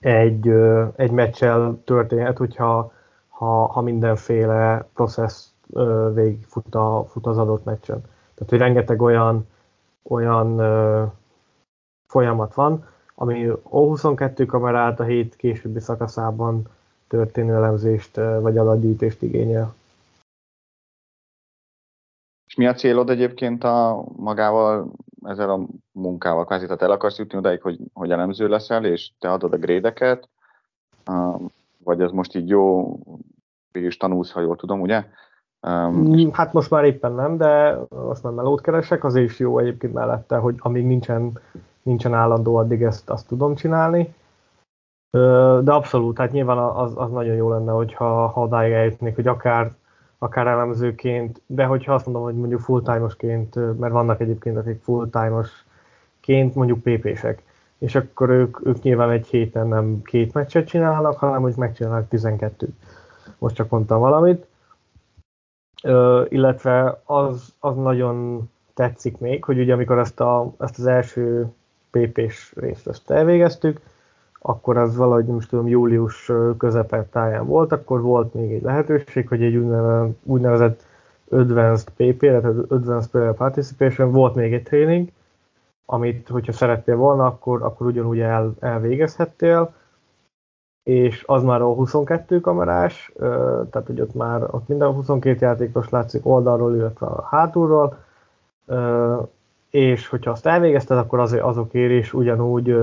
egy, 0.00 0.48
egy 0.96 1.10
meccsel 1.10 1.80
történhet, 1.84 2.38
hogyha 2.38 2.92
ha, 3.28 3.66
ha 3.66 3.80
mindenféle 3.80 4.88
processz 4.94 5.52
végig 6.14 6.44
fut, 6.44 6.74
a, 6.74 7.04
fut 7.08 7.26
az 7.26 7.38
adott 7.38 7.64
meccsen. 7.64 8.00
Tehát, 8.34 8.50
hogy 8.50 8.58
rengeteg 8.58 9.02
olyan, 9.02 9.46
olyan 10.02 10.60
folyamat 12.06 12.54
van, 12.54 12.86
ami 13.14 13.50
O22 13.70 14.44
kamerát 14.46 15.00
a 15.00 15.04
hét 15.04 15.36
későbbi 15.36 15.80
szakaszában 15.80 16.68
történő 17.08 17.54
elemzést 17.54 18.16
vagy 18.16 18.58
adatgyűjtést 18.58 19.22
igényel. 19.22 19.74
És 22.46 22.54
mi 22.54 22.66
a 22.66 22.74
célod 22.74 23.10
egyébként 23.10 23.64
a 23.64 24.04
magával, 24.16 24.90
ezzel 25.24 25.50
a 25.50 25.66
munkával? 25.92 26.44
Kvázi, 26.44 26.64
tehát 26.64 26.82
el 26.82 26.90
akarsz 26.90 27.18
jutni 27.18 27.38
odáig, 27.38 27.62
hogy, 27.62 27.78
hogy 27.92 28.10
elemző 28.10 28.48
leszel, 28.48 28.84
és 28.84 29.10
te 29.18 29.32
adod 29.32 29.52
a 29.52 29.56
grédeket, 29.56 30.28
vagy 31.84 32.00
ez 32.00 32.10
most 32.10 32.34
így 32.34 32.48
jó, 32.48 32.96
is 33.72 33.96
tanulsz, 33.96 34.32
ha 34.32 34.40
jól 34.40 34.56
tudom, 34.56 34.80
ugye? 34.80 35.04
Um, 35.66 36.32
hát 36.32 36.52
most 36.52 36.70
már 36.70 36.84
éppen 36.84 37.12
nem, 37.12 37.36
de 37.36 37.78
most 37.88 38.22
már 38.22 38.32
melót 38.32 38.60
keresek, 38.60 39.04
az 39.04 39.14
is 39.14 39.38
jó 39.38 39.58
egyébként 39.58 39.92
mellette, 39.92 40.36
hogy 40.36 40.54
amíg 40.58 40.86
nincsen, 40.86 41.38
nincsen 41.82 42.14
állandó, 42.14 42.56
addig 42.56 42.82
ezt 42.82 43.10
azt 43.10 43.28
tudom 43.28 43.54
csinálni. 43.54 44.14
De 45.60 45.72
abszolút, 45.72 46.18
hát 46.18 46.32
nyilván 46.32 46.58
az, 46.58 46.92
az 46.94 47.10
nagyon 47.10 47.34
jó 47.34 47.50
lenne, 47.50 47.72
hogyha 47.72 48.26
ha 48.26 48.40
odáig 48.40 48.72
eljutnék, 48.72 49.14
hogy 49.14 49.26
akár, 49.26 49.72
akár 50.22 50.46
elemzőként, 50.46 51.40
de 51.46 51.64
hogyha 51.64 51.94
azt 51.94 52.04
mondom, 52.04 52.22
hogy 52.24 52.34
mondjuk 52.34 52.60
full-time-osként, 52.60 53.78
mert 53.78 53.92
vannak 53.92 54.20
egyébként, 54.20 54.56
akik 54.56 54.82
full-time-osként 54.82 56.54
mondjuk 56.54 56.82
PP-sek, 56.82 57.42
és 57.78 57.94
akkor 57.94 58.30
ők, 58.30 58.66
ők 58.66 58.82
nyilván 58.82 59.10
egy 59.10 59.26
héten 59.26 59.66
nem 59.66 60.02
két 60.02 60.32
meccset 60.32 60.66
csinálnak, 60.66 61.18
hanem 61.18 61.42
hogy 61.42 61.54
megcsinálnak 61.56 62.08
12 62.08 62.68
Most 63.38 63.54
csak 63.54 63.68
mondtam 63.68 64.00
valamit. 64.00 64.46
Ö, 65.82 66.24
illetve 66.28 67.00
az, 67.04 67.54
az 67.58 67.76
nagyon 67.76 68.50
tetszik 68.74 69.18
még, 69.18 69.44
hogy 69.44 69.58
ugye 69.58 69.72
amikor 69.72 69.98
ezt, 69.98 70.20
a, 70.20 70.52
ezt 70.58 70.78
az 70.78 70.86
első 70.86 71.52
PP-s 71.90 72.52
részt 72.56 72.86
ezt 72.86 73.10
elvégeztük, 73.10 73.80
akkor 74.42 74.76
az 74.76 74.96
valahogy, 74.96 75.26
most 75.26 75.48
tudom, 75.48 75.68
július 75.68 76.32
táján 77.10 77.46
volt, 77.46 77.72
akkor 77.72 78.00
volt 78.00 78.34
még 78.34 78.52
egy 78.52 78.62
lehetőség, 78.62 79.28
hogy 79.28 79.42
egy 79.42 79.56
úgynevezett, 79.56 80.16
úgynevezett 80.22 80.84
Advanced 81.30 81.88
PP, 81.88 82.20
tehát 82.20 82.44
Advanced 82.44 83.10
Player 83.10 83.34
Participation, 83.34 84.10
volt 84.10 84.34
még 84.34 84.52
egy 84.52 84.62
tréning, 84.62 85.08
amit, 85.86 86.28
hogyha 86.28 86.52
szerettél 86.52 86.96
volna, 86.96 87.26
akkor, 87.26 87.62
akkor 87.62 87.86
ugyanúgy 87.86 88.20
el, 88.20 88.54
elvégezhettél, 88.60 89.74
és 90.82 91.24
az 91.26 91.42
már 91.42 91.60
a 91.60 91.74
22 91.74 92.40
kamerás, 92.40 93.12
tehát 93.70 93.86
hogy 93.86 94.00
ott 94.00 94.14
már 94.14 94.42
ott 94.54 94.68
minden 94.68 94.92
22 94.92 95.46
játékos 95.46 95.88
látszik 95.88 96.26
oldalról, 96.26 96.74
illetve 96.74 97.06
a 97.06 97.22
hátulról, 97.30 97.96
és 99.70 100.08
hogyha 100.08 100.30
azt 100.30 100.46
elvégezted, 100.46 100.98
akkor 100.98 101.18
az, 101.18 101.32
azokért 101.32 101.92
is 101.92 102.14
ugyanúgy 102.14 102.76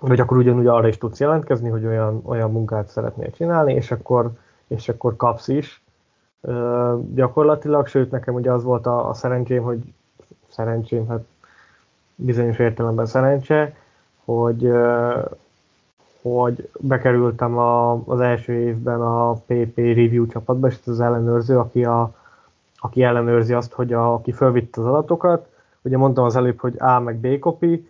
vagy 0.00 0.20
akkor 0.20 0.36
ugyanúgy 0.36 0.66
arra 0.66 0.88
is 0.88 0.98
tudsz 0.98 1.20
jelentkezni, 1.20 1.68
hogy 1.68 1.86
olyan, 1.86 2.20
olyan 2.24 2.52
munkát 2.52 2.88
szeretnél 2.88 3.30
csinálni, 3.30 3.74
és 3.74 3.90
akkor, 3.90 4.30
és 4.66 4.88
akkor 4.88 5.16
kapsz 5.16 5.48
is. 5.48 5.82
Ö, 6.40 6.94
gyakorlatilag, 7.14 7.86
sőt 7.86 8.10
nekem 8.10 8.34
ugye 8.34 8.52
az 8.52 8.62
volt 8.62 8.86
a, 8.86 9.08
a 9.08 9.14
szerencsém, 9.14 9.62
hogy 9.62 9.78
szerencsém, 10.48 11.08
hát 11.08 11.24
bizonyos 12.14 12.58
értelemben 12.58 13.06
szerencse, 13.06 13.74
hogy, 14.24 14.64
ö, 14.64 15.20
hogy 16.22 16.70
bekerültem 16.80 17.58
a, 17.58 17.92
az 18.06 18.20
első 18.20 18.52
évben 18.52 19.00
a 19.00 19.32
PP 19.32 19.76
review 19.76 20.26
csapatba, 20.26 20.66
és 20.66 20.74
ez 20.80 20.88
az 20.92 21.00
ellenőrző, 21.00 21.58
aki, 21.58 21.84
a, 21.84 22.14
aki 22.76 23.02
ellenőrzi 23.02 23.52
azt, 23.52 23.72
hogy 23.72 23.92
a, 23.92 24.14
aki 24.14 24.32
fölvitt 24.32 24.76
az 24.76 24.84
adatokat, 24.84 25.48
ugye 25.82 25.96
mondtam 25.96 26.24
az 26.24 26.36
előbb, 26.36 26.60
hogy 26.60 26.74
A 26.78 26.98
meg 26.98 27.16
B 27.16 27.38
copy, 27.38 27.88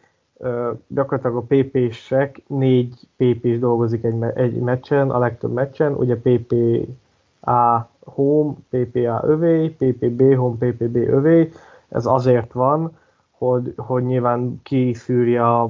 gyakorlatilag 0.86 1.36
a 1.36 1.54
PP-sek, 1.54 2.42
négy 2.46 3.08
PP-s 3.16 3.58
dolgozik 3.58 4.04
egy, 4.04 4.22
egy 4.34 4.58
meccsen, 4.58 5.10
a 5.10 5.18
legtöbb 5.18 5.52
meccsen, 5.52 5.92
ugye 5.92 6.16
PPA 6.16 7.90
home, 8.04 8.52
PPA 8.70 9.22
övé, 9.24 9.68
PPB 9.68 10.34
home, 10.34 10.56
PPB 10.58 10.96
övé, 10.96 11.50
ez 11.88 12.06
azért 12.06 12.52
van, 12.52 12.96
hogy, 13.30 13.72
hogy 13.76 14.04
nyilván 14.04 14.60
kiszűrje 14.62 15.46
a, 15.46 15.62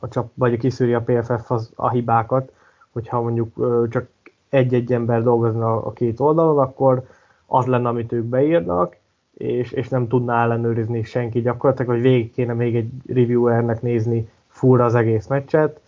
a 0.00 0.08
csap, 0.08 0.30
vagy 0.34 0.56
kiszűrje 0.56 0.96
a 0.96 1.02
PFF 1.04 1.50
az, 1.50 1.72
a 1.74 1.90
hibákat, 1.90 2.52
hogyha 2.92 3.20
mondjuk 3.20 3.54
csak 3.90 4.08
egy-egy 4.48 4.92
ember 4.92 5.22
dolgozna 5.22 5.84
a 5.84 5.92
két 5.92 6.20
oldalon, 6.20 6.58
akkor 6.58 7.02
az 7.46 7.66
lenne, 7.66 7.88
amit 7.88 8.12
ők 8.12 8.24
beírnak, 8.24 8.96
és, 9.38 9.72
és 9.72 9.88
nem 9.88 10.08
tudná 10.08 10.42
ellenőrizni 10.42 11.02
senki. 11.02 11.40
Gyakorlatilag, 11.40 11.90
hogy 11.90 12.00
végig 12.00 12.32
kéne 12.32 12.52
még 12.52 12.76
egy 12.76 12.90
reviewernek 13.06 13.82
nézni 13.82 14.28
fullra 14.48 14.84
az 14.84 14.94
egész 14.94 15.26
meccset, 15.26 15.80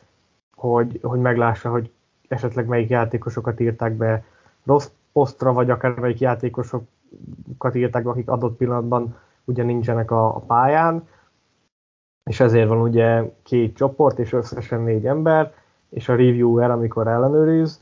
hogy, 0.55 0.99
hogy 1.03 1.21
meglássa, 1.21 1.71
hogy 1.71 1.91
esetleg 2.29 2.67
melyik 2.67 2.89
játékosokat 2.89 3.61
írták 3.61 3.93
be 3.93 4.25
rossz 4.65 4.91
posztra, 5.13 5.53
vagy 5.53 5.71
akár 5.71 5.95
melyik 5.95 6.21
játékosokat 6.21 7.75
írták 7.75 8.03
be, 8.03 8.11
akik 8.11 8.29
adott 8.29 8.57
pillanatban 8.57 9.17
ugye 9.45 9.63
nincsenek 9.63 10.11
a, 10.11 10.27
a 10.27 10.39
pályán, 10.39 11.09
és 12.31 12.41
ezért 12.41 12.69
van 12.69 12.81
ugye 12.81 13.33
két 13.43 13.77
csoport, 13.77 14.19
és 14.19 14.33
összesen 14.33 14.81
négy 14.81 15.07
ember, 15.07 15.55
és 15.89 16.09
a 16.09 16.17
reviewer, 16.17 16.71
amikor 16.71 17.09
ellenőriz, 17.09 17.81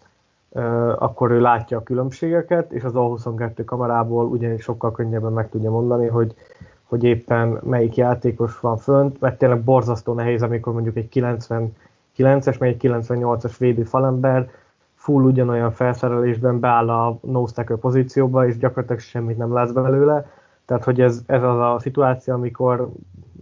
akkor 0.98 1.30
ő 1.30 1.40
látja 1.40 1.78
a 1.78 1.82
különbségeket, 1.82 2.72
és 2.72 2.84
az 2.84 2.92
A22 2.94 3.62
kamerából 3.64 4.26
ugyanis 4.26 4.62
sokkal 4.62 4.92
könnyebben 4.92 5.32
meg 5.32 5.48
tudja 5.48 5.70
mondani, 5.70 6.06
hogy, 6.06 6.34
hogy 6.84 7.04
éppen 7.04 7.58
melyik 7.62 7.96
játékos 7.96 8.60
van 8.60 8.76
fönt, 8.76 9.20
mert 9.20 9.38
tényleg 9.38 9.62
borzasztó 9.62 10.12
nehéz, 10.12 10.42
amikor 10.42 10.72
mondjuk 10.72 10.96
egy 10.96 11.08
99-es, 11.12 12.58
meg 12.58 12.68
egy 12.68 12.80
98-as 12.80 13.54
védő 13.58 13.82
falember 13.82 14.50
full 14.94 15.22
ugyanolyan 15.22 15.70
felszerelésben 15.70 16.60
beáll 16.60 16.90
a 16.90 17.18
no 17.20 17.44
pozícióba, 17.80 18.46
és 18.46 18.58
gyakorlatilag 18.58 19.00
semmit 19.00 19.38
nem 19.38 19.52
látsz 19.52 19.70
belőle. 19.70 20.26
Tehát, 20.64 20.84
hogy 20.84 21.00
ez, 21.00 21.22
ez 21.26 21.42
az 21.42 21.58
a 21.58 21.76
szituáció, 21.80 22.34
amikor, 22.34 22.88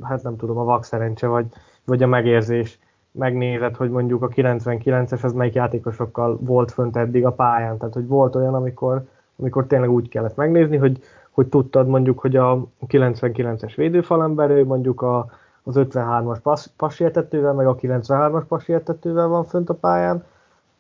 hát 0.03 0.23
nem 0.23 0.37
tudom, 0.37 0.59
a 0.59 0.65
vak 0.65 0.85
szerencse, 0.85 1.27
vagy, 1.27 1.47
vagy 1.85 2.03
a 2.03 2.07
megérzés 2.07 2.79
megnézed, 3.19 3.77
hogy 3.77 3.91
mondjuk 3.91 4.23
a 4.23 4.29
99-es 4.29 5.25
az 5.25 5.33
melyik 5.33 5.55
játékosokkal 5.55 6.39
volt 6.41 6.71
fönt 6.71 6.97
eddig 6.97 7.27
a 7.27 7.33
pályán. 7.33 7.79
Tehát, 7.79 7.95
hogy 7.95 8.07
volt 8.07 8.37
olyan, 8.37 8.55
amikor, 8.55 9.05
amikor 9.39 9.67
tényleg 9.67 9.91
úgy 9.91 10.09
kellett 10.09 10.37
megnézni, 10.37 10.77
hogy, 10.77 11.01
hogy 11.31 11.47
tudtad 11.47 11.87
mondjuk, 11.89 12.19
hogy 12.19 12.37
a 12.37 12.65
99-es 12.89 13.73
védőfalember, 13.77 14.51
ő 14.51 14.65
mondjuk 14.65 15.03
a, 15.03 15.27
az 15.63 15.75
53-as 15.79 16.39
pass, 16.43 16.67
passértetővel, 16.77 17.53
meg 17.53 17.67
a 17.67 17.75
93-as 17.75 18.45
passértetővel 18.49 19.29
van 19.29 19.45
fönt 19.45 19.71
a 19.71 19.75
pályán, 19.75 20.25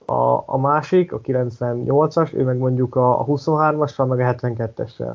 a, 0.06 0.42
a 0.46 0.58
másik, 0.58 1.12
a 1.12 1.20
98-as, 1.20 2.34
ő 2.34 2.44
meg 2.44 2.56
mondjuk 2.56 2.96
a, 2.96 3.20
a 3.20 3.24
23-assal, 3.24 4.08
meg 4.08 4.20
a 4.20 4.34
72-essel. 4.34 5.14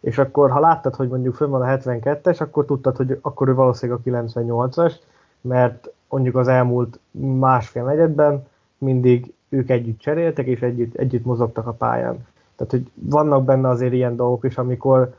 És 0.00 0.18
akkor, 0.18 0.50
ha 0.50 0.60
láttad, 0.60 0.94
hogy 0.94 1.08
mondjuk 1.08 1.34
fönn 1.34 1.50
van 1.50 1.62
a 1.62 1.76
72-es, 1.76 2.40
akkor 2.40 2.64
tudtad, 2.64 2.96
hogy 2.96 3.18
akkor 3.22 3.48
ő 3.48 3.54
valószínűleg 3.54 4.00
a 4.04 4.10
98-as, 4.10 4.94
mert 5.40 5.92
mondjuk 6.10 6.36
az 6.36 6.48
elmúlt 6.48 6.98
másfél 7.10 7.84
negyedben 7.84 8.46
mindig 8.78 9.32
ők 9.48 9.70
együtt 9.70 9.98
cseréltek, 9.98 10.46
és 10.46 10.62
együtt, 10.62 10.94
együtt 10.94 11.24
mozogtak 11.24 11.66
a 11.66 11.72
pályán. 11.72 12.26
Tehát, 12.56 12.72
hogy 12.72 12.90
vannak 12.94 13.44
benne 13.44 13.68
azért 13.68 13.92
ilyen 13.92 14.16
dolgok 14.16 14.44
is, 14.44 14.58
amikor, 14.58 15.14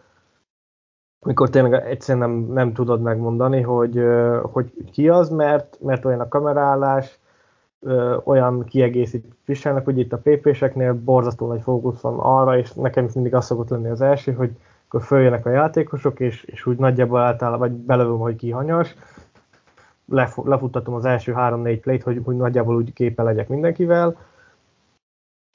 amikor 1.20 1.50
tényleg 1.50 1.74
egyszerűen 1.74 2.30
nem, 2.30 2.54
nem 2.54 2.74
tudod 2.74 3.02
megmondani, 3.02 3.62
hogy, 3.62 4.04
hogy 4.42 4.74
ki 4.92 5.10
az, 5.10 5.30
mert, 5.30 5.78
mert 5.82 6.06
olyan 6.06 6.20
a 6.20 6.28
kamerálás, 6.28 7.20
olyan 8.24 8.64
kiegészít 8.64 9.26
viselnek, 9.46 9.86
hogy 9.86 9.98
itt 9.98 10.14
a 10.14 10.22
PP-seknél 10.24 10.94
borzasztó 10.94 11.48
nagy 11.48 11.62
fókusz 11.62 12.02
van 12.02 12.20
arra, 12.20 12.58
és 12.58 12.74
nekem 12.74 13.06
is 13.06 13.14
mindig 13.14 13.36
az 13.36 13.46
szokott 13.46 13.70
lenni 13.70 13.90
az 13.90 14.02
első, 14.02 14.34
hogy 14.34 14.52
akkor 14.88 15.02
följönnek 15.02 15.46
a 15.46 15.50
játékosok, 15.50 16.20
és, 16.20 16.44
és 16.44 16.66
úgy 16.66 16.78
nagyjából 16.78 17.20
általában, 17.20 17.60
vagy 17.60 17.72
belövöm, 17.72 18.20
hogy 18.20 18.36
ki 18.36 18.52
hanyas, 20.12 20.36
lefuttatom 20.44 20.94
az 20.94 21.06
első 21.06 21.34
három-négy 21.34 21.80
play 21.80 22.00
hogy, 22.04 22.22
hogy 22.24 22.36
nagyjából 22.36 22.76
úgy 22.76 22.94
képe 22.94 23.24
legyek 23.24 23.48
mindenkivel, 23.48 24.16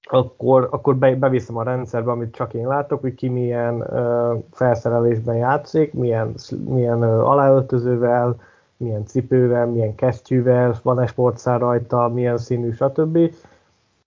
akkor, 0.08 0.68
akkor 0.70 0.96
be, 0.96 1.14
beviszem 1.14 1.56
a 1.56 1.62
rendszerbe, 1.62 2.10
amit 2.10 2.34
csak 2.34 2.54
én 2.54 2.66
látok, 2.66 3.00
hogy 3.00 3.14
ki 3.14 3.28
milyen 3.28 3.74
uh, 3.74 4.42
felszerelésben 4.52 5.36
játszik, 5.36 5.92
milyen, 5.92 6.34
milyen 6.64 6.98
uh, 6.98 7.30
aláöltözővel, 7.30 8.40
milyen 8.76 9.06
cipővel, 9.06 9.66
milyen 9.66 9.94
kesztyűvel, 9.94 10.74
van-e 10.82 11.06
sportszár 11.06 11.60
rajta, 11.60 12.08
milyen 12.08 12.38
színű, 12.38 12.70
stb. 12.70 13.18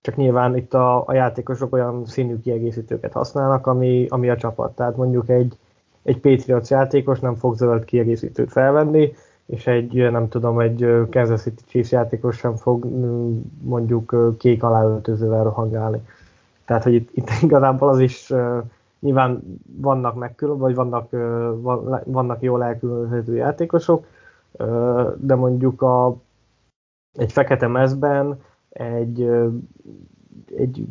Csak 0.00 0.16
nyilván 0.16 0.56
itt 0.56 0.74
a, 0.74 1.06
a 1.06 1.12
játékosok 1.12 1.72
olyan 1.72 2.06
színű 2.06 2.40
kiegészítőket 2.40 3.12
használnak, 3.12 3.66
ami, 3.66 4.06
ami 4.08 4.28
a 4.28 4.36
csapat. 4.36 4.74
Tehát 4.74 4.96
mondjuk 4.96 5.28
egy 5.28 5.58
egy 6.02 6.20
Patriots 6.20 6.68
játékos 6.68 7.20
nem 7.20 7.34
fog 7.34 7.56
zöld 7.56 7.84
kiegészítőt 7.84 8.52
felvenni, 8.52 9.12
és 9.50 9.66
egy, 9.66 10.10
nem 10.10 10.28
tudom, 10.28 10.60
egy 10.60 11.06
Kansas 11.10 11.40
City 11.40 11.62
Chiefs 11.66 11.90
játékos 11.90 12.36
sem 12.36 12.56
fog 12.56 12.84
mondjuk 13.62 14.36
kék 14.38 14.62
aláöltözővel 14.62 15.42
rohangálni. 15.42 16.06
Tehát, 16.64 16.82
hogy 16.82 16.94
itt, 16.94 17.10
itt 17.12 17.30
igazából 17.42 17.88
az 17.88 17.98
is 17.98 18.32
nyilván 19.00 19.60
vannak 19.76 20.14
megkülön, 20.14 20.58
vagy 20.58 20.74
vannak, 20.74 21.10
vannak 22.04 22.42
jól 22.42 22.64
elkülönítő 22.64 23.34
játékosok, 23.34 24.06
de 25.16 25.34
mondjuk 25.34 25.82
a, 25.82 26.16
egy 27.12 27.32
fekete 27.32 27.66
mezben 27.66 28.40
egy, 28.68 29.30
egy 30.56 30.86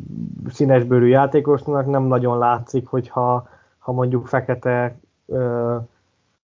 színesbőrű 0.48 1.06
játékosnak 1.06 1.86
nem 1.86 2.02
nagyon 2.02 2.38
látszik, 2.38 2.86
hogyha 2.86 3.48
ha 3.78 3.92
mondjuk 3.92 4.26
fekete 4.26 4.98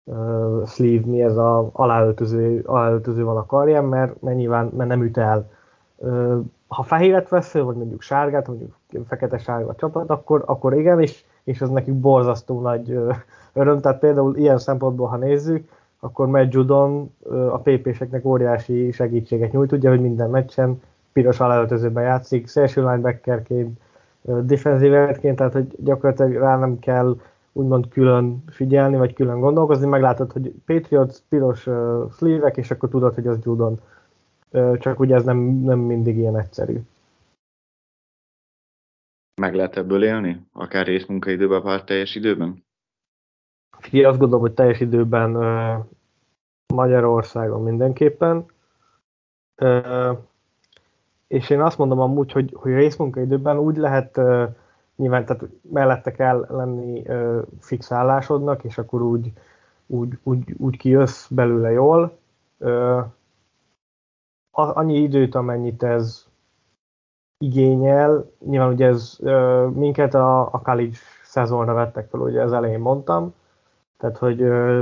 uh, 0.04 0.68
sleeve, 0.68 1.06
mi 1.06 1.22
ez 1.22 1.38
a 1.38 1.70
aláöltöző, 1.72 2.64
aláöltöző 2.66 3.24
van 3.24 3.38
a 3.38 3.46
karján, 3.46 3.86
mert, 3.86 4.22
mert 4.22 4.38
nyilván 4.38 4.72
mert 4.78 4.90
nem 4.90 5.04
üt 5.04 5.18
el. 5.18 5.50
Uh, 5.96 6.40
ha 6.68 6.84
fehéret 6.84 7.30
vesz, 7.30 7.54
vagy 7.54 7.76
mondjuk 7.76 8.02
sárgát, 8.02 8.48
mondjuk 8.48 8.76
fekete-sárga 9.08 9.76
csapat, 9.76 10.10
akkor, 10.10 10.44
akkor 10.46 10.74
igen, 10.74 11.02
és, 11.02 11.24
és 11.44 11.62
az 11.62 11.70
nekik 11.70 11.94
borzasztó 11.94 12.62
nagy 12.62 12.90
uh, 12.90 13.16
öröm. 13.54 13.80
Tehát 13.80 14.00
például 14.00 14.38
ilyen 14.38 14.58
szempontból, 14.58 15.08
ha 15.08 15.18
nézzük, 15.18 15.70
akkor 16.00 16.28
Matt 16.28 16.54
Judon 16.54 17.14
a 17.30 17.58
PP-seknek 17.58 18.26
óriási 18.26 18.92
segítséget 18.92 19.52
nyújt, 19.52 19.72
ugye, 19.72 19.90
hogy 19.90 20.02
minden 20.02 20.30
meccsen 20.30 20.82
piros 21.14 21.40
aláöltözőben 21.40 22.04
játszik, 22.04 22.48
szélső 22.48 22.82
linebackerként, 22.82 23.80
defenzívetként, 24.22 25.36
tehát 25.36 25.54
hogy 25.54 25.76
gyakorlatilag 25.78 26.34
rá 26.34 26.58
nem 26.58 26.80
kell 26.80 27.16
úgymond 27.54 27.88
külön 27.88 28.44
figyelni, 28.48 28.98
vagy 28.98 29.14
külön 29.14 29.40
gondolkozni, 29.40 29.88
meglátod, 29.88 30.32
hogy 30.32 30.54
Patriots 30.66 31.18
piros 31.30 31.68
uh, 31.68 32.12
sleeve 32.12 32.48
és 32.48 32.72
akkor 32.72 32.90
tudod, 32.90 33.14
hogy 33.14 33.28
az 33.28 33.40
Judon. 33.44 33.80
Uh, 34.52 34.78
csak 34.78 35.00
ugye 35.00 35.16
ez 35.16 35.24
nem, 35.24 35.38
nem 35.38 35.80
mindig 35.80 36.18
ilyen 36.18 36.38
egyszerű. 36.38 36.80
Meg 39.42 39.56
lehet 39.56 39.78
ebből 39.78 40.04
élni? 40.04 40.46
Akár 40.54 40.86
részmunkaidőben, 40.86 41.58
akár 41.58 41.84
teljes 41.84 42.16
időben? 42.16 42.64
Ki 43.80 44.04
azt 44.04 44.20
gondolom, 44.20 44.42
hogy 44.42 44.54
teljes 44.54 44.80
időben 44.80 45.36
uh, 45.36 45.86
Magyarországon 46.74 47.64
mindenképpen. 47.64 48.46
Uh, 49.62 50.18
és 51.28 51.50
én 51.50 51.62
azt 51.62 51.78
mondom 51.78 52.00
amúgy, 52.00 52.32
hogy, 52.32 52.54
hogy 52.54 52.74
részmunkaidőben 52.74 53.58
úgy 53.58 53.78
lehet 53.78 54.18
uh, 54.18 54.56
nyilván 54.96 55.26
tehát 55.26 55.44
mellette 55.62 56.12
kell 56.12 56.46
lenni 56.50 57.08
ö, 57.08 57.42
fix 57.60 57.92
állásodnak, 57.92 58.64
és 58.64 58.78
akkor 58.78 59.02
úgy, 59.02 59.32
úgy, 59.86 60.20
úgy, 60.24 60.56
úgy 60.58 60.78
kijössz 60.78 61.28
belőle 61.28 61.72
jól. 61.72 62.18
Ö, 62.58 63.02
annyi 64.52 64.98
időt, 64.98 65.36
amennyit 65.36 65.84
ez 65.84 66.28
igényel, 67.38 68.32
nyilván 68.40 68.74
ugye 68.74 68.88
ez 68.88 69.18
ö, 69.22 69.68
minket 69.68 70.14
a, 70.14 70.54
a 70.54 70.62
college 70.62 70.98
szezonra 71.24 71.74
vettek 71.74 72.10
fel, 72.10 72.20
ugye 72.20 72.42
az 72.42 72.54
elején 72.54 72.80
mondtam, 72.80 73.34
tehát 73.98 74.18
hogy 74.18 74.42
ö, 74.42 74.82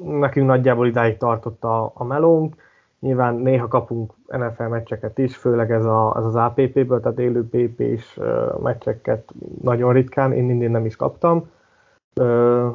nekünk 0.00 0.46
nagyjából 0.46 0.86
idáig 0.86 1.16
tartott 1.16 1.64
a, 1.64 1.92
a 1.94 2.04
melónk, 2.04 2.56
Nyilván 3.00 3.34
néha 3.34 3.68
kapunk 3.68 4.14
NFL 4.26 4.62
meccseket 4.62 5.18
is, 5.18 5.36
főleg 5.36 5.70
ez, 5.70 5.84
a, 5.84 6.14
ez 6.16 6.24
az 6.24 6.34
APP-ből, 6.34 7.00
tehát 7.00 7.18
élő 7.18 7.48
PP-s 7.48 8.16
uh, 8.16 8.60
meccseket 8.60 9.34
nagyon 9.62 9.92
ritkán, 9.92 10.32
én 10.32 10.44
mindig 10.44 10.68
nem 10.68 10.86
is 10.86 10.96
kaptam 10.96 11.50
uh, 12.20 12.74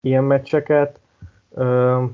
ilyen 0.00 0.24
meccseket, 0.24 1.00
uh, 1.48 2.04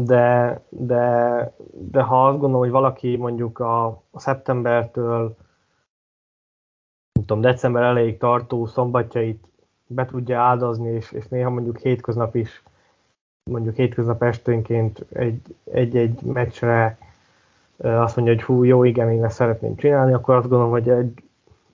de, 0.00 0.60
de, 0.68 1.52
de 1.70 2.02
ha 2.02 2.26
azt 2.26 2.38
gondolom, 2.38 2.62
hogy 2.62 2.70
valaki 2.70 3.16
mondjuk 3.16 3.58
a, 3.58 3.86
a 3.86 4.18
szeptembertől 4.20 5.36
nem 7.12 7.24
tudom, 7.26 7.40
december 7.40 7.82
elejéig 7.82 8.18
tartó 8.18 8.66
szombatjait 8.66 9.46
be 9.86 10.06
tudja 10.06 10.40
áldozni, 10.40 10.90
és, 10.90 11.12
és 11.12 11.28
néha 11.28 11.50
mondjuk 11.50 11.78
hétköznap 11.78 12.34
is 12.34 12.62
mondjuk 13.50 13.74
hétköznap 13.74 14.22
esténként 14.22 15.06
egy-egy 15.64 16.22
meccsre 16.22 16.98
azt 17.76 18.16
mondja, 18.16 18.34
hogy 18.34 18.42
hú, 18.42 18.62
jó, 18.62 18.84
igen, 18.84 19.10
én 19.10 19.24
ezt 19.24 19.36
szeretném 19.36 19.76
csinálni, 19.76 20.12
akkor 20.12 20.34
azt 20.34 20.48
gondolom, 20.48 20.70
hogy 20.70 20.88
egy, 20.88 21.22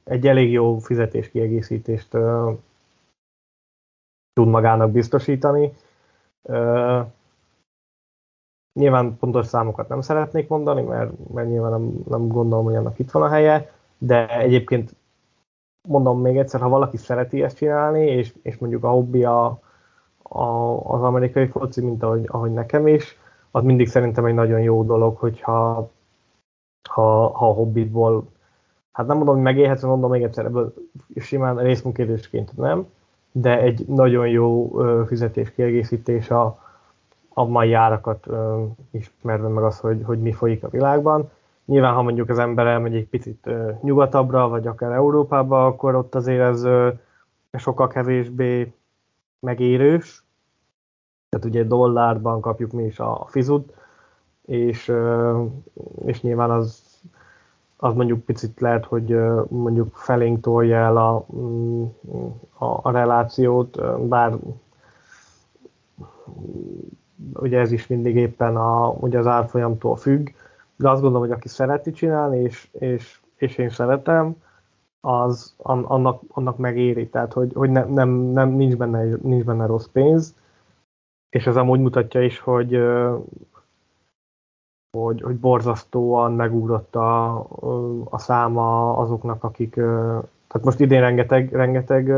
egy 0.05 0.27
elég 0.27 0.53
jó 0.53 0.79
fizetéskiegészítést 0.79 2.15
uh, 2.15 2.59
tud 4.33 4.49
magának 4.49 4.91
biztosítani. 4.91 5.73
Uh, 6.43 7.07
nyilván 8.81 9.17
pontos 9.17 9.47
számokat 9.47 9.89
nem 9.89 10.01
szeretnék 10.01 10.49
mondani, 10.49 10.83
mert, 10.83 11.33
mert 11.33 11.49
nyilván 11.49 11.71
nem, 11.71 11.93
nem 12.09 12.29
gondolom, 12.29 12.65
hogy 12.65 12.75
annak 12.75 12.99
itt 12.99 13.11
van 13.11 13.23
a 13.23 13.29
helye, 13.29 13.73
de 13.99 14.39
egyébként 14.39 14.95
mondom 15.89 16.21
még 16.21 16.37
egyszer, 16.37 16.61
ha 16.61 16.69
valaki 16.69 16.97
szereti 16.97 17.43
ezt 17.43 17.57
csinálni, 17.57 18.07
és, 18.07 18.35
és 18.43 18.59
mondjuk 18.59 18.85
a 18.85 18.89
hobbi 18.89 19.25
a, 20.33 20.81
az 20.95 21.03
amerikai 21.03 21.47
foci, 21.47 21.81
mint 21.81 22.03
ahogy, 22.03 22.25
ahogy 22.27 22.53
nekem 22.53 22.87
is, 22.87 23.19
az 23.51 23.63
mindig 23.63 23.89
szerintem 23.89 24.25
egy 24.25 24.35
nagyon 24.35 24.61
jó 24.61 24.83
dolog, 24.83 25.17
hogyha 25.17 25.91
ha, 26.89 27.29
ha 27.29 27.49
a 27.49 27.53
hobbitból, 27.53 28.29
hát 28.93 29.07
nem 29.07 29.17
mondom, 29.17 29.35
hogy 29.35 29.45
megélhetsz, 29.45 29.83
mondom 29.83 30.11
még 30.11 30.23
egyszer, 30.23 30.45
ebből 30.45 30.75
simán 31.17 31.57
részmunkérdésként 31.57 32.57
nem, 32.57 32.87
de 33.33 33.61
egy 33.61 33.87
nagyon 33.87 34.29
jó 34.29 34.71
fizetés 35.07 35.51
kiegészítés 35.51 36.31
a, 36.31 36.59
a 37.29 37.45
mai 37.45 37.73
árakat 37.73 38.27
ismerve 38.91 39.49
meg 39.49 39.65
az, 39.65 39.79
hogy, 39.79 40.03
hogy 40.05 40.21
mi 40.21 40.33
folyik 40.33 40.65
a 40.65 40.69
világban. 40.69 41.31
Nyilván, 41.65 41.95
ha 41.95 42.03
mondjuk 42.03 42.29
az 42.29 42.39
ember 42.39 42.67
elmegy 42.67 42.95
egy 42.95 43.09
picit 43.09 43.51
nyugatabbra, 43.83 44.49
vagy 44.49 44.67
akár 44.67 44.93
Európába, 44.93 45.67
akkor 45.67 45.95
ott 45.95 46.15
azért 46.15 46.41
ez 46.41 46.67
sokkal 47.53 47.89
kevésbé 47.89 48.73
megérős, 49.41 50.25
tehát 51.29 51.47
ugye 51.47 51.65
dollárban 51.65 52.41
kapjuk 52.41 52.73
mi 52.73 52.85
is 52.85 52.99
a 52.99 53.27
fizut, 53.29 53.75
és, 54.47 54.93
és 56.05 56.21
nyilván 56.21 56.51
az, 56.51 56.83
az 57.77 57.95
mondjuk 57.95 58.25
picit 58.25 58.61
lehet, 58.61 58.85
hogy 58.85 59.17
mondjuk 59.49 59.95
felénk 59.95 60.41
tolja 60.41 60.77
el 60.77 60.97
a, 60.97 61.27
mm, 61.35 61.85
a, 62.59 62.65
a 62.65 62.91
relációt, 62.91 64.07
bár 64.09 64.37
ugye 67.35 67.59
ez 67.59 67.73
is 67.73 67.87
mindig 67.87 68.17
éppen 68.17 68.57
a, 68.57 68.89
ugye 68.89 69.19
az 69.19 69.27
árfolyamtól 69.27 69.97
függ, 69.97 70.29
de 70.77 70.91
azt 70.91 71.01
gondolom, 71.01 71.27
hogy 71.27 71.37
aki 71.37 71.49
szereti 71.49 71.91
csinálni, 71.91 72.39
és, 72.39 72.69
és, 72.73 73.21
és 73.37 73.59
én 73.59 73.71
szeretem, 73.71 74.37
az 75.01 75.55
annak, 75.59 76.23
annak 76.29 76.57
megéri, 76.57 77.09
tehát 77.09 77.33
hogy, 77.33 77.53
hogy 77.53 77.71
ne, 77.71 77.85
nem, 77.85 78.09
nem, 78.09 78.49
nincs, 78.49 78.77
benne, 78.77 79.05
nincs 79.23 79.45
benne 79.45 79.67
rossz 79.67 79.87
pénz, 79.87 80.35
és 81.29 81.47
ez 81.47 81.57
amúgy 81.57 81.81
mutatja 81.81 82.23
is, 82.23 82.39
hogy, 82.39 82.83
hogy, 84.91 85.21
hogy 85.21 85.37
borzasztóan 85.37 86.33
megugrott 86.33 86.97
a, 86.97 87.39
a 88.05 88.19
száma 88.19 88.97
azoknak, 88.97 89.45
akik, 89.45 89.75
tehát 89.75 90.65
most 90.65 90.81
idén 90.81 91.01
rengeteg, 91.01 91.53
rengeteg 91.53 92.13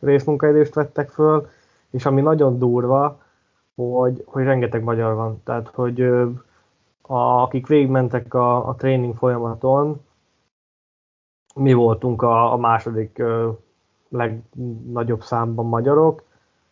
részmunkaidőst 0.00 0.74
vettek 0.74 1.10
föl, 1.10 1.48
és 1.90 2.06
ami 2.06 2.20
nagyon 2.20 2.58
durva, 2.58 3.18
hogy, 3.74 4.22
hogy 4.26 4.44
rengeteg 4.44 4.82
magyar 4.82 5.14
van, 5.14 5.40
tehát 5.44 5.68
hogy 5.68 6.00
a, 7.02 7.42
akik 7.42 7.66
végigmentek 7.66 8.34
a, 8.34 8.68
a 8.68 8.74
tréning 8.74 9.16
folyamaton, 9.16 10.00
mi 11.54 11.72
voltunk 11.72 12.22
a, 12.22 12.52
a 12.52 12.56
második 12.56 13.22
legnagyobb 14.08 15.22
számban 15.22 15.66
magyarok, 15.66 16.22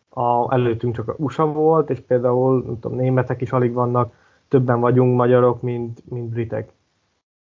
a, 0.09 0.53
előttünk 0.53 0.95
csak 0.95 1.07
a 1.07 1.15
USA 1.17 1.45
volt, 1.45 1.89
és 1.89 1.99
például 1.99 2.63
nem 2.65 2.79
tudom, 2.79 2.97
németek 2.97 3.41
is 3.41 3.51
alig 3.51 3.73
vannak, 3.73 4.13
többen 4.47 4.79
vagyunk 4.79 5.15
magyarok, 5.15 5.61
mint, 5.61 6.09
mint 6.09 6.29
britek. 6.29 6.71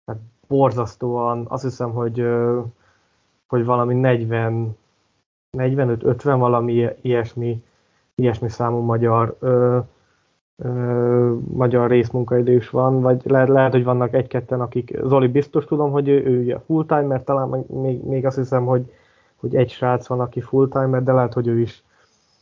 Tehát 0.05 0.21
borzasztóan, 0.47 1.45
azt 1.49 1.63
hiszem, 1.63 1.91
hogy, 1.91 2.27
hogy 3.47 3.65
valami 3.65 3.93
40, 3.93 4.77
45-50 5.57 6.35
valami 6.37 6.89
ilyesmi, 7.01 7.63
ilyesmi 8.15 8.49
számú 8.49 8.79
magyar 8.79 9.37
magyar 11.51 11.89
részmunkaidős 11.89 12.69
van, 12.69 13.01
vagy 13.01 13.21
le, 13.25 13.45
lehet, 13.45 13.71
hogy 13.71 13.83
vannak 13.83 14.13
egy-ketten, 14.13 14.61
akik, 14.61 14.97
Zoli 15.03 15.27
biztos 15.27 15.65
tudom, 15.65 15.91
hogy 15.91 16.07
ő, 16.07 16.25
ő 16.25 16.59
full-timer, 16.65 17.23
talán 17.23 17.65
még, 17.67 18.03
még 18.03 18.25
azt 18.25 18.37
hiszem, 18.37 18.65
hogy, 18.65 18.91
hogy 19.35 19.55
egy 19.55 19.69
srác 19.69 20.07
van, 20.07 20.19
aki 20.19 20.41
full-timer, 20.41 21.03
de 21.03 21.11
lehet, 21.11 21.33
hogy 21.33 21.47
ő 21.47 21.59
is, 21.59 21.83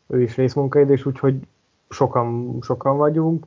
ő 0.07 0.21
is 0.21 0.35
részmunkaidős, 0.35 1.05
úgyhogy 1.05 1.47
sokan, 1.89 2.57
sokan 2.61 2.97
vagyunk. 2.97 3.45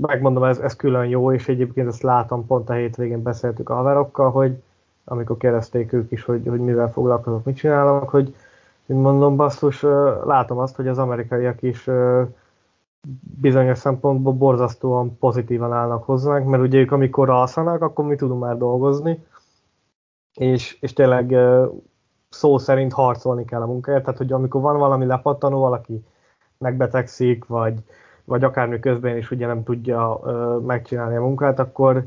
Megmondom, 0.00 0.42
ez, 0.42 0.58
ez 0.58 0.76
külön 0.76 1.06
jó, 1.06 1.32
és 1.32 1.48
egyébként 1.48 1.88
ezt 1.88 2.02
látom, 2.02 2.46
pont 2.46 2.70
a 2.70 2.72
hétvégén 2.72 3.22
beszéltük 3.22 3.68
a 3.68 3.74
haverokkal, 3.74 4.30
hogy 4.30 4.62
amikor 5.04 5.36
kérdezték 5.36 5.92
ők 5.92 6.10
is, 6.12 6.24
hogy, 6.24 6.46
hogy 6.46 6.60
mivel 6.60 6.92
foglalkozok, 6.92 7.44
mit 7.44 7.56
csinálok, 7.56 8.08
hogy 8.08 8.34
Mint 8.86 9.02
mondom, 9.02 9.36
basszus, 9.36 9.82
látom 10.24 10.58
azt, 10.58 10.76
hogy 10.76 10.88
az 10.88 10.98
amerikaiak 10.98 11.62
is 11.62 11.88
bizonyos 13.40 13.78
szempontból 13.78 14.32
borzasztóan 14.32 15.18
pozitívan 15.18 15.72
állnak 15.72 16.04
hozzánk, 16.04 16.46
mert 16.48 16.62
ugye 16.62 16.78
ők 16.78 16.92
amikor 16.92 17.30
alszanak, 17.30 17.82
akkor 17.82 18.04
mi 18.04 18.16
tudunk 18.16 18.40
már 18.40 18.56
dolgozni, 18.56 19.24
és, 20.34 20.76
és 20.80 20.92
tényleg 20.92 21.36
szó 22.28 22.58
szerint 22.58 22.92
harcolni 22.92 23.44
kell 23.44 23.62
a 23.62 23.66
munkáért, 23.66 24.04
tehát 24.04 24.18
hogy 24.18 24.32
amikor 24.32 24.60
van 24.60 24.78
valami 24.78 25.06
lepattanó, 25.06 25.60
valaki 25.60 26.04
megbetegszik, 26.58 27.46
vagy, 27.46 27.74
vagy 28.24 28.44
akármi 28.44 28.78
közben 28.78 29.16
is 29.16 29.30
ugye 29.30 29.46
nem 29.46 29.62
tudja 29.62 30.20
megcsinálni 30.66 31.16
a 31.16 31.20
munkát, 31.20 31.58
akkor 31.58 32.06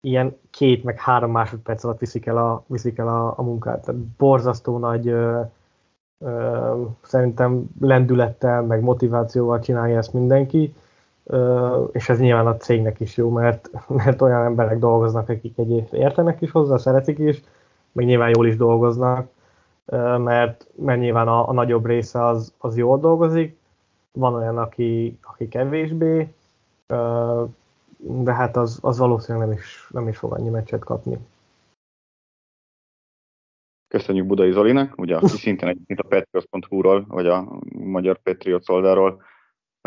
ilyen 0.00 0.36
két 0.50 0.84
meg 0.84 1.00
három 1.00 1.30
másodperc 1.30 1.84
alatt 1.84 1.98
viszik 1.98 2.26
el 2.26 2.36
a, 2.36 2.64
viszik 2.66 2.98
el 2.98 3.08
a, 3.08 3.34
a 3.38 3.42
munkát. 3.42 3.84
Tehát 3.84 4.00
borzasztó 4.00 4.78
nagy 4.78 5.08
ö, 5.08 5.12
ö, 5.12 5.42
szerintem 7.02 7.64
lendülettel, 7.80 8.62
meg 8.62 8.80
motivációval 8.80 9.60
csinálja 9.60 9.96
ezt 9.96 10.12
mindenki, 10.12 10.74
és 11.92 12.08
ez 12.08 12.18
nyilván 12.18 12.46
a 12.46 12.56
cégnek 12.56 13.00
is 13.00 13.16
jó, 13.16 13.30
mert, 13.30 13.70
mert 13.88 14.22
olyan 14.22 14.44
emberek 14.44 14.78
dolgoznak, 14.78 15.28
akik 15.28 15.58
egyébként 15.58 16.02
értenek 16.02 16.40
is 16.40 16.50
hozzá, 16.50 16.76
szeretik 16.76 17.18
is, 17.18 17.42
meg 17.92 18.06
nyilván 18.06 18.30
jól 18.34 18.46
is 18.46 18.56
dolgoznak, 18.56 19.28
mert, 20.18 20.66
mert 20.74 21.00
nyilván 21.00 21.28
a, 21.28 21.48
a 21.48 21.52
nagyobb 21.52 21.86
része 21.86 22.26
az, 22.26 22.52
az 22.58 22.76
jól 22.76 22.98
dolgozik, 22.98 23.58
van 24.12 24.34
olyan, 24.34 24.58
aki, 24.58 25.18
aki 25.22 25.48
kevésbé, 25.48 26.34
de 27.96 28.32
hát 28.32 28.56
az, 28.56 28.78
az 28.82 28.98
valószínűleg 28.98 29.48
nem 29.48 29.56
is, 29.56 29.88
nem 29.90 30.08
is 30.08 30.16
fog 30.16 30.32
annyi 30.32 30.48
meccset 30.48 30.84
kapni. 30.84 31.18
Köszönjük 33.94 34.26
Budai 34.26 34.52
Zolinak, 34.52 34.98
ugye 34.98 35.16
aki 35.16 35.36
szintén 35.44 35.68
egyébként 35.68 36.00
a 36.00 36.08
patriots.hu-ról, 36.08 37.04
vagy 37.08 37.26
a 37.26 37.58
Magyar 37.74 38.22
Patriots 38.22 38.68
oldalról 38.68 39.22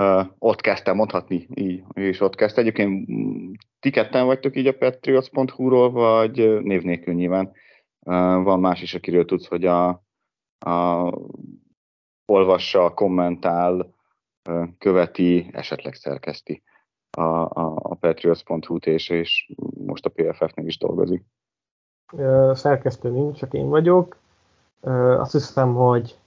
uh, 0.01 0.25
ott 0.37 0.61
kezdtem 0.61 0.95
mondhatni, 0.95 1.47
így, 1.53 1.83
és 1.93 2.21
ott 2.21 2.35
kezdte. 2.35 2.61
Egyébként 2.61 3.11
mm, 3.11 3.51
ti 3.79 3.89
ketten 3.89 4.25
vagytok 4.25 4.55
így 4.55 4.67
a 4.67 4.77
patriots.hu-ról, 4.77 5.91
vagy 5.91 6.61
név 6.63 6.81
nélkül 6.81 7.13
nyilván. 7.13 7.45
Uh, 7.99 8.43
van 8.43 8.59
más 8.59 8.81
is, 8.81 8.93
akiről 8.93 9.25
tudsz, 9.25 9.47
hogy 9.47 9.65
a, 9.65 9.87
a 10.65 11.11
olvassa, 12.25 12.93
kommentál, 12.93 13.93
uh, 14.49 14.67
követi, 14.77 15.49
esetleg 15.51 15.93
szerkeszti 15.93 16.63
a, 17.17 17.21
a, 17.21 17.75
a 17.83 17.95
patriots.hu-t, 17.95 18.85
és, 18.85 19.09
és 19.09 19.51
most 19.85 20.05
a 20.05 20.09
PFF-nél 20.09 20.65
is 20.67 20.77
dolgozik. 20.77 21.23
Szerkesztő 22.53 23.09
nincs, 23.09 23.37
csak 23.37 23.53
én 23.53 23.69
vagyok. 23.69 24.15
Azt 25.17 25.31
hiszem, 25.31 25.73
hogy 25.73 26.19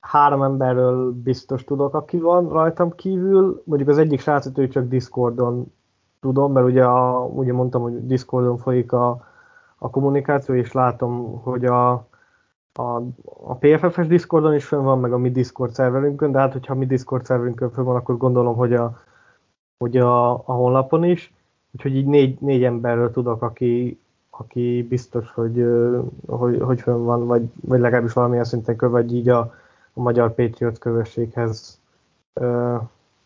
három 0.00 0.42
emberről 0.42 1.12
biztos 1.12 1.64
tudok, 1.64 1.94
aki 1.94 2.18
van 2.18 2.48
rajtam 2.48 2.94
kívül. 2.94 3.62
Mondjuk 3.64 3.88
az 3.88 3.98
egyik 3.98 4.20
srácot 4.20 4.58
ő 4.58 4.68
csak 4.68 4.88
Discordon 4.88 5.72
tudom, 6.20 6.52
mert 6.52 6.66
ugye, 6.66 6.84
a, 6.84 7.24
ugye 7.24 7.52
mondtam, 7.52 7.82
hogy 7.82 8.06
Discordon 8.06 8.56
folyik 8.56 8.92
a, 8.92 9.26
a 9.78 9.90
kommunikáció, 9.90 10.54
és 10.54 10.72
látom, 10.72 11.40
hogy 11.42 11.64
a, 11.64 11.92
a, 12.72 13.02
a 13.44 13.54
PFF-es 13.58 14.06
Discordon 14.06 14.54
is 14.54 14.64
fönn 14.64 14.82
van, 14.82 15.00
meg 15.00 15.12
a 15.12 15.18
mi 15.18 15.30
Discord 15.30 15.72
szerverünkön, 15.72 16.32
de 16.32 16.38
hát 16.38 16.52
hogyha 16.52 16.74
mi 16.74 16.86
Discord 16.86 17.24
szerverünkön 17.24 17.70
fönn 17.70 17.84
van, 17.84 17.96
akkor 17.96 18.16
gondolom, 18.16 18.56
hogy 18.56 18.74
a, 18.74 18.98
hogy 19.78 19.96
a, 19.96 20.32
a 20.32 20.52
honlapon 20.52 21.04
is, 21.04 21.34
úgyhogy 21.72 21.96
így 21.96 22.06
négy, 22.06 22.40
négy 22.40 22.64
emberről 22.64 23.10
tudok, 23.10 23.42
aki, 23.42 24.00
aki 24.34 24.86
biztos, 24.88 25.30
hogy, 25.32 25.66
hogy, 26.26 26.60
hogy 26.60 26.80
fönn 26.80 27.04
van, 27.04 27.26
vagy, 27.26 27.50
vagy 27.60 27.80
legalábbis 27.80 28.12
valamilyen 28.12 28.44
szinten 28.44 28.76
követ, 28.76 29.12
így 29.12 29.28
a, 29.28 29.38
a 29.92 30.00
magyar 30.00 30.34
Patriot 30.34 30.78
közösséghez 30.78 31.80
ö, 32.32 32.76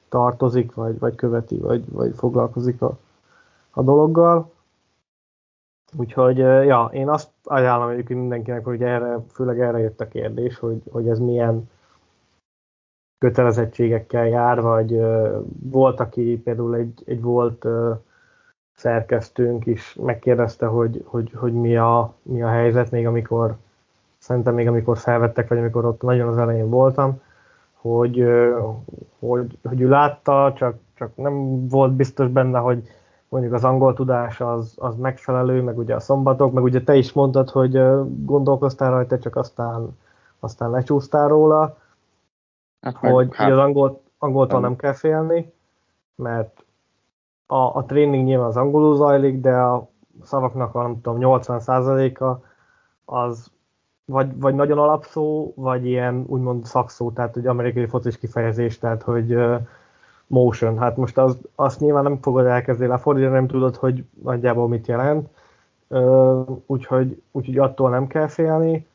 tartozik, 0.08 0.74
vagy, 0.74 0.98
vagy 0.98 1.14
követi, 1.14 1.58
vagy, 1.58 1.92
vagy 1.92 2.14
foglalkozik 2.16 2.82
a, 2.82 2.98
a 3.70 3.82
dologgal. 3.82 4.50
Úgyhogy, 5.96 6.38
ja, 6.38 6.90
én 6.92 7.08
azt 7.08 7.30
ajánlom 7.44 7.88
egyébként 7.88 8.20
mindenkinek, 8.20 8.64
hogy 8.64 8.82
erre, 8.82 9.18
főleg 9.32 9.60
erre 9.60 9.78
jött 9.78 10.00
a 10.00 10.08
kérdés, 10.08 10.58
hogy, 10.58 10.82
hogy 10.90 11.08
ez 11.08 11.18
milyen, 11.18 11.68
kötelezettségekkel 13.18 14.28
jár, 14.28 14.60
vagy 14.60 15.00
volt, 15.70 16.00
aki 16.00 16.40
például 16.44 16.74
egy, 16.74 17.02
egy 17.06 17.22
volt 17.22 17.66
szerkesztőnk 18.76 19.66
is 19.66 19.94
megkérdezte, 20.00 20.66
hogy, 20.66 21.04
hogy, 21.06 21.32
hogy 21.34 21.52
mi, 21.52 21.76
a, 21.76 22.14
mi 22.22 22.42
a 22.42 22.48
helyzet, 22.48 22.90
még 22.90 23.06
amikor 23.06 23.56
szerintem 24.18 24.54
még 24.54 24.68
amikor 24.68 24.98
felvettek, 24.98 25.48
vagy 25.48 25.58
amikor 25.58 25.84
ott 25.84 26.02
nagyon 26.02 26.28
az 26.28 26.38
elején 26.38 26.68
voltam, 26.68 27.20
hogy, 27.72 28.24
hogy, 29.18 29.58
hogy 29.68 29.80
ő 29.80 29.88
látta, 29.88 30.52
csak, 30.56 30.76
csak 30.94 31.10
nem 31.14 31.68
volt 31.68 31.92
biztos 31.92 32.28
benne, 32.28 32.58
hogy 32.58 32.88
mondjuk 33.28 33.52
az 33.52 33.64
angol 33.64 33.94
tudás 33.94 34.40
az, 34.40 34.74
az 34.76 34.96
megfelelő, 34.96 35.62
meg 35.62 35.78
ugye 35.78 35.94
a 35.94 36.00
szombatok, 36.00 36.52
meg 36.52 36.62
ugye 36.62 36.82
te 36.82 36.94
is 36.94 37.12
mondtad, 37.12 37.50
hogy 37.50 37.82
gondolkoztál 38.24 38.90
rajta, 38.90 39.18
csak 39.18 39.36
aztán, 39.36 39.98
aztán 40.40 40.70
lecsúsztál 40.70 41.28
róla, 41.28 41.76
Hát 42.80 42.96
hogy, 42.96 43.28
hát, 43.32 43.50
az 43.50 43.58
angolt, 43.58 44.00
angoltól 44.18 44.60
nem. 44.60 44.68
nem 44.68 44.78
kell 44.78 44.92
félni, 44.92 45.52
mert 46.14 46.64
a, 47.46 47.56
a 47.56 47.84
tréning 47.86 48.24
nyilván 48.26 48.46
az 48.46 48.56
angolul 48.56 48.96
zajlik, 48.96 49.40
de 49.40 49.52
a 49.52 49.88
szavaknak 50.22 50.74
a 50.74 50.82
nem 50.82 51.00
tudom, 51.00 51.18
80%-a 51.20 52.44
az 53.04 53.50
vagy, 54.04 54.40
vagy 54.40 54.54
nagyon 54.54 54.78
alapszó, 54.78 55.52
vagy 55.56 55.86
ilyen 55.86 56.24
úgymond 56.26 56.64
szakszó, 56.64 57.10
tehát 57.10 57.34
hogy 57.34 57.46
amerikai 57.46 57.86
focis 57.86 58.18
kifejezés, 58.18 58.78
tehát 58.78 59.02
hogy 59.02 59.34
uh, 59.34 59.60
motion. 60.26 60.78
Hát 60.78 60.96
most 60.96 61.18
az, 61.18 61.38
azt 61.54 61.80
nyilván 61.80 62.02
nem 62.02 62.18
fogod 62.20 62.46
elkezdeni 62.46 62.90
lefordítani, 62.90 63.34
nem 63.34 63.46
tudod, 63.46 63.76
hogy 63.76 64.04
nagyjából 64.22 64.68
mit 64.68 64.86
jelent, 64.86 65.28
uh, 65.88 66.46
úgyhogy, 66.66 67.22
úgyhogy 67.32 67.58
attól 67.58 67.90
nem 67.90 68.06
kell 68.06 68.26
félni 68.26 68.86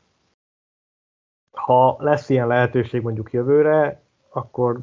ha 1.52 1.96
lesz 1.98 2.28
ilyen 2.28 2.46
lehetőség 2.46 3.02
mondjuk 3.02 3.32
jövőre, 3.32 4.00
akkor 4.28 4.78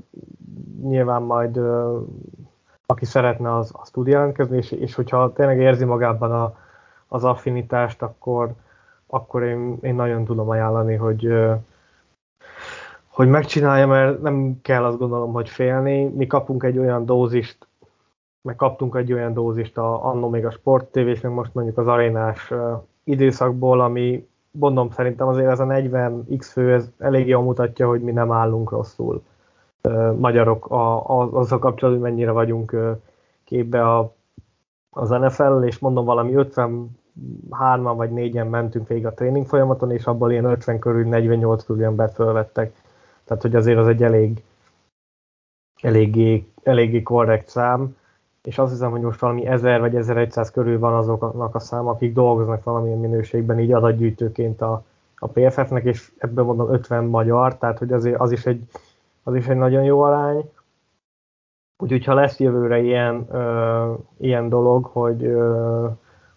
nyilván 0.82 1.22
majd 1.22 1.60
aki 2.92 3.06
szeretne, 3.06 3.56
az, 3.56 3.72
az 3.74 3.90
tud 3.90 4.08
jelentkezni, 4.08 4.58
és, 4.58 4.72
és 4.72 4.96
hogyha 4.96 5.34
tényleg 5.34 5.60
érzi 5.60 5.86
magában 5.86 6.32
a, 6.32 6.56
az 7.08 7.24
affinitást, 7.24 8.02
akkor, 8.02 8.54
akkor 9.08 9.44
én, 9.44 9.78
én 9.82 9.96
nagyon 9.96 10.26
tudom 10.26 10.50
ajánlani, 10.50 10.96
hogy, 10.96 11.34
hogy 13.08 13.28
megcsinálja, 13.28 13.88
mert 13.88 14.22
nem 14.22 14.60
kell 14.62 14.86
azt 14.86 14.98
gondolom, 14.98 15.34
hogy 15.34 15.50
félni. 15.50 16.04
Mi 16.04 16.28
kapunk 16.28 16.64
egy 16.64 16.78
olyan 16.78 17.06
dózist, 17.06 17.68
meg 18.42 18.56
kaptunk 18.56 18.96
egy 18.96 19.14
olyan 19.14 19.34
dózist 19.34 19.78
a, 19.78 20.06
annó 20.06 20.30
még 20.30 20.46
a 20.46 20.52
Sport 20.52 20.96
és 20.96 21.22
meg 21.22 21.32
most 21.32 21.54
mondjuk 21.54 21.78
az 21.78 21.88
arénás 21.88 22.54
időszakból, 23.04 23.82
ami 23.82 24.28
mondom, 24.52 24.92
szerintem 24.92 25.28
azért 25.28 25.50
ez 25.50 25.60
a 25.60 25.66
40 25.66 26.26
x 26.38 26.52
fő 26.52 26.74
ez 26.74 26.90
elég 26.98 27.28
jól 27.28 27.44
mutatja, 27.44 27.88
hogy 27.88 28.02
mi 28.02 28.12
nem 28.12 28.32
állunk 28.32 28.72
rosszul. 28.72 29.24
Magyarok 30.18 30.66
a, 30.66 31.10
a, 31.10 31.30
azzal 31.32 31.60
kapcsolatban, 31.60 32.04
hogy 32.04 32.12
mennyire 32.12 32.32
vagyunk 32.32 32.76
képbe 33.44 33.96
a, 33.96 34.14
az 34.90 35.10
NFL, 35.10 35.64
és 35.64 35.80
mondom 35.80 36.06
valami 36.06 36.34
53-an 36.36 37.94
vagy 37.96 38.10
4-en 38.14 38.50
mentünk 38.50 38.88
végig 38.88 39.06
a 39.06 39.14
tréning 39.14 39.46
folyamaton, 39.46 39.92
és 39.92 40.06
abból 40.06 40.32
ilyen 40.32 40.46
50 40.46 40.80
körül, 40.80 41.08
48 41.08 41.64
körül 41.64 41.84
embert 41.84 42.14
fölvettek. 42.14 42.74
Tehát, 43.24 43.42
hogy 43.42 43.56
azért 43.56 43.78
az 43.78 43.88
egy 43.88 44.04
elég, 44.04 44.44
eléggé, 45.82 46.52
eléggé 46.64 47.02
korrekt 47.02 47.48
szám 47.48 47.98
és 48.44 48.58
azt 48.58 48.72
hiszem, 48.72 48.92
hogy 48.92 49.02
most 49.02 49.20
valami 49.20 49.46
1000 49.46 49.80
vagy 49.80 49.96
1100 49.96 50.52
körül 50.52 50.80
van 50.80 50.94
azoknak 50.94 51.56
a 51.56 51.60
szám, 51.60 51.88
akik 51.88 52.14
dolgoznak 52.14 52.64
valamilyen 52.64 52.98
minőségben 52.98 53.60
így 53.60 53.72
adatgyűjtőként 53.72 54.62
a, 54.62 54.84
a 55.16 55.28
PFF-nek, 55.28 55.84
és 55.84 56.12
ebből 56.18 56.46
mondom 56.46 56.74
50 56.74 57.04
magyar, 57.04 57.58
tehát 57.58 57.78
hogy 57.78 57.94
azért 57.94 58.20
az 58.20 58.32
is 58.32 58.46
egy, 58.46 58.64
az 59.30 59.36
is 59.36 59.48
egy 59.48 59.58
nagyon 59.58 59.84
jó 59.84 60.02
arány. 60.02 60.50
Úgyhogy 61.78 62.06
ha 62.06 62.14
lesz 62.14 62.40
jövőre 62.40 62.80
ilyen, 62.80 63.26
ö, 63.32 63.94
ilyen 64.18 64.50
dolog, 64.50 64.86
hogy, 64.86 65.24
ö, 65.24 65.88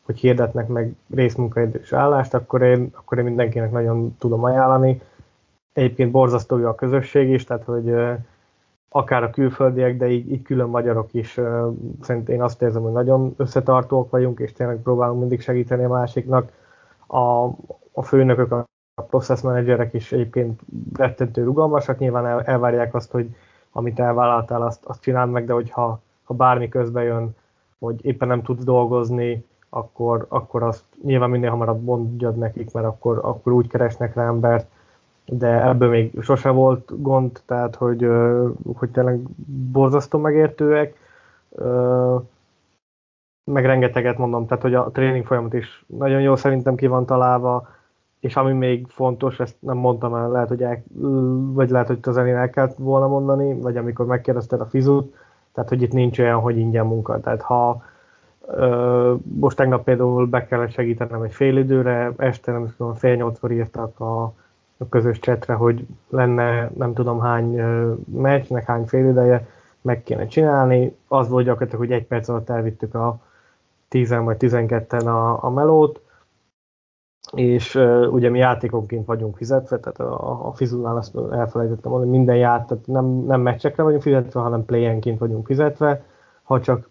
hogy 0.03 0.19
hirdetnek 0.19 0.69
meg 0.69 0.95
részmunkaidős 1.15 1.93
állást, 1.93 2.35
akkor 2.35 2.63
én, 2.63 2.91
akkor 2.95 3.19
én 3.19 3.25
mindenkinek 3.25 3.71
nagyon 3.71 4.17
tudom 4.19 4.45
ajánlani. 4.45 5.01
Egyébként 5.73 6.11
borzasztó 6.11 6.67
a 6.67 6.75
közösség 6.75 7.29
is, 7.29 7.45
tehát 7.45 7.65
hogy 7.65 7.89
ö, 7.89 8.13
akár 8.89 9.23
a 9.23 9.31
külföldiek, 9.31 9.97
de 9.97 10.09
így, 10.09 10.33
így 10.33 10.43
külön 10.43 10.69
magyarok 10.69 11.15
is 11.15 11.41
szerintem 12.01 12.35
én 12.35 12.43
azt 12.43 12.63
érzem, 12.63 12.83
hogy 12.83 12.93
nagyon 12.93 13.35
összetartóak 13.37 14.11
vagyunk, 14.11 14.39
és 14.39 14.53
tényleg 14.53 14.83
próbálunk 14.83 15.21
mindig 15.21 15.41
segíteni 15.41 15.85
a 15.85 15.89
másiknak. 15.89 16.53
A, 17.07 17.45
a 17.93 18.03
főnökök, 18.03 18.53
a 18.53 18.67
process 18.95 19.41
managerek 19.41 19.95
is 19.95 20.13
egyébként 20.13 20.61
rettentő 20.97 21.45
rugalmasak, 21.45 21.99
nyilván 21.99 22.27
el, 22.27 22.43
elvárják 22.43 22.95
azt, 22.95 23.11
hogy 23.11 23.37
amit 23.73 24.01
elvállaltál, 24.01 24.63
azt, 24.63 24.85
azt 24.85 25.03
csináld 25.03 25.31
meg, 25.31 25.45
de 25.45 25.53
hogyha 25.53 26.01
ha 26.23 26.35
bármi 26.35 26.69
közbe 26.69 27.03
jön, 27.03 27.37
hogy 27.79 28.05
éppen 28.05 28.29
nem 28.29 28.43
tudsz 28.43 28.65
dolgozni, 28.65 29.45
akkor, 29.69 30.27
akkor 30.29 30.63
azt 30.63 30.85
nyilván 31.03 31.31
minél 31.31 31.51
hamarabb 31.51 31.83
mondjad 31.83 32.37
nekik, 32.37 32.73
mert 32.73 32.87
akkor, 32.87 33.19
akkor 33.23 33.53
úgy 33.53 33.69
keresnek 33.69 34.15
rá 34.15 34.27
embert, 34.27 34.67
de 35.25 35.67
ebből 35.69 35.89
még 35.89 36.23
sose 36.23 36.51
volt 36.51 37.03
gond, 37.03 37.41
tehát 37.47 37.75
hogy, 37.75 38.09
hogy 38.77 38.91
tényleg 38.91 39.19
borzasztó 39.73 40.19
megértőek, 40.19 40.97
meg 43.45 43.65
rengeteget 43.65 44.19
mondom, 44.19 44.47
tehát 44.47 44.63
hogy 44.63 44.75
a 44.75 44.91
tréning 44.91 45.27
folyamat 45.27 45.55
is 45.55 45.85
nagyon 45.87 46.21
jó 46.21 46.37
szerintem 46.37 46.75
ki 46.75 46.87
van 46.87 47.07
találva, 47.07 47.69
és 48.23 48.37
ami 48.37 48.53
még 48.53 48.87
fontos, 48.89 49.41
ezt 49.41 49.57
nem 49.59 49.77
mondtam 49.77 50.15
el, 50.15 50.31
lehet, 50.31 50.49
hogy 50.49 50.63
el, 50.63 50.83
vagy 51.53 51.71
lehet, 51.71 51.87
hogy 51.87 51.99
az 52.03 52.17
elén 52.17 52.37
el 52.37 52.51
kellett 52.51 52.77
volna 52.77 53.09
mondani, 53.09 53.61
vagy 53.61 53.77
amikor 53.77 54.07
megkérdezted 54.07 54.61
a 54.61 54.67
fizut, 54.67 55.15
tehát 55.53 55.69
hogy 55.69 55.83
itt 55.83 55.93
nincs 55.93 56.19
olyan, 56.19 56.41
hogy 56.41 56.59
ingyen 56.59 56.87
munka. 56.87 57.21
Tehát 57.21 57.43
ha 57.43 57.83
ö, 58.47 59.15
most 59.23 59.57
tegnap 59.57 59.85
például 59.85 60.27
be 60.27 60.47
kellett 60.47 60.71
segítenem 60.71 61.23
egy 61.23 61.33
fél 61.33 61.57
időre, 61.57 62.13
este 62.17 62.53
nem 62.53 62.75
tudom, 62.77 62.95
fél 62.95 63.15
nyolckor 63.15 63.53
írtak 63.53 64.01
a, 64.01 64.23
a 64.77 64.89
közös 64.89 65.19
csetre, 65.19 65.55
hogy 65.55 65.87
lenne 66.09 66.71
nem 66.77 66.95
tudom 66.95 67.21
hány 67.21 67.61
meccsnek, 68.05 68.65
hány 68.65 68.85
fél 68.87 69.09
ideje, 69.09 69.49
meg 69.81 70.03
kéne 70.03 70.27
csinálni. 70.27 70.97
Az 71.09 71.29
volt 71.29 71.45
gyakorlatilag, 71.45 71.85
hogy 71.85 71.93
egy 71.93 72.07
perc 72.07 72.29
alatt 72.29 72.51
elvittük 72.51 72.95
a 72.95 73.19
10 73.89 74.11
vagy 74.11 74.37
12-en 74.41 75.07
a, 75.07 75.45
a 75.45 75.51
melót, 75.51 76.01
és 77.31 77.75
uh, 77.75 78.13
ugye 78.13 78.31
mi 78.31 78.39
játékonként 78.39 79.07
vagyunk 79.07 79.37
fizetve, 79.37 79.79
tehát 79.79 80.01
a, 80.01 80.47
a 80.47 80.53
Fizulnál 80.53 80.97
azt 80.97 81.17
elfelejtettem 81.33 81.91
mondani, 81.91 82.11
minden 82.11 82.37
ját, 82.37 82.67
tehát 82.67 82.87
nem, 82.87 83.05
nem 83.07 83.41
meccsekre 83.41 83.83
vagyunk 83.83 84.03
fizetve, 84.03 84.41
hanem 84.41 84.65
playenként 84.65 85.19
vagyunk 85.19 85.47
fizetve. 85.47 86.03
Ha 86.43 86.61
csak 86.61 86.89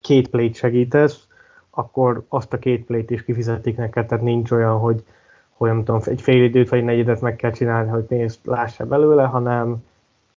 két 0.00 0.28
play 0.28 0.52
segítesz, 0.52 1.26
akkor 1.70 2.24
azt 2.28 2.52
a 2.52 2.58
két 2.58 2.84
play 2.84 3.04
is 3.08 3.24
kifizetik 3.24 3.76
neked, 3.76 4.06
tehát 4.06 4.24
nincs 4.24 4.50
olyan, 4.50 4.78
hogy, 4.78 5.04
hogy 5.52 5.68
nem 5.68 5.84
tudom, 5.84 6.00
egy 6.04 6.20
fél 6.20 6.44
időt 6.44 6.68
vagy 6.68 6.78
egy 6.78 6.84
negyedet 6.84 7.20
meg 7.20 7.36
kell 7.36 7.50
csinálni, 7.50 7.90
hogy 7.90 8.04
nézd, 8.08 8.38
lássa 8.44 8.86
belőle, 8.86 9.24
hanem, 9.24 9.84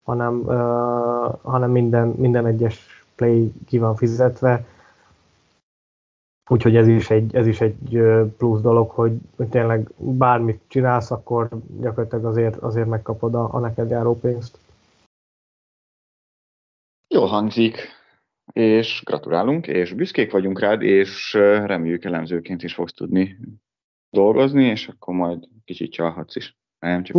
hanem, 0.03 0.39
uh, 0.39 1.35
hanem 1.43 1.71
minden, 1.71 2.09
minden 2.09 2.47
egyes 2.47 3.05
play 3.15 3.53
ki 3.67 3.79
van 3.79 3.97
fizetve 3.97 4.65
Úgyhogy 6.53 6.77
ez 6.77 6.89
is 6.89 7.11
egy, 7.11 7.35
ez 7.35 7.47
is 7.47 7.61
egy 7.61 8.03
plusz 8.37 8.61
dolog, 8.61 8.91
hogy, 8.91 9.13
hogy 9.37 9.49
tényleg 9.49 9.91
bármit 9.97 10.61
csinálsz, 10.67 11.11
akkor 11.11 11.49
gyakorlatilag 11.81 12.25
azért, 12.25 12.57
azért 12.57 12.89
megkapod 12.89 13.35
a, 13.35 13.55
a 13.55 13.59
neked 13.59 13.91
járó 13.91 14.19
pénzt. 14.19 14.59
Jól 17.09 17.27
hangzik, 17.27 17.89
és 18.53 19.03
gratulálunk, 19.05 19.67
és 19.67 19.93
büszkék 19.93 20.33
vagyunk 20.33 20.61
rád, 20.61 20.83
és 20.83 21.33
reméljük 21.35 22.05
elemzőként 22.05 22.63
is 22.63 22.75
fogsz 22.75 22.93
tudni 22.93 23.39
dolgozni, 24.11 24.65
és 24.65 24.89
akkor 24.89 25.15
majd 25.15 25.49
kicsit 25.65 25.93
csalhatsz 25.93 26.37
is. 26.37 26.57
Nem, 26.79 27.03
csak 27.03 27.17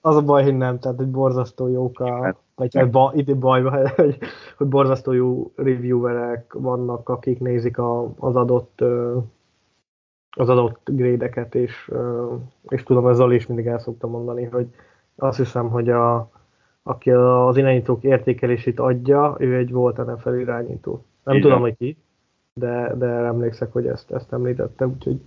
az 0.00 0.16
a 0.16 0.22
baj, 0.22 0.42
hogy 0.42 0.56
nem, 0.56 0.78
tehát 0.78 1.00
egy 1.00 1.10
borzasztó 1.10 1.68
jók 1.68 2.00
a, 2.00 2.22
hát, 2.22 2.36
vagy 2.54 2.76
egy 2.76 2.90
ba, 2.90 3.12
itt 3.14 3.36
baj, 3.36 3.62
hogy, 3.96 4.18
hogy 4.56 4.66
borzasztó 4.66 5.12
jó 5.12 5.52
reviewerek 5.56 6.52
vannak, 6.52 7.08
akik 7.08 7.40
nézik 7.40 7.78
a, 7.78 8.12
az 8.18 8.36
adott 8.36 8.84
az 10.36 10.48
adott 10.48 10.88
grédeket, 10.90 11.54
és, 11.54 11.90
és 12.68 12.82
tudom, 12.82 13.06
ezzel 13.06 13.32
is 13.32 13.46
mindig 13.46 13.66
el 13.66 13.78
szoktam 13.78 14.10
mondani, 14.10 14.44
hogy 14.44 14.66
azt 15.16 15.36
hiszem, 15.36 15.68
hogy 15.68 15.88
a, 15.88 16.30
aki 16.82 17.10
az 17.10 17.56
irányítók 17.56 18.02
értékelését 18.02 18.80
adja, 18.80 19.36
ő 19.38 19.56
egy 19.56 19.70
volt 19.70 19.96
NFL 19.96 20.34
irányító. 20.34 21.04
Nem 21.24 21.36
Igen. 21.36 21.48
tudom, 21.48 21.62
hogy 21.62 21.76
ki, 21.76 21.96
de, 22.54 22.94
de 22.98 23.06
emlékszek, 23.06 23.72
hogy 23.72 23.86
ezt, 23.86 24.10
ezt 24.10 24.32
említette, 24.32 24.86
úgyhogy 24.86 25.20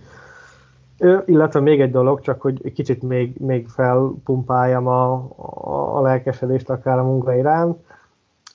illetve 1.26 1.60
még 1.60 1.80
egy 1.80 1.90
dolog, 1.90 2.20
csak 2.20 2.40
hogy 2.40 2.72
kicsit 2.72 3.02
még, 3.02 3.36
még 3.38 3.68
felpumpáljam 3.68 4.86
a, 4.86 5.12
a, 5.36 5.96
a 5.96 6.00
lelkesedést 6.00 6.70
akár 6.70 6.98
a 6.98 7.04
munka 7.04 7.34
iránt, 7.34 7.78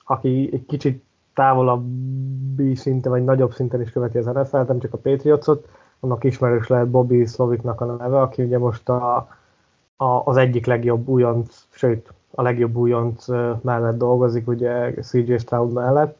aki 0.04 0.50
egy 0.52 0.66
kicsit 0.66 1.04
távolabbi 1.34 2.74
szinten, 2.74 3.12
vagy 3.12 3.24
nagyobb 3.24 3.52
szinten 3.52 3.80
is 3.80 3.90
követi 3.90 4.18
az 4.18 4.24
NFL, 4.24 4.56
nem 4.56 4.78
csak 4.78 4.92
a 4.92 4.98
Patriotsot, 4.98 5.68
annak 6.00 6.24
ismerős 6.24 6.68
lehet 6.68 6.90
Bobby 6.90 7.24
Sloviknak 7.26 7.80
a 7.80 7.84
neve, 7.84 8.20
aki 8.20 8.42
ugye 8.42 8.58
most 8.58 8.88
a, 8.88 9.16
a, 9.96 10.04
az 10.24 10.36
egyik 10.36 10.66
legjobb 10.66 11.08
újonc, 11.08 11.66
sőt, 11.70 12.12
a 12.30 12.42
legjobb 12.42 12.76
újonc 12.76 13.26
mellett 13.62 13.98
dolgozik, 13.98 14.48
ugye 14.48 14.92
CJ 14.92 15.36
Stroud 15.36 15.72
mellett, 15.72 16.16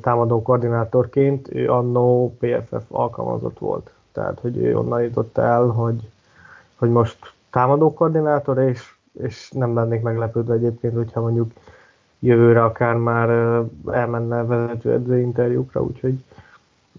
támadó 0.00 0.42
koordinátorként, 0.42 1.54
ő 1.54 1.70
annó 1.70 2.36
PFF 2.38 2.84
alkalmazott 2.88 3.58
volt. 3.58 3.94
Tehát, 4.12 4.38
hogy 4.40 4.56
ő 4.56 4.78
onnan 4.78 5.02
jutott 5.02 5.38
el, 5.38 5.66
hogy, 5.66 6.10
hogy 6.76 6.90
most 6.90 7.32
támadó 7.50 7.94
koordinátor, 7.94 8.58
és, 8.58 8.94
és 9.22 9.50
nem 9.50 9.74
lennék 9.74 10.02
meglepődve 10.02 10.54
egyébként, 10.54 10.94
hogyha 10.94 11.20
mondjuk 11.20 11.52
jövőre 12.18 12.64
akár 12.64 12.94
már 12.94 13.28
elmenne 13.90 14.44
vezető 14.44 15.20
interjúkra, 15.20 15.82
úgyhogy 15.82 16.24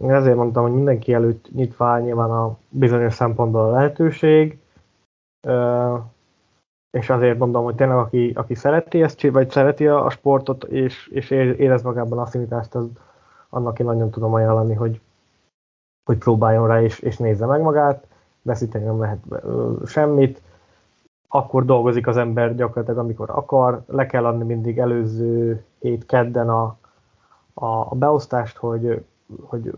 ezért 0.08 0.36
mondtam, 0.36 0.64
hogy 0.64 0.74
mindenki 0.74 1.14
előtt 1.14 1.52
nyitva 1.52 1.86
áll 1.86 2.02
nyilván 2.02 2.32
a 2.32 2.58
bizonyos 2.70 3.14
szempontból 3.14 3.62
a 3.62 3.72
lehetőség, 3.72 4.60
és 6.92 7.10
azért 7.10 7.38
mondom, 7.38 7.64
hogy 7.64 7.76
tényleg 7.76 7.98
aki, 7.98 8.32
aki 8.36 8.56
szereti 8.56 9.04
ezt, 9.04 9.22
vagy 9.22 9.50
szereti 9.50 9.88
a 9.88 10.10
sportot, 10.10 10.64
és, 10.64 11.08
és 11.08 11.30
érez 11.30 11.82
magában 11.82 12.20
affinitást, 12.20 12.76
az 12.76 12.86
annak 13.50 13.80
én 13.80 13.86
nagyon 13.86 14.10
tudom 14.10 14.34
ajánlani, 14.34 14.74
hogy, 14.74 15.00
hogy 16.06 16.18
próbáljon 16.18 16.68
rá 16.68 16.82
és, 16.82 17.00
és 17.00 17.18
nézze 17.18 17.46
meg 17.46 17.62
magát, 17.62 18.08
veszíteni 18.42 18.86
nem 18.86 19.00
lehet 19.00 19.20
semmit, 19.86 20.42
akkor 21.28 21.66
dolgozik 21.66 22.08
az 22.08 22.18
ember 22.18 22.56
gyakorlatilag, 22.56 23.00
amikor 23.00 23.30
akar, 23.30 23.84
le 23.88 24.06
kell 24.06 24.26
adni 24.26 24.44
mindig 24.44 24.80
előző 24.80 25.64
hét 25.80 26.06
kedden 26.06 26.50
a, 26.50 26.78
a, 27.54 27.66
a 27.66 27.96
beosztást, 27.96 28.58
hogy, 28.58 29.04
hogy 29.42 29.74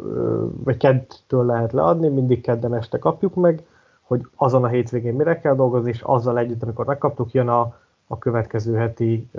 vagy 0.64 0.78
keddtől 0.78 1.46
lehet 1.46 1.72
leadni, 1.72 2.08
mindig 2.08 2.42
kedden 2.42 2.76
este 2.76 3.00
kapjuk 3.00 3.36
meg, 3.36 3.64
hogy 4.02 4.28
azon 4.36 4.64
a 4.64 4.68
hétvégén 4.68 5.14
mire 5.14 5.40
kell 5.40 5.56
dolgozni, 5.56 5.90
és 5.90 6.02
azzal 6.02 6.38
együtt, 6.38 6.64
amikor 6.64 6.86
megkaptuk, 6.86 7.32
jön 7.32 7.48
a, 7.48 7.76
a 8.08 8.18
következő 8.18 8.76
heti, 8.76 9.30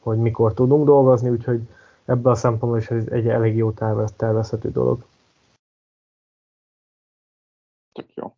hogy 0.00 0.18
mikor 0.18 0.54
tudunk 0.54 0.84
dolgozni, 0.84 1.28
úgyhogy 1.28 1.60
ebből 2.04 2.32
a 2.32 2.34
szempontból 2.34 2.80
is 2.80 2.90
ez 2.90 3.06
egy 3.06 3.28
elég 3.28 3.56
jó 3.56 3.72
tervezhető 4.16 4.70
dolog. 4.70 5.04
Tök 8.00 8.14
jó. 8.14 8.34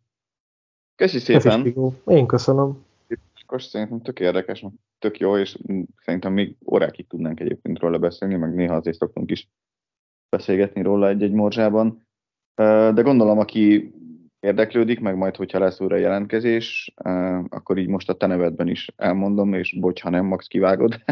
Köszi 0.95 1.19
szépen. 1.19 1.63
Köszi, 1.63 1.79
Én 2.05 2.27
köszönöm. 2.27 2.85
Most 3.47 3.69
szerintem 3.69 4.01
tök 4.01 4.19
érdekes, 4.19 4.65
tök 4.99 5.19
jó, 5.19 5.37
és 5.37 5.57
szerintem 6.01 6.33
még 6.33 6.55
órákig 6.65 7.07
tudnánk 7.07 7.39
egyébként 7.39 7.79
róla 7.79 7.97
beszélni, 7.97 8.35
meg 8.35 8.53
néha 8.53 8.75
azért 8.75 8.97
szoktunk 8.97 9.31
is 9.31 9.49
beszélgetni 10.29 10.81
róla 10.81 11.07
egy-egy 11.07 11.31
morzsában. 11.31 12.07
De 12.55 13.01
gondolom, 13.01 13.39
aki 13.39 13.93
érdeklődik, 14.39 14.99
meg 14.99 15.15
majd, 15.15 15.35
hogyha 15.35 15.59
lesz 15.59 15.79
újra 15.79 15.95
jelentkezés, 15.95 16.93
akkor 17.49 17.77
így 17.77 17.87
most 17.87 18.09
a 18.09 18.13
te 18.13 18.25
nevedben 18.25 18.67
is 18.67 18.91
elmondom, 18.95 19.53
és 19.53 19.77
bocs, 19.79 20.01
ha 20.01 20.09
nem, 20.09 20.25
Max 20.25 20.47
kivágod, 20.47 21.03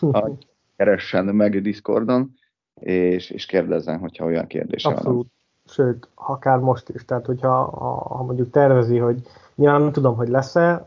keressen 0.76 1.24
meg 1.24 1.62
Discordon, 1.62 2.34
és, 2.80 3.30
és 3.30 3.46
kérdezzen, 3.46 3.98
hogyha 3.98 4.24
olyan 4.24 4.46
kérdése 4.46 4.88
Abszolút. 4.88 5.37
Sőt, 5.70 6.08
akár 6.14 6.58
most 6.58 6.88
is, 6.88 7.04
tehát 7.04 7.26
hogyha 7.26 7.64
ha, 8.08 8.22
mondjuk 8.22 8.50
tervezi, 8.50 8.98
hogy 8.98 9.22
nyilván 9.54 9.80
nem 9.80 9.92
tudom, 9.92 10.16
hogy 10.16 10.28
lesz-e, 10.28 10.86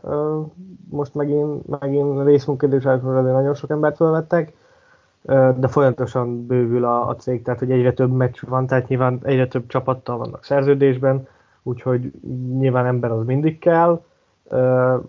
most 0.90 1.14
megint, 1.14 1.80
megint 1.80 2.24
részmunkérdés, 2.24 2.84
azért 2.84 3.22
nagyon 3.22 3.54
sok 3.54 3.70
embert 3.70 3.96
felvettek, 3.96 4.52
de 5.56 5.68
folyamatosan 5.68 6.46
bővül 6.46 6.84
a, 6.84 7.08
a 7.08 7.16
cég, 7.16 7.42
tehát 7.42 7.60
hogy 7.60 7.70
egyre 7.70 7.92
több 7.92 8.12
meccs 8.12 8.40
van, 8.46 8.66
tehát 8.66 8.88
nyilván 8.88 9.20
egyre 9.22 9.48
több 9.48 9.66
csapattal 9.66 10.16
vannak 10.16 10.44
szerződésben, 10.44 11.28
úgyhogy 11.62 12.12
nyilván 12.58 12.86
ember 12.86 13.10
az 13.10 13.24
mindig 13.24 13.58
kell, 13.58 14.02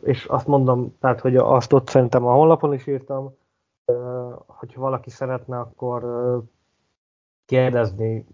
és 0.02 0.26
azt 0.26 0.48
mondom, 0.48 0.96
tehát 1.00 1.20
hogy 1.20 1.36
azt 1.36 1.74
ott 1.74 1.88
szerintem 1.90 2.26
a 2.26 2.34
honlapon 2.34 2.74
is 2.74 2.88
írtam, 2.88 3.36
hogyha 4.46 4.82
valaki 4.82 5.10
szeretne, 5.10 5.60
akkor 5.60 6.04
kérdezni 7.46 8.26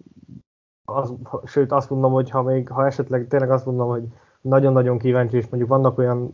az, 0.96 1.14
sőt 1.46 1.72
azt 1.72 1.90
mondom, 1.90 2.12
hogy 2.12 2.30
ha 2.30 2.42
még, 2.42 2.70
ha 2.70 2.86
esetleg 2.86 3.28
tényleg 3.28 3.52
azt 3.52 3.66
mondom, 3.66 3.88
hogy 3.88 4.04
nagyon-nagyon 4.42 4.98
kíváncsi, 4.98 5.38
és 5.38 5.48
mondjuk 5.50 5.72
vannak 5.72 5.98
olyan 5.98 6.34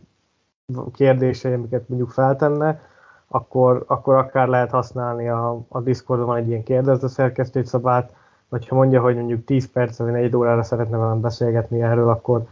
kérdései, 0.92 1.52
amiket 1.52 1.88
mondjuk 1.88 2.10
feltenne, 2.10 2.80
akkor, 3.28 3.84
akkor 3.86 4.14
akár 4.14 4.48
lehet 4.48 4.70
használni 4.70 5.28
a, 5.28 5.60
a 5.68 5.80
Discordon 5.80 6.36
egy 6.36 6.48
ilyen 6.48 6.62
kérdező 6.62 7.06
szerkesztőt 7.06 7.66
szabát, 7.66 8.12
vagy 8.48 8.68
ha 8.68 8.74
mondja, 8.74 9.00
hogy 9.00 9.16
mondjuk 9.16 9.44
10 9.44 9.72
perc, 9.72 9.98
vagy 9.98 10.12
4 10.12 10.36
órára 10.36 10.62
szeretne 10.62 10.96
velem 10.96 11.20
beszélgetni 11.20 11.82
erről, 11.82 12.08
akkor, 12.08 12.42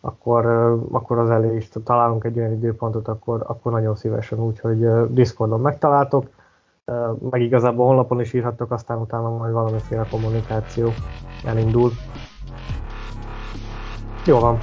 akkor, 0.00 0.46
akkor 0.90 1.18
az 1.18 1.30
elég 1.30 1.54
is 1.54 1.68
találunk 1.84 2.24
egy 2.24 2.38
olyan 2.38 2.52
időpontot, 2.52 3.08
akkor, 3.08 3.44
akkor 3.46 3.72
nagyon 3.72 3.96
szívesen, 3.96 4.40
úgyhogy 4.40 5.08
Discordon 5.12 5.60
megtaláltok 5.60 6.26
meg 7.30 7.40
igazából 7.40 7.86
honlapon 7.86 8.20
is 8.20 8.32
írhattok, 8.32 8.70
aztán 8.70 8.98
utána 8.98 9.30
majd 9.30 9.52
valamiféle 9.52 10.06
kommunikáció 10.10 10.92
elindul. 11.44 11.90
Jó 14.26 14.38
van. 14.38 14.58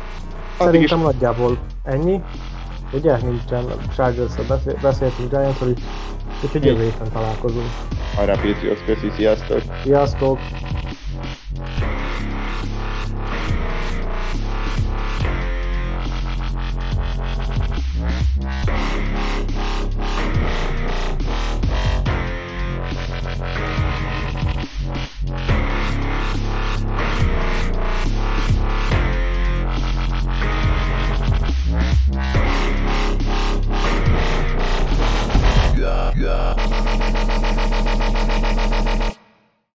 Szerintem 0.59 0.99
nagyjából 0.99 1.57
Ennyi? 1.83 2.21
Ugye? 2.93 3.17
Nincsen. 3.17 3.65
chargers 3.95 4.47
beszél, 4.47 4.77
beszéltünk 4.81 5.29
giants 5.29 5.61
is. 5.61 5.83
Úgyhogy 6.43 6.65
jövő 6.65 6.83
héten 6.83 7.11
találkozunk. 7.11 7.67
Hajrá 8.15 8.33
Patriots, 8.33 8.83
köszi, 8.85 9.09
sziasztok! 9.09 9.61
Sziasztok! 9.83 10.39